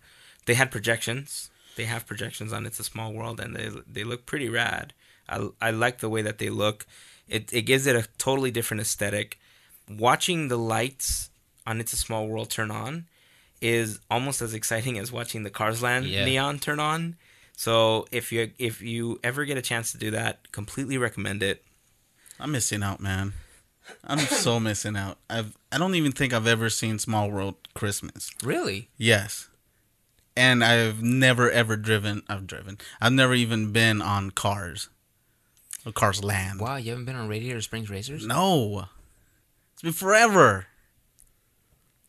they 0.46 0.54
had 0.54 0.70
projections. 0.70 1.50
They 1.76 1.86
have 1.86 2.06
projections 2.06 2.54
on 2.54 2.68
It's 2.68 2.80
a 2.80 2.84
Small 2.84 3.12
World, 3.14 3.40
and 3.40 3.56
they 3.56 3.72
they 3.92 4.04
look 4.04 4.28
pretty 4.28 4.48
rad. 4.48 4.94
I, 5.28 5.50
I 5.60 5.72
like 5.72 6.02
the 6.02 6.10
way 6.10 6.22
that 6.22 6.38
they 6.38 6.52
look. 6.52 6.86
It 7.28 7.52
it 7.52 7.64
gives 7.64 7.88
it 7.88 7.96
a 7.96 8.08
totally 8.20 8.52
different 8.52 8.82
aesthetic. 8.82 9.40
Watching 9.90 10.50
the 10.50 10.60
lights 10.60 11.32
on 11.66 11.80
It's 11.80 11.94
a 11.94 11.98
Small 11.98 12.28
World 12.28 12.52
turn 12.52 12.70
on 12.70 13.08
is 13.64 14.00
almost 14.12 14.42
as 14.42 14.54
exciting 14.54 15.00
as 15.00 15.12
watching 15.12 15.44
the 15.44 15.50
Cars 15.50 15.82
Land 15.82 16.06
Yeah. 16.06 16.26
neon 16.26 16.60
turn 16.60 16.80
on. 16.80 17.16
So 17.56 18.06
if 18.12 18.32
you 18.32 18.52
if 18.60 18.82
you 18.82 19.20
ever 19.24 19.46
get 19.46 19.58
a 19.58 19.62
chance 19.62 19.92
to 19.94 19.98
do 19.98 20.12
that, 20.12 20.52
completely 20.52 20.98
recommend 20.98 21.42
it. 21.42 21.64
I'm 22.40 22.52
missing 22.52 22.84
out, 22.84 23.00
man. 23.00 23.34
I'm 24.04 24.20
so 24.20 24.60
missing 24.70 24.98
out. 24.98 25.18
I've 25.30 25.56
I 25.72 25.78
don't 25.78 25.96
even 25.96 26.12
think 26.12 26.34
I've 26.34 26.48
ever 26.48 26.70
seen 26.70 27.00
Small 27.00 27.32
World 27.32 27.56
Christmas. 27.74 28.30
really? 28.44 28.90
Yes. 28.98 29.48
And 30.36 30.64
I've 30.64 31.02
never 31.02 31.50
ever 31.52 31.78
driven 31.78 32.24
I've 32.28 32.48
driven. 32.48 32.80
I've 33.00 33.14
never 33.14 33.34
even 33.36 33.72
been 33.72 34.02
on 34.02 34.32
cars. 34.32 34.90
Or 35.86 35.92
Cars 35.92 36.24
Land. 36.24 36.60
Wow, 36.60 36.78
you 36.78 36.90
haven't 36.92 37.06
been 37.06 37.16
on 37.16 37.28
Radiator 37.28 37.62
Springs 37.62 37.90
Racers? 37.90 38.26
No. 38.26 38.86
It's 39.74 39.82
been 39.84 39.92
forever. 39.94 40.68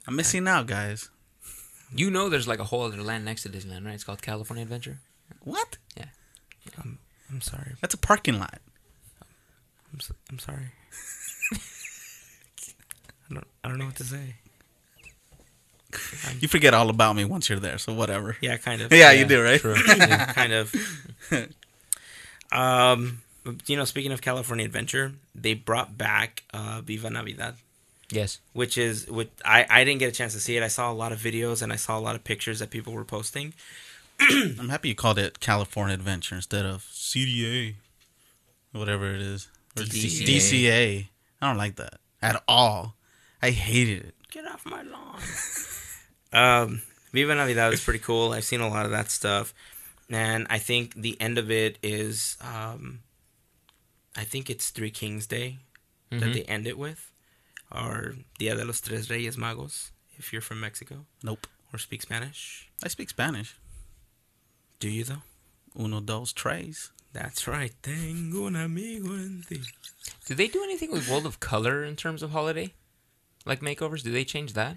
I'm 0.07 0.16
missing 0.16 0.46
out, 0.48 0.66
guys. 0.66 1.11
You 1.93 2.11
know 2.11 2.28
there's 2.28 2.49
like 2.49 2.59
a 2.59 2.64
whole 2.64 2.82
other 2.82 3.03
land 3.03 3.24
next 3.24 3.43
to 3.43 3.49
Disneyland, 3.49 3.85
right? 3.85 3.95
It's 3.95 4.05
called 4.05 4.22
California 4.22 4.62
Adventure. 4.62 5.01
What? 5.43 5.78
Yeah. 5.97 6.07
I'm 7.30 7.41
sorry. 7.41 7.72
That's 7.80 7.95
a 7.95 7.99
parking 7.99 8.39
lot. 8.39 8.61
I'm, 9.93 10.01
so, 10.01 10.14
I'm 10.30 10.39
sorry. 10.39 10.72
I 13.30 13.35
don't 13.35 13.47
I 13.62 13.68
don't 13.68 13.78
know 13.78 13.87
what 13.87 13.97
to 13.97 14.05
say. 14.05 14.37
You 16.41 16.49
forget 16.49 16.74
all 16.74 16.91
about 16.91 17.14
me 17.14 17.24
once 17.24 17.49
you're 17.49 17.61
there, 17.61 17.78
so 17.78 17.93
whatever. 17.95 18.37
Yeah, 18.41 18.57
kind 18.57 18.82
of. 18.82 18.93
Yeah, 18.93 19.12
you 19.12 19.24
do, 19.26 19.41
right? 19.43 19.61
True. 19.61 19.76
yeah, 19.87 20.32
kind 20.32 20.53
of. 20.53 20.74
Um, 22.51 23.22
you 23.66 23.76
know, 23.76 23.85
speaking 23.85 24.12
of 24.12 24.20
California 24.22 24.64
Adventure, 24.64 25.12
they 25.35 25.55
brought 25.55 25.97
back 25.97 26.45
uh, 26.53 26.80
Viva 26.85 27.11
Navidad, 27.11 27.55
yes. 28.14 28.38
which 28.52 28.78
is 28.78 29.10
what 29.10 29.28
I 29.44 29.66
I 29.68 29.84
didn't 29.84 29.98
get 30.00 30.08
a 30.08 30.12
chance 30.12 30.32
to 30.34 30.40
see 30.40 30.56
it. 30.56 30.62
I 30.62 30.68
saw 30.68 30.90
a 30.90 30.94
lot 31.02 31.12
of 31.12 31.18
videos 31.18 31.62
and 31.62 31.72
I 31.72 31.76
saw 31.76 31.98
a 31.98 32.00
lot 32.00 32.14
of 32.14 32.24
pictures 32.24 32.58
that 32.60 32.70
people 32.70 32.92
were 32.92 33.04
posting. 33.04 33.54
I'm 34.20 34.68
happy 34.68 34.88
you 34.90 34.94
called 34.94 35.18
it 35.18 35.40
California 35.40 35.94
Adventure 35.94 36.36
instead 36.36 36.64
of 36.64 36.82
CDA, 36.92 37.74
whatever 38.72 39.12
it 39.14 39.20
is, 39.20 39.48
or 39.76 39.82
DCA. 39.82 40.26
DCA. 40.26 41.06
I 41.42 41.46
don't 41.48 41.58
like 41.58 41.76
that 41.76 41.94
at 42.22 42.42
all. 42.46 42.94
I 43.42 43.50
hated 43.50 44.04
it. 44.04 44.14
Get 44.30 44.46
off 44.46 44.64
my 44.64 44.82
lawn. 44.82 45.20
um, 46.32 46.82
Viva 47.12 47.34
Navidad 47.34 47.72
is 47.72 47.82
pretty 47.84 47.98
cool. 47.98 48.32
I've 48.32 48.44
seen 48.44 48.60
a 48.60 48.68
lot 48.68 48.84
of 48.86 48.92
that 48.92 49.10
stuff, 49.10 49.52
and 50.10 50.46
I 50.50 50.58
think 50.58 50.94
the 50.94 51.20
end 51.20 51.36
of 51.38 51.50
it 51.50 51.78
is, 51.82 52.36
um, 52.40 53.00
I 54.16 54.24
think 54.24 54.48
it's 54.50 54.70
Three 54.70 54.90
Kings 54.90 55.26
Day 55.26 55.58
that 56.10 56.20
Mhm. 56.22 56.34
they 56.34 56.42
end 56.44 56.66
it 56.66 56.78
with, 56.78 57.10
or 57.75 58.14
Dia 58.39 58.55
de 58.55 58.64
los 58.64 58.81
Tres 58.81 59.11
Reyes 59.11 59.37
Magos, 59.37 59.91
if 60.16 60.33
you're 60.33 60.43
from 60.43 60.61
Mexico 60.61 61.07
Nope. 61.22 61.47
or 61.72 61.79
speak 61.79 62.03
Spanish. 62.03 62.68
I 62.83 62.89
speak 62.89 63.11
Spanish. 63.11 63.57
Do 64.81 64.89
you 64.89 65.05
though? 65.05 65.22
Uno, 65.79 66.01
dos, 66.01 66.33
tres. 66.33 66.93
That's 67.12 67.47
right. 67.49 67.72
Tengo 67.83 68.47
un 68.47 68.57
amigo 68.57 69.12
en 69.14 69.45
ti. 69.49 69.61
Did 70.27 70.37
they 70.37 70.49
do 70.49 70.62
anything 70.62 70.91
with 70.93 71.09
World 71.09 71.27
of 71.27 71.41
Color 71.41 71.85
in 71.85 71.97
terms 71.97 72.22
of 72.22 72.31
holiday? 72.31 72.75
Like 73.47 73.61
makeovers? 73.61 74.03
Do 74.03 74.11
they 74.12 74.25
change 74.25 74.53
that? 74.55 74.77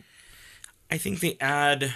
I 0.89 0.98
think 0.98 1.20
they 1.20 1.36
add, 1.41 1.93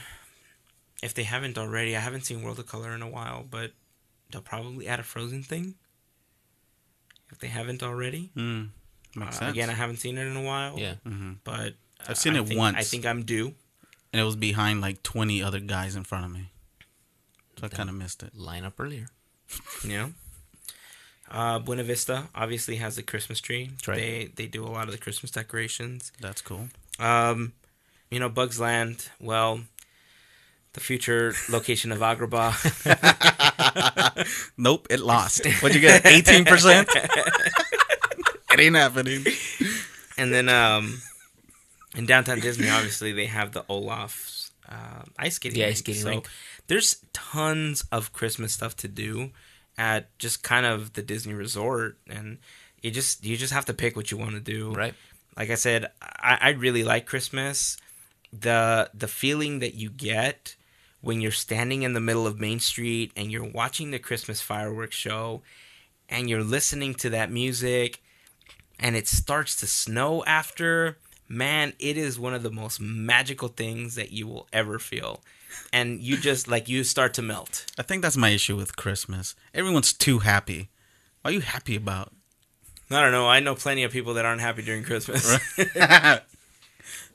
if 1.01 1.13
they 1.13 1.23
haven't 1.23 1.57
already, 1.57 1.95
I 1.95 1.99
haven't 1.99 2.25
seen 2.25 2.41
World 2.43 2.59
of 2.59 2.65
Color 2.67 2.93
in 2.93 3.01
a 3.01 3.09
while, 3.09 3.45
but 3.49 3.71
they'll 4.31 4.41
probably 4.41 4.87
add 4.87 4.99
a 4.99 5.03
Frozen 5.03 5.43
thing. 5.43 5.75
If 7.31 7.39
they 7.39 7.47
haven't 7.47 7.81
already. 7.81 8.31
Mm, 8.35 8.69
makes 9.15 9.37
Uh, 9.37 9.39
sense. 9.39 9.51
again, 9.53 9.69
I 9.69 9.73
haven't 9.73 9.97
seen 9.97 10.17
it 10.17 10.25
in 10.27 10.35
a 10.35 10.41
while. 10.41 10.77
Yeah. 10.79 10.95
hmm 11.03 11.33
But 11.43 11.75
I've 12.07 12.17
seen 12.17 12.35
I 12.35 12.39
it 12.41 12.47
think- 12.47 12.59
once. 12.59 12.77
I 12.77 12.83
think 12.83 13.05
I'm 13.05 13.23
due. 13.23 13.53
And 14.13 14.19
it 14.19 14.23
was 14.25 14.35
behind 14.35 14.81
like 14.81 15.03
20 15.03 15.41
other 15.41 15.59
guys 15.59 15.95
in 15.95 16.03
front 16.03 16.25
of 16.25 16.31
me. 16.31 16.51
So 17.59 17.65
I 17.65 17.69
kind 17.69 17.89
of 17.89 17.95
missed 17.95 18.23
it. 18.23 18.35
Line 18.35 18.65
up 18.65 18.79
earlier. 18.79 19.07
yeah. 19.87 20.09
Uh, 21.29 21.59
Buena 21.59 21.83
Vista 21.83 22.27
obviously 22.35 22.75
has 22.77 22.97
a 22.97 23.03
Christmas 23.03 23.39
tree. 23.39 23.71
right. 23.87 23.95
They 23.97 24.31
they 24.35 24.47
do 24.47 24.65
a 24.65 24.67
lot 24.67 24.85
of 24.87 24.91
the 24.91 24.97
Christmas 24.97 25.31
decorations. 25.31 26.11
That's 26.19 26.41
cool. 26.41 26.67
Um, 26.99 27.53
you 28.09 28.19
know, 28.19 28.27
Bugs 28.27 28.59
Land. 28.59 29.07
Well, 29.19 29.61
the 30.73 30.81
future 30.81 31.33
location 31.49 31.91
of 31.93 31.99
Agrabah. 31.99 32.51
Nope, 34.57 34.87
it 34.89 34.99
lost. 34.99 35.45
What'd 35.61 35.73
you 35.75 35.81
get? 35.81 36.05
Eighteen 36.05 36.43
percent. 36.45 36.89
It 38.53 38.59
ain't 38.59 38.75
happening. 38.75 39.25
and 40.17 40.33
then 40.33 40.49
um, 40.49 41.01
in 41.95 42.05
downtown 42.05 42.39
Disney, 42.39 42.69
obviously 42.69 43.11
they 43.11 43.27
have 43.27 43.51
the 43.51 43.65
Olaf's 43.69 44.51
uh, 44.67 45.03
ice 45.17 45.35
skating. 45.35 45.59
The 45.59 45.65
ice 45.65 45.83
rink. 45.87 45.97
skating 45.97 46.23
so 46.23 46.29
there's 46.67 47.03
tons 47.13 47.83
of 47.91 48.13
Christmas 48.13 48.53
stuff 48.53 48.75
to 48.77 48.87
do 48.87 49.31
at 49.77 50.17
just 50.19 50.43
kind 50.43 50.65
of 50.65 50.93
the 50.93 51.01
Disney 51.01 51.33
Resort, 51.33 51.97
and 52.09 52.37
you 52.81 52.91
just 52.91 53.25
you 53.25 53.37
just 53.37 53.53
have 53.53 53.65
to 53.65 53.73
pick 53.73 53.95
what 53.95 54.11
you 54.11 54.17
want 54.17 54.31
to 54.31 54.39
do. 54.39 54.71
Right. 54.73 54.93
Like 55.37 55.49
I 55.49 55.55
said, 55.55 55.87
I, 56.01 56.37
I 56.41 56.49
really 56.51 56.83
like 56.83 57.05
Christmas. 57.05 57.77
The 58.31 58.89
the 58.93 59.07
feeling 59.07 59.59
that 59.59 59.73
you 59.73 59.89
get 59.89 60.55
when 61.01 61.19
you're 61.19 61.31
standing 61.31 61.83
in 61.83 61.93
the 61.93 61.99
middle 61.99 62.27
of 62.27 62.39
Main 62.39 62.59
Street 62.59 63.11
and 63.15 63.31
you're 63.31 63.43
watching 63.43 63.91
the 63.91 63.99
Christmas 63.99 64.39
fireworks 64.39 64.95
show 64.95 65.41
and 66.07 66.29
you're 66.29 66.43
listening 66.43 66.93
to 66.95 67.09
that 67.09 67.31
music 67.31 68.01
and 68.81 68.95
it 68.95 69.07
starts 69.07 69.55
to 69.57 69.67
snow 69.67 70.23
after, 70.25 70.97
man, 71.27 71.73
it 71.79 71.97
is 71.97 72.19
one 72.19 72.33
of 72.33 72.43
the 72.43 72.51
most 72.51 72.81
magical 72.81 73.47
things 73.47 73.95
that 73.95 74.11
you 74.11 74.27
will 74.27 74.47
ever 74.51 74.79
feel. 74.79 75.21
And 75.71 76.01
you 76.01 76.17
just 76.17 76.47
like 76.47 76.67
you 76.67 76.83
start 76.83 77.13
to 77.15 77.21
melt. 77.21 77.65
I 77.77 77.83
think 77.83 78.01
that's 78.01 78.17
my 78.17 78.29
issue 78.29 78.55
with 78.55 78.75
Christmas. 78.75 79.35
Everyone's 79.53 79.93
too 79.93 80.19
happy. 80.19 80.69
What 81.21 81.31
are 81.31 81.33
you 81.33 81.41
happy 81.41 81.75
about? 81.75 82.13
I 82.89 83.01
don't 83.01 83.11
know. 83.11 83.27
I 83.27 83.39
know 83.39 83.55
plenty 83.55 83.83
of 83.83 83.91
people 83.91 84.15
that 84.15 84.25
aren't 84.25 84.41
happy 84.41 84.63
during 84.63 84.83
Christmas. 84.83 85.37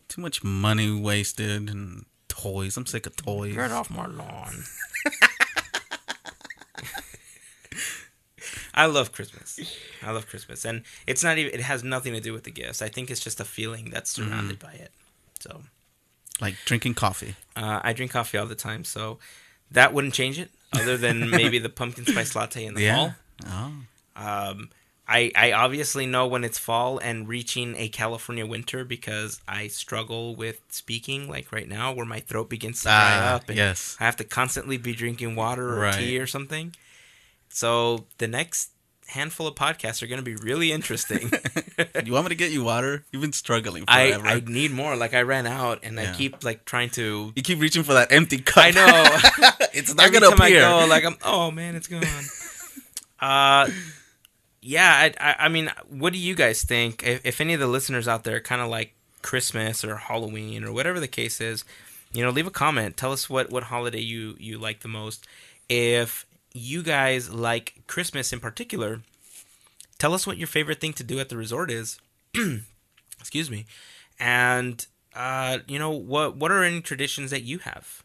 Too 0.08 0.20
much 0.20 0.44
money 0.44 0.98
wasted 0.98 1.68
and 1.68 2.06
toys. 2.28 2.76
I'm 2.76 2.86
sick 2.86 3.06
of 3.06 3.16
toys. 3.16 3.54
Get 3.54 3.72
off 3.72 3.90
my 3.90 4.06
lawn. 4.06 4.64
I 8.76 8.86
love 8.86 9.10
Christmas. 9.12 9.58
I 10.02 10.10
love 10.10 10.26
Christmas, 10.26 10.64
and 10.64 10.82
it's 11.06 11.24
not 11.24 11.38
even. 11.38 11.54
It 11.54 11.60
has 11.62 11.82
nothing 11.82 12.12
to 12.12 12.20
do 12.20 12.32
with 12.34 12.44
the 12.44 12.50
gifts. 12.50 12.82
I 12.82 12.88
think 12.88 13.10
it's 13.10 13.20
just 13.20 13.40
a 13.40 13.44
feeling 13.44 13.90
that's 13.90 14.10
surrounded 14.10 14.58
by 14.58 14.72
it. 14.72 14.90
So 15.40 15.62
Like 16.40 16.56
drinking 16.66 16.94
coffee. 16.94 17.36
uh, 17.56 17.80
I 17.82 17.92
drink 17.94 18.12
coffee 18.12 18.36
all 18.38 18.46
the 18.46 18.54
time, 18.54 18.84
so 18.84 19.18
that 19.70 19.92
wouldn't 19.94 20.14
change 20.14 20.38
it. 20.38 20.50
Other 20.72 20.96
than 20.98 21.30
maybe 21.40 21.58
the 21.58 21.70
pumpkin 21.70 22.04
spice 22.04 22.36
latte 22.36 22.64
in 22.66 22.74
the 22.74 22.82
Yeah. 22.82 22.94
fall. 22.96 23.14
Oh. 23.46 23.72
Um, 24.16 24.70
I 25.08 25.30
I 25.36 25.52
obviously 25.52 26.04
know 26.06 26.26
when 26.26 26.42
it's 26.44 26.58
fall 26.58 26.98
and 26.98 27.28
reaching 27.28 27.76
a 27.76 27.88
California 27.88 28.44
winter 28.44 28.84
because 28.84 29.40
I 29.46 29.68
struggle 29.68 30.34
with 30.34 30.60
speaking 30.68 31.28
like 31.30 31.52
right 31.52 31.68
now, 31.68 31.92
where 31.92 32.06
my 32.06 32.20
throat 32.20 32.50
begins 32.50 32.78
to 32.80 32.84
dry 32.88 33.16
Ah, 33.20 33.34
up. 33.36 33.48
And 33.48 33.56
yes. 33.56 33.96
I 34.00 34.04
have 34.04 34.16
to 34.16 34.24
constantly 34.24 34.76
be 34.78 34.94
drinking 34.94 35.34
water 35.36 35.70
or 35.78 35.80
Right. 35.80 35.94
tea 35.94 36.18
or 36.18 36.26
something. 36.26 36.74
So 37.56 38.04
the 38.18 38.28
next 38.28 38.72
handful 39.06 39.46
of 39.46 39.54
podcasts 39.54 40.02
are 40.02 40.06
going 40.06 40.22
to 40.22 40.22
be 40.22 40.36
really 40.36 40.72
interesting. 40.72 41.32
you 42.04 42.12
want 42.12 42.26
me 42.26 42.28
to 42.28 42.34
get 42.34 42.50
you 42.50 42.62
water? 42.62 43.06
You've 43.10 43.22
been 43.22 43.32
struggling 43.32 43.84
I, 43.88 44.12
forever. 44.12 44.26
I 44.26 44.40
need 44.40 44.72
more. 44.72 44.94
Like 44.94 45.14
I 45.14 45.22
ran 45.22 45.46
out, 45.46 45.78
and 45.82 45.98
I 45.98 46.12
keep 46.12 46.44
like 46.44 46.66
trying 46.66 46.90
to. 46.90 47.32
you 47.34 47.42
keep 47.42 47.58
reaching 47.58 47.82
for 47.82 47.94
that 47.94 48.12
empty 48.12 48.36
cup. 48.42 48.62
I 48.62 48.70
know. 48.72 48.86
it's 49.72 49.94
not 49.94 50.04
Every 50.04 50.20
gonna 50.20 50.34
appear. 50.34 50.66
I 50.66 50.82
go, 50.82 50.86
like 50.86 51.06
I'm. 51.06 51.16
Oh 51.24 51.50
man, 51.50 51.76
it's 51.76 51.88
gone. 51.88 52.02
uh, 53.20 53.70
yeah. 54.60 54.92
I, 54.92 55.14
I, 55.18 55.36
I 55.46 55.48
mean, 55.48 55.72
what 55.88 56.12
do 56.12 56.18
you 56.18 56.34
guys 56.34 56.62
think? 56.62 57.02
If, 57.04 57.24
if 57.24 57.40
any 57.40 57.54
of 57.54 57.60
the 57.60 57.68
listeners 57.68 58.06
out 58.06 58.24
there 58.24 58.38
kind 58.40 58.60
of 58.60 58.68
like 58.68 58.92
Christmas 59.22 59.82
or 59.82 59.96
Halloween 59.96 60.62
or 60.62 60.72
whatever 60.72 61.00
the 61.00 61.08
case 61.08 61.40
is, 61.40 61.64
you 62.12 62.22
know, 62.22 62.28
leave 62.28 62.46
a 62.46 62.50
comment. 62.50 62.98
Tell 62.98 63.12
us 63.12 63.30
what 63.30 63.48
what 63.48 63.62
holiday 63.62 64.00
you 64.00 64.36
you 64.38 64.58
like 64.58 64.80
the 64.80 64.88
most. 64.88 65.26
If 65.70 66.25
you 66.56 66.82
guys 66.82 67.30
like 67.30 67.82
Christmas 67.86 68.32
in 68.32 68.40
particular, 68.40 69.00
tell 69.98 70.14
us 70.14 70.26
what 70.26 70.38
your 70.38 70.46
favorite 70.48 70.80
thing 70.80 70.92
to 70.94 71.04
do 71.04 71.18
at 71.20 71.28
the 71.28 71.36
resort 71.36 71.70
is. 71.70 71.98
Excuse 73.20 73.50
me, 73.50 73.66
and 74.18 74.86
uh, 75.14 75.58
you 75.66 75.78
know 75.78 75.90
what 75.90 76.36
what 76.36 76.50
are 76.52 76.62
any 76.62 76.80
traditions 76.80 77.30
that 77.30 77.42
you 77.42 77.58
have? 77.58 78.02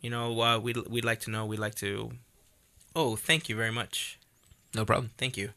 You 0.00 0.10
know, 0.10 0.40
uh, 0.40 0.58
we'd 0.58 0.76
we'd 0.88 1.04
like 1.04 1.20
to 1.20 1.30
know. 1.30 1.46
We'd 1.46 1.58
like 1.58 1.76
to. 1.76 2.12
Oh, 2.94 3.16
thank 3.16 3.48
you 3.48 3.56
very 3.56 3.72
much. 3.72 4.18
No 4.74 4.84
problem. 4.84 5.10
Thank 5.16 5.36
you. 5.36 5.50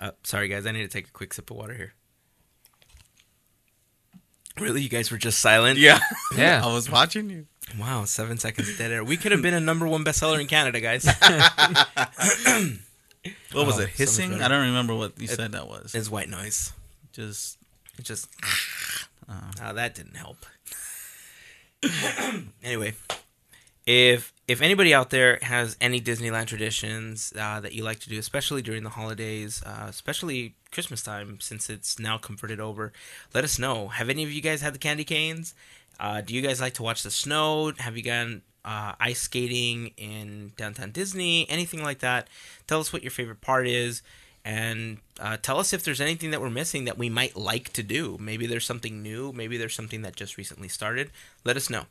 Uh, 0.00 0.12
sorry, 0.22 0.48
guys. 0.48 0.66
I 0.66 0.72
need 0.72 0.82
to 0.82 0.88
take 0.88 1.08
a 1.08 1.12
quick 1.12 1.34
sip 1.34 1.50
of 1.50 1.56
water 1.56 1.74
here. 1.74 1.92
Really, 4.58 4.82
you 4.82 4.88
guys 4.88 5.10
were 5.10 5.18
just 5.18 5.38
silent? 5.40 5.78
Yeah. 5.78 6.00
Yeah. 6.36 6.62
I 6.64 6.72
was 6.72 6.90
watching 6.90 7.28
you. 7.28 7.46
Wow, 7.78 8.04
seven 8.04 8.36
seconds 8.38 8.68
of 8.68 8.76
dead 8.78 8.90
air. 8.90 9.04
We 9.04 9.16
could 9.16 9.32
have 9.32 9.42
been 9.42 9.54
a 9.54 9.60
number 9.60 9.86
one 9.86 10.04
bestseller 10.04 10.40
in 10.40 10.46
Canada, 10.46 10.80
guys. 10.80 11.04
What 13.52 13.66
was 13.66 13.78
Oh, 13.78 13.82
it? 13.82 13.90
Hissing? 13.90 14.40
I 14.42 14.48
don't 14.48 14.66
remember 14.68 14.94
what 14.94 15.20
you 15.20 15.26
said 15.26 15.52
that 15.52 15.68
was. 15.68 15.94
It's 15.94 16.08
white 16.10 16.28
noise. 16.30 16.72
Just 17.12 17.58
It 17.98 18.04
just. 18.04 18.28
Uh, 19.28 19.72
that 19.72 19.94
didn't 19.94 20.16
help. 20.16 20.46
anyway, 22.64 22.94
if 23.86 24.32
if 24.46 24.60
anybody 24.60 24.92
out 24.92 25.10
there 25.10 25.38
has 25.42 25.76
any 25.80 26.00
Disneyland 26.00 26.46
traditions 26.46 27.32
uh, 27.38 27.60
that 27.60 27.72
you 27.72 27.84
like 27.84 28.00
to 28.00 28.08
do, 28.08 28.18
especially 28.18 28.62
during 28.62 28.82
the 28.82 28.90
holidays, 28.90 29.62
uh, 29.64 29.86
especially 29.88 30.54
Christmas 30.72 31.02
time, 31.02 31.38
since 31.40 31.70
it's 31.70 31.98
now 31.98 32.18
converted 32.18 32.60
over, 32.60 32.92
let 33.32 33.44
us 33.44 33.58
know. 33.58 33.88
Have 33.88 34.08
any 34.08 34.24
of 34.24 34.32
you 34.32 34.42
guys 34.42 34.60
had 34.60 34.74
the 34.74 34.78
candy 34.78 35.04
canes? 35.04 35.54
Uh, 35.98 36.20
do 36.20 36.34
you 36.34 36.42
guys 36.42 36.60
like 36.60 36.74
to 36.74 36.82
watch 36.82 37.02
the 37.02 37.10
snow? 37.10 37.72
Have 37.78 37.96
you 37.96 38.02
gone 38.02 38.42
uh, 38.64 38.94
ice 38.98 39.20
skating 39.20 39.92
in 39.96 40.52
downtown 40.56 40.90
Disney? 40.90 41.48
Anything 41.48 41.82
like 41.82 42.00
that? 42.00 42.28
Tell 42.66 42.80
us 42.80 42.92
what 42.92 43.02
your 43.02 43.10
favorite 43.10 43.40
part 43.40 43.66
is 43.68 44.02
and 44.44 44.98
uh, 45.20 45.36
tell 45.36 45.58
us 45.58 45.72
if 45.72 45.84
there's 45.84 46.00
anything 46.00 46.30
that 46.30 46.40
we're 46.40 46.50
missing 46.50 46.86
that 46.86 46.96
we 46.96 47.10
might 47.10 47.36
like 47.36 47.72
to 47.74 47.82
do. 47.82 48.16
Maybe 48.18 48.46
there's 48.46 48.64
something 48.64 49.02
new. 49.02 49.32
Maybe 49.32 49.58
there's 49.58 49.74
something 49.74 50.02
that 50.02 50.16
just 50.16 50.38
recently 50.38 50.68
started. 50.68 51.10
Let 51.44 51.56
us 51.56 51.68
know. 51.68 51.84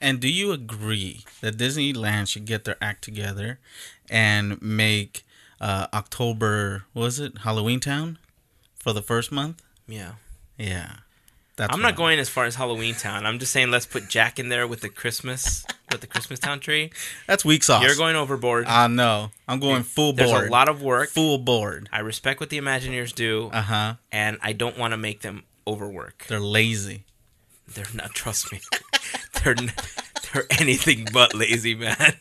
And 0.00 0.20
do 0.20 0.28
you 0.28 0.52
agree 0.52 1.24
that 1.40 1.56
Disneyland 1.56 2.28
should 2.28 2.44
get 2.44 2.64
their 2.64 2.76
act 2.80 3.02
together 3.02 3.58
and 4.08 4.60
make 4.62 5.24
uh, 5.60 5.88
October, 5.92 6.84
what 6.92 7.02
was 7.02 7.18
it, 7.18 7.38
Halloween 7.38 7.80
Town 7.80 8.18
for 8.78 8.92
the 8.92 9.02
first 9.02 9.32
month? 9.32 9.62
Yeah. 9.88 10.12
Yeah. 10.56 10.92
That's 11.56 11.74
I'm 11.74 11.82
not 11.82 11.96
going 11.96 12.20
as 12.20 12.28
far 12.28 12.44
as 12.44 12.54
Halloween 12.54 12.94
Town. 12.94 13.26
I'm 13.26 13.40
just 13.40 13.50
saying 13.50 13.72
let's 13.72 13.84
put 13.86 14.08
Jack 14.08 14.38
in 14.38 14.48
there 14.48 14.68
with 14.68 14.80
the 14.80 14.88
Christmas 14.88 15.66
with 15.90 16.00
the 16.00 16.06
Christmas 16.06 16.38
Town 16.38 16.60
tree. 16.60 16.92
That's 17.26 17.44
weak 17.44 17.64
sauce. 17.64 17.82
You're 17.82 17.96
going 17.96 18.14
overboard. 18.14 18.66
I 18.66 18.86
know. 18.86 19.32
I'm 19.48 19.58
going 19.58 19.82
full 19.82 20.12
There's 20.12 20.30
board. 20.30 20.46
a 20.48 20.52
lot 20.52 20.68
of 20.68 20.82
work. 20.82 21.08
Full 21.08 21.38
board. 21.38 21.88
I 21.92 21.98
respect 21.98 22.38
what 22.38 22.50
the 22.50 22.58
Imagineers 22.60 23.12
do, 23.12 23.50
Uh 23.52 23.62
huh. 23.62 23.94
and 24.12 24.38
I 24.40 24.52
don't 24.52 24.78
want 24.78 24.92
to 24.92 24.96
make 24.96 25.22
them 25.22 25.42
overwork. 25.66 26.26
They're 26.28 26.38
lazy. 26.38 27.04
They're 27.74 27.84
not. 27.94 28.10
Trust 28.14 28.52
me. 28.52 28.60
they're 29.44 29.54
n- 29.58 29.72
they're 30.32 30.46
anything 30.58 31.06
but 31.12 31.34
lazy, 31.34 31.74
man. 31.74 31.96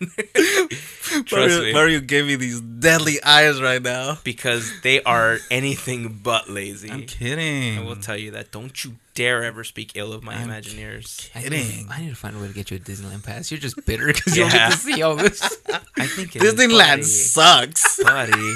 trust 0.71 1.31
Mario, 1.31 1.61
me. 1.61 1.73
Mario 1.73 1.99
gave 1.99 2.25
me 2.27 2.35
these 2.35 2.61
deadly 2.61 3.21
eyes 3.23 3.61
right 3.61 3.81
now. 3.81 4.17
because 4.23 4.71
they 4.81 5.01
are 5.03 5.39
anything 5.51 6.19
but 6.23 6.49
lazy. 6.49 6.89
I'm 6.89 7.03
kidding. 7.05 7.79
I 7.79 7.81
will 7.83 7.95
tell 7.95 8.17
you 8.17 8.31
that. 8.31 8.51
Don't 8.51 8.83
you 8.85 8.93
dare 9.13 9.43
ever 9.43 9.63
speak 9.63 9.93
ill 9.95 10.13
of 10.13 10.23
my 10.23 10.35
I'm 10.35 10.49
Imagineers. 10.49 11.29
I 11.35 11.39
need, 11.39 11.49
Kidding. 11.51 11.87
to, 11.87 11.93
I 11.93 12.01
need 12.01 12.09
to 12.09 12.15
find 12.15 12.35
a 12.35 12.39
way 12.39 12.47
to 12.47 12.53
get 12.53 12.69
you 12.71 12.77
a 12.77 12.79
Disneyland 12.79 13.23
pass. 13.23 13.49
You're 13.51 13.59
just 13.59 13.83
bitter 13.85 14.07
because 14.07 14.37
you 14.37 14.43
don't 14.43 14.53
Yeah. 14.53 14.69
get 14.69 14.71
to 14.73 14.77
see 14.77 15.01
all 15.01 15.15
this. 15.15 15.41
I 15.97 16.07
think 16.07 16.35
it 16.35 16.43
is 16.43 16.53
Disneyland 16.53 16.77
buddy. 16.97 17.03
sucks. 17.03 18.03
buddy. 18.03 18.53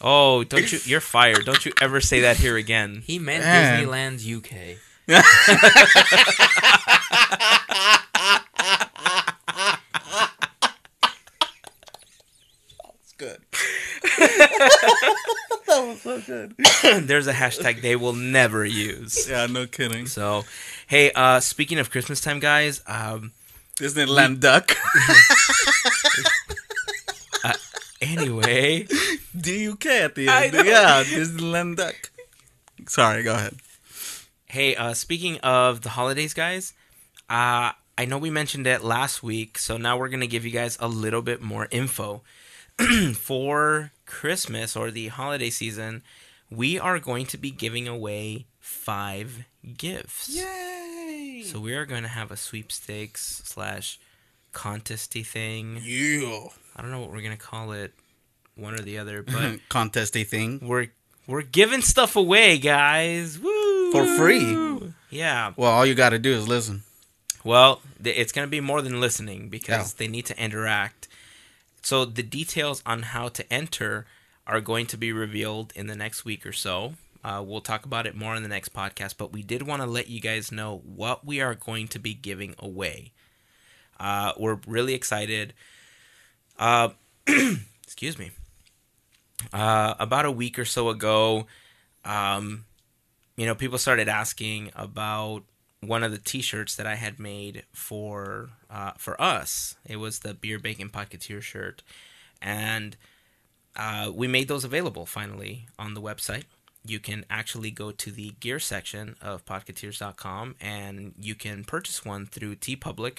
Oh, 0.00 0.44
don't 0.44 0.70
you? 0.72 0.78
You're 0.84 1.00
fired. 1.00 1.44
Don't 1.44 1.66
you 1.66 1.72
ever 1.80 2.00
say 2.00 2.20
that 2.20 2.36
here 2.38 2.56
again. 2.56 3.02
He 3.04 3.18
meant 3.18 3.42
Man. 3.44 3.84
Disneyland 3.84 4.36
UK. 4.38 4.78
It's 13.00 13.12
good. 13.16 13.40
That 15.66 15.86
was 15.86 16.00
so 16.02 16.20
good. 16.20 16.56
There's 17.06 17.28
a 17.28 17.32
hashtag 17.32 17.80
they 17.80 17.94
will 17.94 18.12
never 18.12 18.64
use. 18.64 19.28
Yeah, 19.30 19.46
no 19.46 19.68
kidding. 19.68 20.06
So, 20.06 20.44
hey, 20.88 21.12
uh, 21.12 21.38
speaking 21.38 21.78
of 21.78 21.90
Christmas 21.92 22.20
time, 22.20 22.40
guys, 22.40 22.82
um, 22.88 23.30
Disneyland 23.78 24.40
duck. 24.40 24.76
anyway, 28.00 28.88
DUK 29.40 29.86
at 29.86 30.16
the 30.16 30.28
I 30.28 30.46
end. 30.46 30.54
know. 30.54 30.62
Yeah, 30.64 31.04
Disneyland 31.04 31.76
duck. 31.76 32.10
Sorry, 32.88 33.22
go 33.22 33.34
ahead. 33.34 33.54
Hey, 34.50 34.74
uh, 34.74 34.94
speaking 34.94 35.38
of 35.38 35.82
the 35.82 35.90
holidays, 35.90 36.34
guys, 36.34 36.72
uh, 37.28 37.70
I 37.96 38.04
know 38.06 38.18
we 38.18 38.30
mentioned 38.30 38.66
it 38.66 38.82
last 38.82 39.22
week, 39.22 39.58
so 39.58 39.76
now 39.76 39.96
we're 39.96 40.08
gonna 40.08 40.26
give 40.26 40.44
you 40.44 40.50
guys 40.50 40.76
a 40.80 40.88
little 40.88 41.22
bit 41.22 41.40
more 41.40 41.68
info. 41.70 42.22
for 43.14 43.92
Christmas 44.06 44.74
or 44.74 44.90
the 44.90 45.08
holiday 45.08 45.50
season, 45.50 46.02
we 46.50 46.78
are 46.78 46.98
going 46.98 47.26
to 47.26 47.36
be 47.36 47.50
giving 47.50 47.86
away 47.86 48.46
five 48.58 49.44
gifts. 49.76 50.30
Yay! 50.30 51.42
So 51.44 51.60
we 51.60 51.74
are 51.74 51.84
going 51.84 52.02
to 52.02 52.08
have 52.08 52.30
a 52.30 52.36
sweepstakes 52.38 53.42
slash 53.44 54.00
contesty 54.52 55.22
thing. 55.22 55.80
yeah. 55.84 56.46
I 56.74 56.82
don't 56.82 56.90
know 56.90 57.00
what 57.00 57.12
we're 57.12 57.20
gonna 57.20 57.36
call 57.36 57.72
it, 57.72 57.92
one 58.56 58.74
or 58.74 58.82
the 58.82 58.98
other, 58.98 59.22
but 59.26 59.60
contesty 59.68 60.24
thing. 60.24 60.60
we're 60.62 60.88
we're 61.26 61.42
giving 61.42 61.82
stuff 61.82 62.16
away, 62.16 62.58
guys. 62.58 63.38
Woo! 63.38 63.59
For 63.92 64.06
free. 64.16 64.92
Yeah. 65.10 65.52
Well, 65.56 65.70
all 65.70 65.84
you 65.86 65.94
got 65.94 66.10
to 66.10 66.18
do 66.18 66.32
is 66.32 66.46
listen. 66.48 66.82
Well, 67.42 67.80
th- 68.02 68.16
it's 68.16 68.32
gonna 68.32 68.46
be 68.46 68.60
more 68.60 68.82
than 68.82 69.00
listening 69.00 69.48
because 69.48 69.92
Yeah. 69.92 69.96
they 69.98 70.08
need 70.08 70.26
to 70.26 70.38
interact. 70.42 71.08
So 71.82 72.04
the 72.04 72.22
details 72.22 72.82
on 72.84 73.02
how 73.02 73.28
to 73.28 73.52
enter 73.52 74.06
are 74.46 74.60
going 74.60 74.86
to 74.88 74.96
be 74.96 75.12
revealed 75.12 75.72
in 75.74 75.86
the 75.86 75.96
next 75.96 76.24
week 76.24 76.44
or 76.44 76.52
so. 76.52 76.94
Uh, 77.24 77.42
we'll 77.46 77.60
talk 77.60 77.84
about 77.84 78.06
it 78.06 78.14
more 78.14 78.34
in 78.36 78.42
the 78.42 78.48
next 78.48 78.72
podcast, 78.74 79.14
but 79.18 79.32
we 79.32 79.42
did 79.42 79.62
want 79.62 79.82
to 79.82 79.86
let 79.86 80.08
you 80.08 80.20
guys 80.20 80.50
know 80.52 80.82
what 80.84 81.24
we 81.24 81.40
are 81.40 81.54
going 81.54 81.86
to 81.88 81.98
be 81.98 82.14
giving 82.14 82.54
away. 82.58 83.12
Uh, 83.98 84.32
we're 84.38 84.58
really 84.66 84.94
excited. 84.94 85.52
Uh, 86.58 86.90
excuse 87.82 88.18
me. 88.18 88.30
Uh, 89.52 89.94
about 89.98 90.24
a 90.26 90.30
week 90.30 90.58
or 90.58 90.64
so 90.64 90.88
ago, 90.90 91.46
um, 92.04 92.64
you 93.36 93.46
know, 93.46 93.54
people 93.54 93.78
started 93.78 94.08
asking 94.08 94.70
about 94.74 95.44
one 95.80 96.02
of 96.02 96.12
the 96.12 96.18
T-shirts 96.18 96.76
that 96.76 96.86
I 96.86 96.96
had 96.96 97.18
made 97.18 97.64
for 97.72 98.50
uh, 98.70 98.92
for 98.98 99.20
us. 99.20 99.76
It 99.86 99.96
was 99.96 100.20
the 100.20 100.34
beer 100.34 100.58
bacon 100.58 100.90
podcateer 100.90 101.40
shirt, 101.40 101.82
and 102.42 102.96
uh, 103.76 104.10
we 104.14 104.26
made 104.26 104.48
those 104.48 104.64
available 104.64 105.06
finally 105.06 105.66
on 105.78 105.94
the 105.94 106.00
website. 106.00 106.44
You 106.84 106.98
can 106.98 107.24
actually 107.28 107.70
go 107.70 107.90
to 107.90 108.10
the 108.10 108.32
gear 108.40 108.58
section 108.58 109.16
of 109.20 109.44
podcateers.com 109.44 110.56
and 110.60 111.14
you 111.20 111.34
can 111.34 111.64
purchase 111.64 112.04
one 112.04 112.26
through 112.26 112.56
TeePublic. 112.56 113.18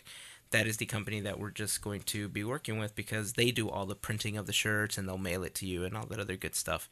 That 0.49 0.67
is 0.67 0.77
the 0.77 0.87
company 0.87 1.21
that 1.21 1.39
we're 1.39 1.51
just 1.51 1.81
going 1.81 2.01
to 2.01 2.27
be 2.27 2.43
working 2.43 2.79
with 2.79 2.95
because 2.95 3.33
they 3.33 3.51
do 3.51 3.69
all 3.69 3.85
the 3.85 3.95
printing 3.95 4.35
of 4.35 4.47
the 4.47 4.53
shirts 4.53 4.97
and 4.97 5.07
they'll 5.07 5.17
mail 5.17 5.43
it 5.43 5.55
to 5.55 5.67
you 5.67 5.85
and 5.85 5.95
all 5.95 6.07
that 6.07 6.19
other 6.19 6.35
good 6.35 6.55
stuff. 6.55 6.89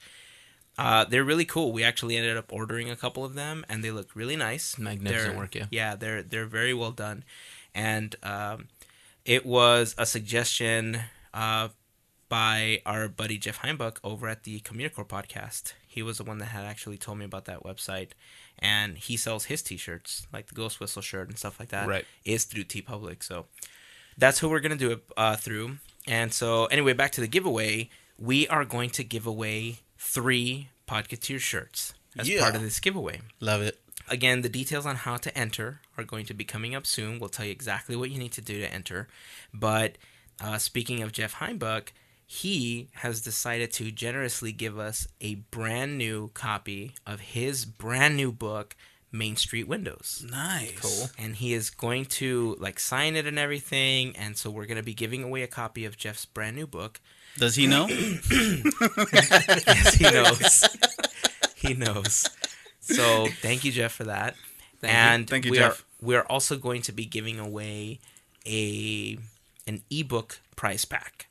Uh, 0.80 1.04
they're 1.04 1.26
really 1.26 1.44
cool. 1.46 1.74
We 1.74 1.84
actually 1.84 2.16
ended 2.16 2.38
up 2.38 2.54
ordering 2.54 2.90
a 2.90 2.96
couple 2.96 3.26
of 3.26 3.34
them, 3.34 3.66
and 3.68 3.84
they 3.84 3.92
look 3.92 4.16
really 4.16 4.38
nice. 4.38 4.78
Magnificent 4.78 5.32
They're- 5.34 5.38
work, 5.38 5.56
yeah. 5.56 5.66
Yeah, 5.72 5.96
they're 5.96 6.24
they're 6.24 6.46
very 6.46 6.74
well 6.74 6.92
done, 6.92 7.24
and 7.76 8.16
um, 8.24 8.68
it 9.26 9.46
was 9.46 9.94
a 9.98 10.06
suggestion 10.06 11.02
uh, 11.34 11.68
by 12.30 12.82
our 12.86 13.10
buddy 13.10 13.38
Jeff 13.38 13.60
Heimbuck 13.60 14.00
over 14.04 14.28
at 14.30 14.44
the 14.44 14.62
Communicore 14.62 15.08
podcast. 15.08 15.74
He 15.86 16.02
was 16.02 16.18
the 16.18 16.24
one 16.24 16.38
that 16.38 16.46
had 16.46 16.64
actually 16.66 16.98
told 16.98 17.18
me 17.18 17.26
about 17.26 17.46
that 17.46 17.64
website, 17.64 18.12
and 18.58 18.98
he 18.98 19.18
sells 19.18 19.46
his 19.46 19.62
T-shirts, 19.62 20.28
like 20.32 20.48
the 20.48 20.56
Ghost 20.56 20.80
Whistle 20.80 21.02
shirt 21.02 21.28
and 21.28 21.38
stuff 21.38 21.60
like 21.60 21.70
that. 21.70 21.88
Right. 21.88 22.06
is 22.24 22.46
through 22.46 22.64
TeePublic. 22.66 23.22
So 23.24 23.48
that's 24.18 24.40
who 24.40 24.48
we're 24.50 24.60
gonna 24.62 24.76
do 24.78 24.92
it 24.92 25.04
uh, 25.18 25.36
through. 25.36 25.78
And 26.08 26.32
so 26.32 26.66
anyway, 26.68 26.94
back 26.94 27.12
to 27.14 27.22
the 27.22 27.28
giveaway. 27.28 27.90
We 28.18 28.48
are 28.48 28.66
going 28.66 28.90
to 28.92 29.04
give 29.04 29.26
away 29.26 29.80
three 30.00 30.70
Podcateer 30.88 31.40
shirts 31.40 31.94
as 32.18 32.28
Yeah. 32.28 32.42
part 32.42 32.56
of 32.56 32.62
this 32.64 32.80
giveaway. 32.80 33.22
Love 33.40 33.62
it. 33.62 33.80
Again, 34.08 34.42
the 34.42 34.50
details 34.50 34.88
on 34.88 34.96
how 34.96 35.18
to 35.18 35.38
enter 35.38 35.82
are 35.98 36.04
going 36.04 36.26
to 36.26 36.34
be 36.34 36.44
coming 36.44 36.74
up 36.74 36.88
soon. 36.88 37.20
We'll 37.20 37.30
tell 37.30 37.46
you 37.46 37.52
exactly 37.52 37.96
what 37.96 38.10
you 38.10 38.18
need 38.18 38.32
to 38.32 38.42
do 38.42 38.60
to 38.60 38.74
enter. 38.74 39.08
But 39.54 39.98
uh, 40.42 40.58
speaking 40.58 41.04
of 41.04 41.12
Jeff 41.12 41.36
Heimbuck, 41.36 41.94
he 42.26 42.90
has 42.94 43.22
decided 43.22 43.72
to 43.74 43.92
generously 43.92 44.52
give 44.52 44.80
us 44.80 45.08
a 45.22 45.36
brand 45.36 45.98
new 46.00 46.30
copy 46.34 46.96
of 47.06 47.20
his 47.20 47.66
brand 47.66 48.16
new 48.18 48.32
book, 48.32 48.76
Main 49.12 49.36
Street 49.36 49.68
Windows 49.68 50.24
Nice. 50.30 50.80
Cool. 50.80 51.10
And 51.18 51.36
he 51.36 51.54
is 51.54 51.72
going 51.72 52.06
to 52.06 52.56
like 52.60 52.80
sign 52.80 53.16
it 53.16 53.26
and 53.26 53.40
everything 53.40 54.16
and 54.16 54.38
so 54.38 54.52
we're 54.52 54.68
going 54.68 54.78
to 54.78 54.84
be 54.84 54.94
giving 54.94 55.24
away 55.24 55.42
a 55.42 55.48
copy 55.48 55.84
of 55.84 55.98
jeff's 55.98 56.26
brand 56.26 56.56
new 56.56 56.68
book 56.68 57.02
Does 57.38 57.56
he 57.56 57.68
know? 57.68 57.88
yes 57.90 59.94
he 59.96 60.04
knows 60.12 60.78
he 61.56 61.74
knows 61.74 62.30
so 62.80 63.28
thank 63.42 63.64
you 63.64 63.72
jeff 63.72 63.94
for 63.94 64.04
that 64.06 64.36
Thank 64.82 64.94
you. 64.94 65.00
and 65.00 65.30
Thank 65.30 65.46
you, 65.46 65.52
we 65.52 65.58
Jeff. 65.58 65.82
are 65.82 65.86
we're 66.06 66.22
also 66.24 66.58
going 66.58 66.82
to 66.84 66.92
be 66.92 67.06
giving 67.06 67.40
away 67.40 68.00
a 68.46 69.18
an 69.68 69.82
ebook 69.90 70.40
prize 70.56 70.86
pack 70.86 71.28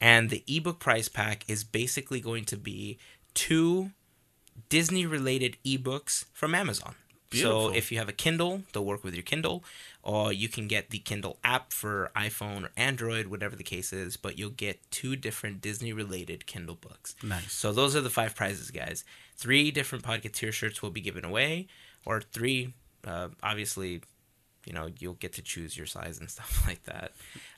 and 0.00 0.30
the 0.30 0.42
ebook 0.48 0.78
prize 0.78 1.08
pack 1.08 1.44
is 1.48 1.64
basically 1.64 2.20
going 2.20 2.44
to 2.46 2.56
be 2.56 2.98
two 3.34 3.90
Disney 4.68 5.06
related 5.06 5.56
ebooks 5.64 6.26
from 6.32 6.54
Amazon. 6.54 6.94
Beautiful. 7.32 7.70
So 7.70 7.74
if 7.74 7.90
you 7.90 7.98
have 7.98 8.08
a 8.08 8.12
Kindle, 8.12 8.62
they'll 8.72 8.84
work 8.84 9.02
with 9.02 9.14
your 9.14 9.22
Kindle, 9.22 9.64
or 10.02 10.32
you 10.32 10.48
can 10.48 10.68
get 10.68 10.90
the 10.90 10.98
Kindle 10.98 11.38
app 11.42 11.72
for 11.72 12.10
iPhone 12.14 12.64
or 12.64 12.70
Android, 12.76 13.26
whatever 13.26 13.56
the 13.56 13.64
case 13.64 13.92
is, 13.92 14.16
but 14.16 14.38
you'll 14.38 14.50
get 14.50 14.78
two 14.90 15.16
different 15.16 15.60
Disney 15.60 15.92
related 15.92 16.46
Kindle 16.46 16.74
books. 16.74 17.14
Nice. 17.22 17.52
So 17.52 17.72
those 17.72 17.96
are 17.96 18.00
the 18.00 18.10
five 18.10 18.34
prizes, 18.34 18.70
guys. 18.70 19.04
Three 19.36 19.70
different 19.70 20.04
Podcateer 20.04 20.52
shirts 20.52 20.82
will 20.82 20.90
be 20.90 21.00
given 21.00 21.24
away, 21.24 21.68
or 22.04 22.20
three, 22.20 22.74
uh, 23.06 23.28
obviously, 23.42 24.02
you 24.66 24.72
know, 24.72 24.88
you'll 24.98 25.14
get 25.14 25.32
to 25.34 25.42
choose 25.42 25.76
your 25.76 25.86
size 25.86 26.20
and 26.20 26.30
stuff 26.36 26.62
like 26.66 26.84
that. 26.84 27.12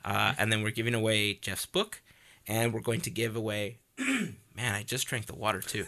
Uh, 0.05 0.35
and 0.39 0.53
then 0.53 0.63
we're 0.63 0.71
giving 0.71 0.95
away 0.95 1.35
Jeff's 1.35 1.67
book, 1.67 2.01
and 2.47 2.73
we're 2.73 2.81
going 2.81 3.01
to 3.03 3.11
give 3.11 3.37
away. 3.37 3.79
man, 3.99 4.75
I 4.75 4.83
just 4.83 5.07
drank 5.07 5.27
the 5.27 5.35
water 5.35 5.61
too, 5.61 5.87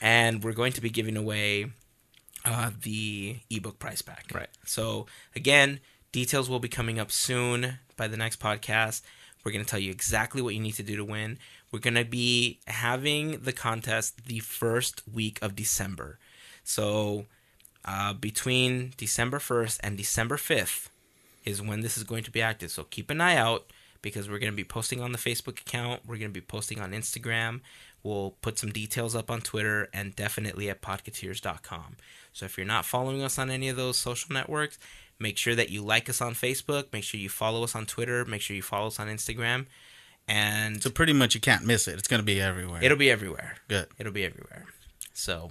and 0.00 0.42
we're 0.42 0.52
going 0.52 0.72
to 0.72 0.80
be 0.80 0.90
giving 0.90 1.16
away 1.16 1.66
uh, 2.46 2.70
the 2.80 3.40
ebook 3.50 3.78
price 3.78 4.00
pack. 4.00 4.26
Right. 4.32 4.48
So 4.64 5.06
again, 5.34 5.80
details 6.12 6.48
will 6.48 6.60
be 6.60 6.68
coming 6.68 6.98
up 6.98 7.10
soon 7.10 7.80
by 7.96 8.08
the 8.08 8.16
next 8.16 8.40
podcast. 8.40 9.02
We're 9.44 9.52
going 9.52 9.64
to 9.64 9.70
tell 9.70 9.80
you 9.80 9.90
exactly 9.90 10.40
what 10.40 10.54
you 10.54 10.60
need 10.60 10.74
to 10.74 10.82
do 10.82 10.96
to 10.96 11.04
win. 11.04 11.38
We're 11.70 11.80
going 11.80 11.94
to 11.94 12.04
be 12.04 12.60
having 12.66 13.40
the 13.40 13.52
contest 13.52 14.24
the 14.26 14.38
first 14.38 15.02
week 15.12 15.38
of 15.42 15.54
December. 15.54 16.18
So 16.64 17.26
uh, 17.84 18.12
between 18.14 18.94
December 18.96 19.38
1st 19.38 19.80
and 19.82 19.96
December 19.96 20.36
5th 20.36 20.88
is 21.44 21.62
when 21.62 21.80
this 21.80 21.96
is 21.96 22.04
going 22.04 22.24
to 22.24 22.30
be 22.30 22.42
active. 22.42 22.70
So 22.70 22.84
keep 22.84 23.10
an 23.10 23.20
eye 23.20 23.36
out 23.36 23.66
because 24.02 24.28
we're 24.28 24.38
going 24.38 24.52
to 24.52 24.56
be 24.56 24.64
posting 24.64 25.00
on 25.00 25.12
the 25.12 25.18
Facebook 25.18 25.60
account. 25.60 26.02
We're 26.06 26.18
going 26.18 26.30
to 26.30 26.40
be 26.40 26.40
posting 26.40 26.80
on 26.80 26.92
Instagram. 26.92 27.60
We'll 28.06 28.36
put 28.40 28.58
some 28.58 28.70
details 28.70 29.14
up 29.16 29.30
on 29.30 29.40
Twitter 29.40 29.88
and 29.92 30.14
definitely 30.14 30.70
at 30.70 30.80
podcateers.com. 30.80 31.96
So 32.32 32.44
if 32.46 32.56
you're 32.56 32.66
not 32.66 32.84
following 32.84 33.22
us 33.22 33.38
on 33.38 33.50
any 33.50 33.68
of 33.68 33.76
those 33.76 33.96
social 33.98 34.32
networks, 34.32 34.78
make 35.18 35.36
sure 35.36 35.54
that 35.54 35.70
you 35.70 35.82
like 35.82 36.08
us 36.08 36.20
on 36.20 36.34
Facebook. 36.34 36.92
Make 36.92 37.02
sure 37.04 37.18
you 37.18 37.28
follow 37.28 37.64
us 37.64 37.74
on 37.74 37.86
Twitter. 37.86 38.24
Make 38.24 38.42
sure 38.42 38.54
you 38.54 38.62
follow 38.62 38.86
us 38.88 39.00
on 39.00 39.08
Instagram. 39.08 39.66
And 40.28 40.82
So 40.82 40.90
pretty 40.90 41.12
much 41.12 41.34
you 41.34 41.40
can't 41.40 41.64
miss 41.64 41.88
it. 41.88 41.98
It's 41.98 42.08
gonna 42.08 42.22
be 42.22 42.40
everywhere. 42.40 42.82
it'll 42.82 42.96
be 42.98 43.10
everywhere. 43.10 43.56
Good. 43.68 43.88
It'll 43.98 44.12
be 44.12 44.24
everywhere. 44.24 44.66
So, 45.14 45.50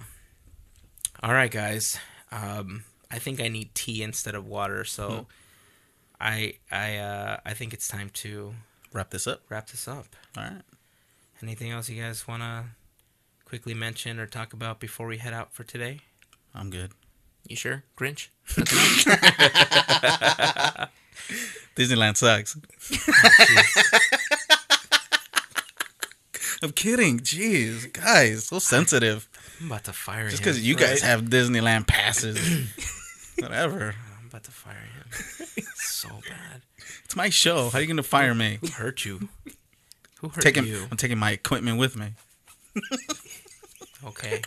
all 1.24 1.34
right, 1.34 1.50
guys. 1.52 1.98
Um, 2.32 2.84
I 3.10 3.20
think 3.20 3.40
I 3.42 3.48
need 3.48 3.74
tea 3.74 4.04
instead 4.04 4.36
of 4.36 4.46
water. 4.46 4.84
So, 4.84 5.28
I 6.20 6.56
I 6.72 6.98
uh, 6.98 7.38
I 7.46 7.54
think 7.54 7.74
it's 7.74 7.88
time 7.88 8.10
to 8.16 8.54
Wrap 8.94 9.10
this 9.10 9.28
up. 9.28 9.42
wrap 9.50 9.70
this 9.70 9.88
up. 9.88 10.06
All 10.38 10.44
right. 10.44 10.62
Anything 11.42 11.72
else 11.72 11.90
you 11.90 12.02
guys 12.02 12.28
want 12.28 12.42
to 12.44 12.64
quickly 13.46 13.74
mention 13.74 14.20
or 14.20 14.26
talk 14.26 14.54
about 14.54 14.80
before 14.80 15.08
we 15.08 15.18
head 15.18 15.34
out 15.34 15.54
for 15.54 15.64
today? 15.64 16.00
I'm 16.54 16.70
good. 16.70 16.92
You 17.48 17.56
sure, 17.56 17.84
Grinch? 17.98 18.30
Disneyland 21.76 22.18
sucks. 22.18 22.58
I'm 26.64 26.72
kidding. 26.72 27.20
Jeez, 27.20 27.92
guys, 27.92 28.46
so 28.46 28.60
sensitive. 28.60 29.28
I'm 29.60 29.68
about 29.68 29.84
to 29.86 29.94
fire 29.94 30.30
Just 30.30 30.42
him. 30.42 30.42
Just 30.44 30.44
because 30.44 30.68
you 30.68 30.76
guys 30.76 31.02
right? 31.02 31.10
have 31.10 31.22
Disneyland 31.24 31.88
passes, 31.88 32.38
whatever. 33.40 33.94
I'm 34.20 34.28
about 34.28 34.44
to 34.46 34.52
fire 34.52 34.76
him. 34.76 35.66
so 35.76 36.10
bad. 36.28 36.62
It's 37.04 37.16
my 37.16 37.30
show. 37.30 37.70
How 37.70 37.78
are 37.78 37.82
you 37.82 37.88
gonna 37.88 38.04
fire 38.04 38.34
me? 38.34 38.60
Hurt 38.76 39.06
you? 39.06 39.30
Who 40.26 40.30
hurt 40.30 40.42
Taking, 40.42 40.66
you? 40.66 40.88
I'm 40.90 40.98
taking 40.98 41.20
my 41.20 41.30
equipment 41.32 41.78
with 41.78 41.96
me. 41.96 42.14
Okay. 44.06 44.42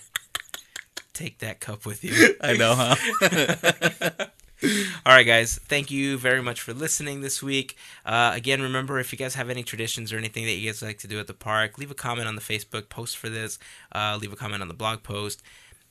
Take 1.14 1.39
that 1.39 1.59
cup 1.59 1.85
with 1.85 2.05
you. 2.05 2.37
I 2.41 2.53
know, 2.53 2.74
huh? 2.76 4.26
All 5.05 5.12
right, 5.12 5.26
guys. 5.26 5.59
Thank 5.64 5.91
you 5.91 6.16
very 6.16 6.41
much 6.41 6.61
for 6.61 6.72
listening 6.72 7.22
this 7.22 7.43
week. 7.43 7.76
Uh, 8.07 8.31
again, 8.35 8.62
remember 8.62 9.01
if 9.01 9.12
you 9.12 9.18
guys 9.18 9.35
have 9.35 9.51
any 9.51 9.64
traditions 9.64 10.12
or 10.12 10.16
anything 10.16 10.45
that 10.45 10.53
you 10.53 10.68
guys 10.68 10.81
like 10.81 10.99
to 10.99 11.09
do 11.09 11.18
at 11.18 11.26
the 11.26 11.35
park, 11.35 11.76
leave 11.76 11.91
a 11.91 11.95
comment 11.95 12.29
on 12.29 12.37
the 12.37 12.41
Facebook 12.41 12.89
post 12.89 13.16
for 13.16 13.29
this. 13.29 13.59
Uh, 13.93 14.16
leave 14.20 14.33
a 14.33 14.37
comment 14.37 14.62
on 14.62 14.68
the 14.68 14.74
blog 14.74 15.03
post. 15.03 15.43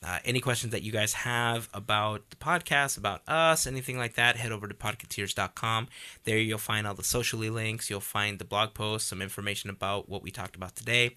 Uh, 0.07 0.19
any 0.23 0.39
questions 0.39 0.71
that 0.71 0.83
you 0.83 0.91
guys 0.91 1.11
have 1.11 1.67
about 1.73 2.29
the 2.29 2.37
podcast, 2.37 2.97
about 2.97 3.27
us, 3.27 3.67
anything 3.67 3.97
like 3.97 4.13
that, 4.13 4.37
head 4.37 4.53
over 4.53 4.65
to 4.65 4.73
podcateers.com. 4.73 5.89
There 6.23 6.37
you'll 6.37 6.57
find 6.59 6.87
all 6.87 6.93
the 6.93 7.03
socially 7.03 7.49
links. 7.49 7.89
You'll 7.89 7.99
find 7.99 8.39
the 8.39 8.45
blog 8.45 8.73
posts, 8.73 9.09
some 9.09 9.21
information 9.21 9.69
about 9.69 10.07
what 10.07 10.23
we 10.23 10.31
talked 10.31 10.55
about 10.55 10.77
today. 10.77 11.15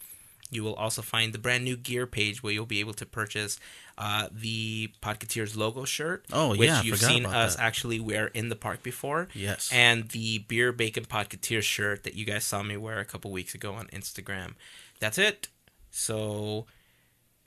You 0.51 0.65
will 0.65 0.75
also 0.75 1.03
find 1.03 1.33
the 1.33 1.39
brand 1.39 1.63
new 1.63 1.77
gear 1.77 2.05
page 2.05 2.43
where 2.43 2.53
you'll 2.53 2.67
be 2.67 2.81
able 2.81 2.95
to 2.95 3.07
purchase 3.07 3.61
uh, 3.97 4.27
the 4.33 4.91
Podcateers 5.01 5.57
logo 5.57 5.85
shirt. 5.85 6.25
Oh, 6.33 6.51
which 6.51 6.63
yeah, 6.63 6.81
I 6.81 6.83
you've 6.83 6.99
seen 6.99 7.25
us 7.25 7.55
that. 7.55 7.63
actually 7.63 8.01
wear 8.01 8.27
in 8.27 8.49
the 8.49 8.57
park 8.57 8.83
before. 8.83 9.29
Yes. 9.35 9.71
And 9.73 10.09
the 10.09 10.39
Beer 10.39 10.73
Bacon 10.73 11.05
Podcateers 11.05 11.63
shirt 11.63 12.03
that 12.03 12.15
you 12.15 12.25
guys 12.25 12.43
saw 12.43 12.65
me 12.65 12.77
wear 12.77 12.99
a 12.99 13.05
couple 13.05 13.31
weeks 13.31 13.55
ago 13.55 13.75
on 13.75 13.87
Instagram. 13.89 14.55
That's 14.99 15.17
it. 15.17 15.47
So 15.93 16.67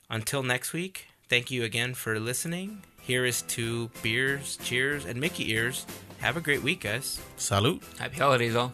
until 0.08 0.42
next 0.42 0.72
week, 0.72 1.08
thank 1.28 1.50
you 1.50 1.64
again 1.64 1.94
for 1.94 2.18
listening. 2.18 2.82
Here 3.00 3.24
is 3.24 3.42
to 3.42 3.90
beers, 4.02 4.56
cheers, 4.62 5.04
and 5.04 5.20
Mickey 5.20 5.50
ears. 5.52 5.86
Have 6.20 6.36
a 6.36 6.40
great 6.40 6.62
week, 6.62 6.80
guys. 6.80 7.20
Salute. 7.36 7.82
Happy 7.98 8.16
holidays, 8.16 8.56
all. 8.56 8.72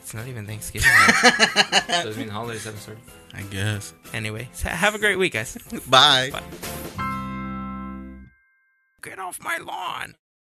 It's 0.00 0.14
not 0.14 0.26
even 0.26 0.46
Thanksgiving. 0.46 0.88
yet. 1.22 1.86
Doesn't 1.88 2.16
mean 2.18 2.28
holidays 2.28 2.64
haven't 2.64 2.80
started. 2.80 3.02
I 3.34 3.42
guess. 3.42 3.92
anyway, 4.12 4.48
so 4.52 4.68
have 4.68 4.94
a 4.94 4.98
great 4.98 5.16
week, 5.18 5.32
guys. 5.34 5.56
Bye. 5.88 6.30
Bye. 6.32 6.42
Get 9.02 9.18
off 9.18 9.38
my 9.42 9.58
lawn. 9.58 10.14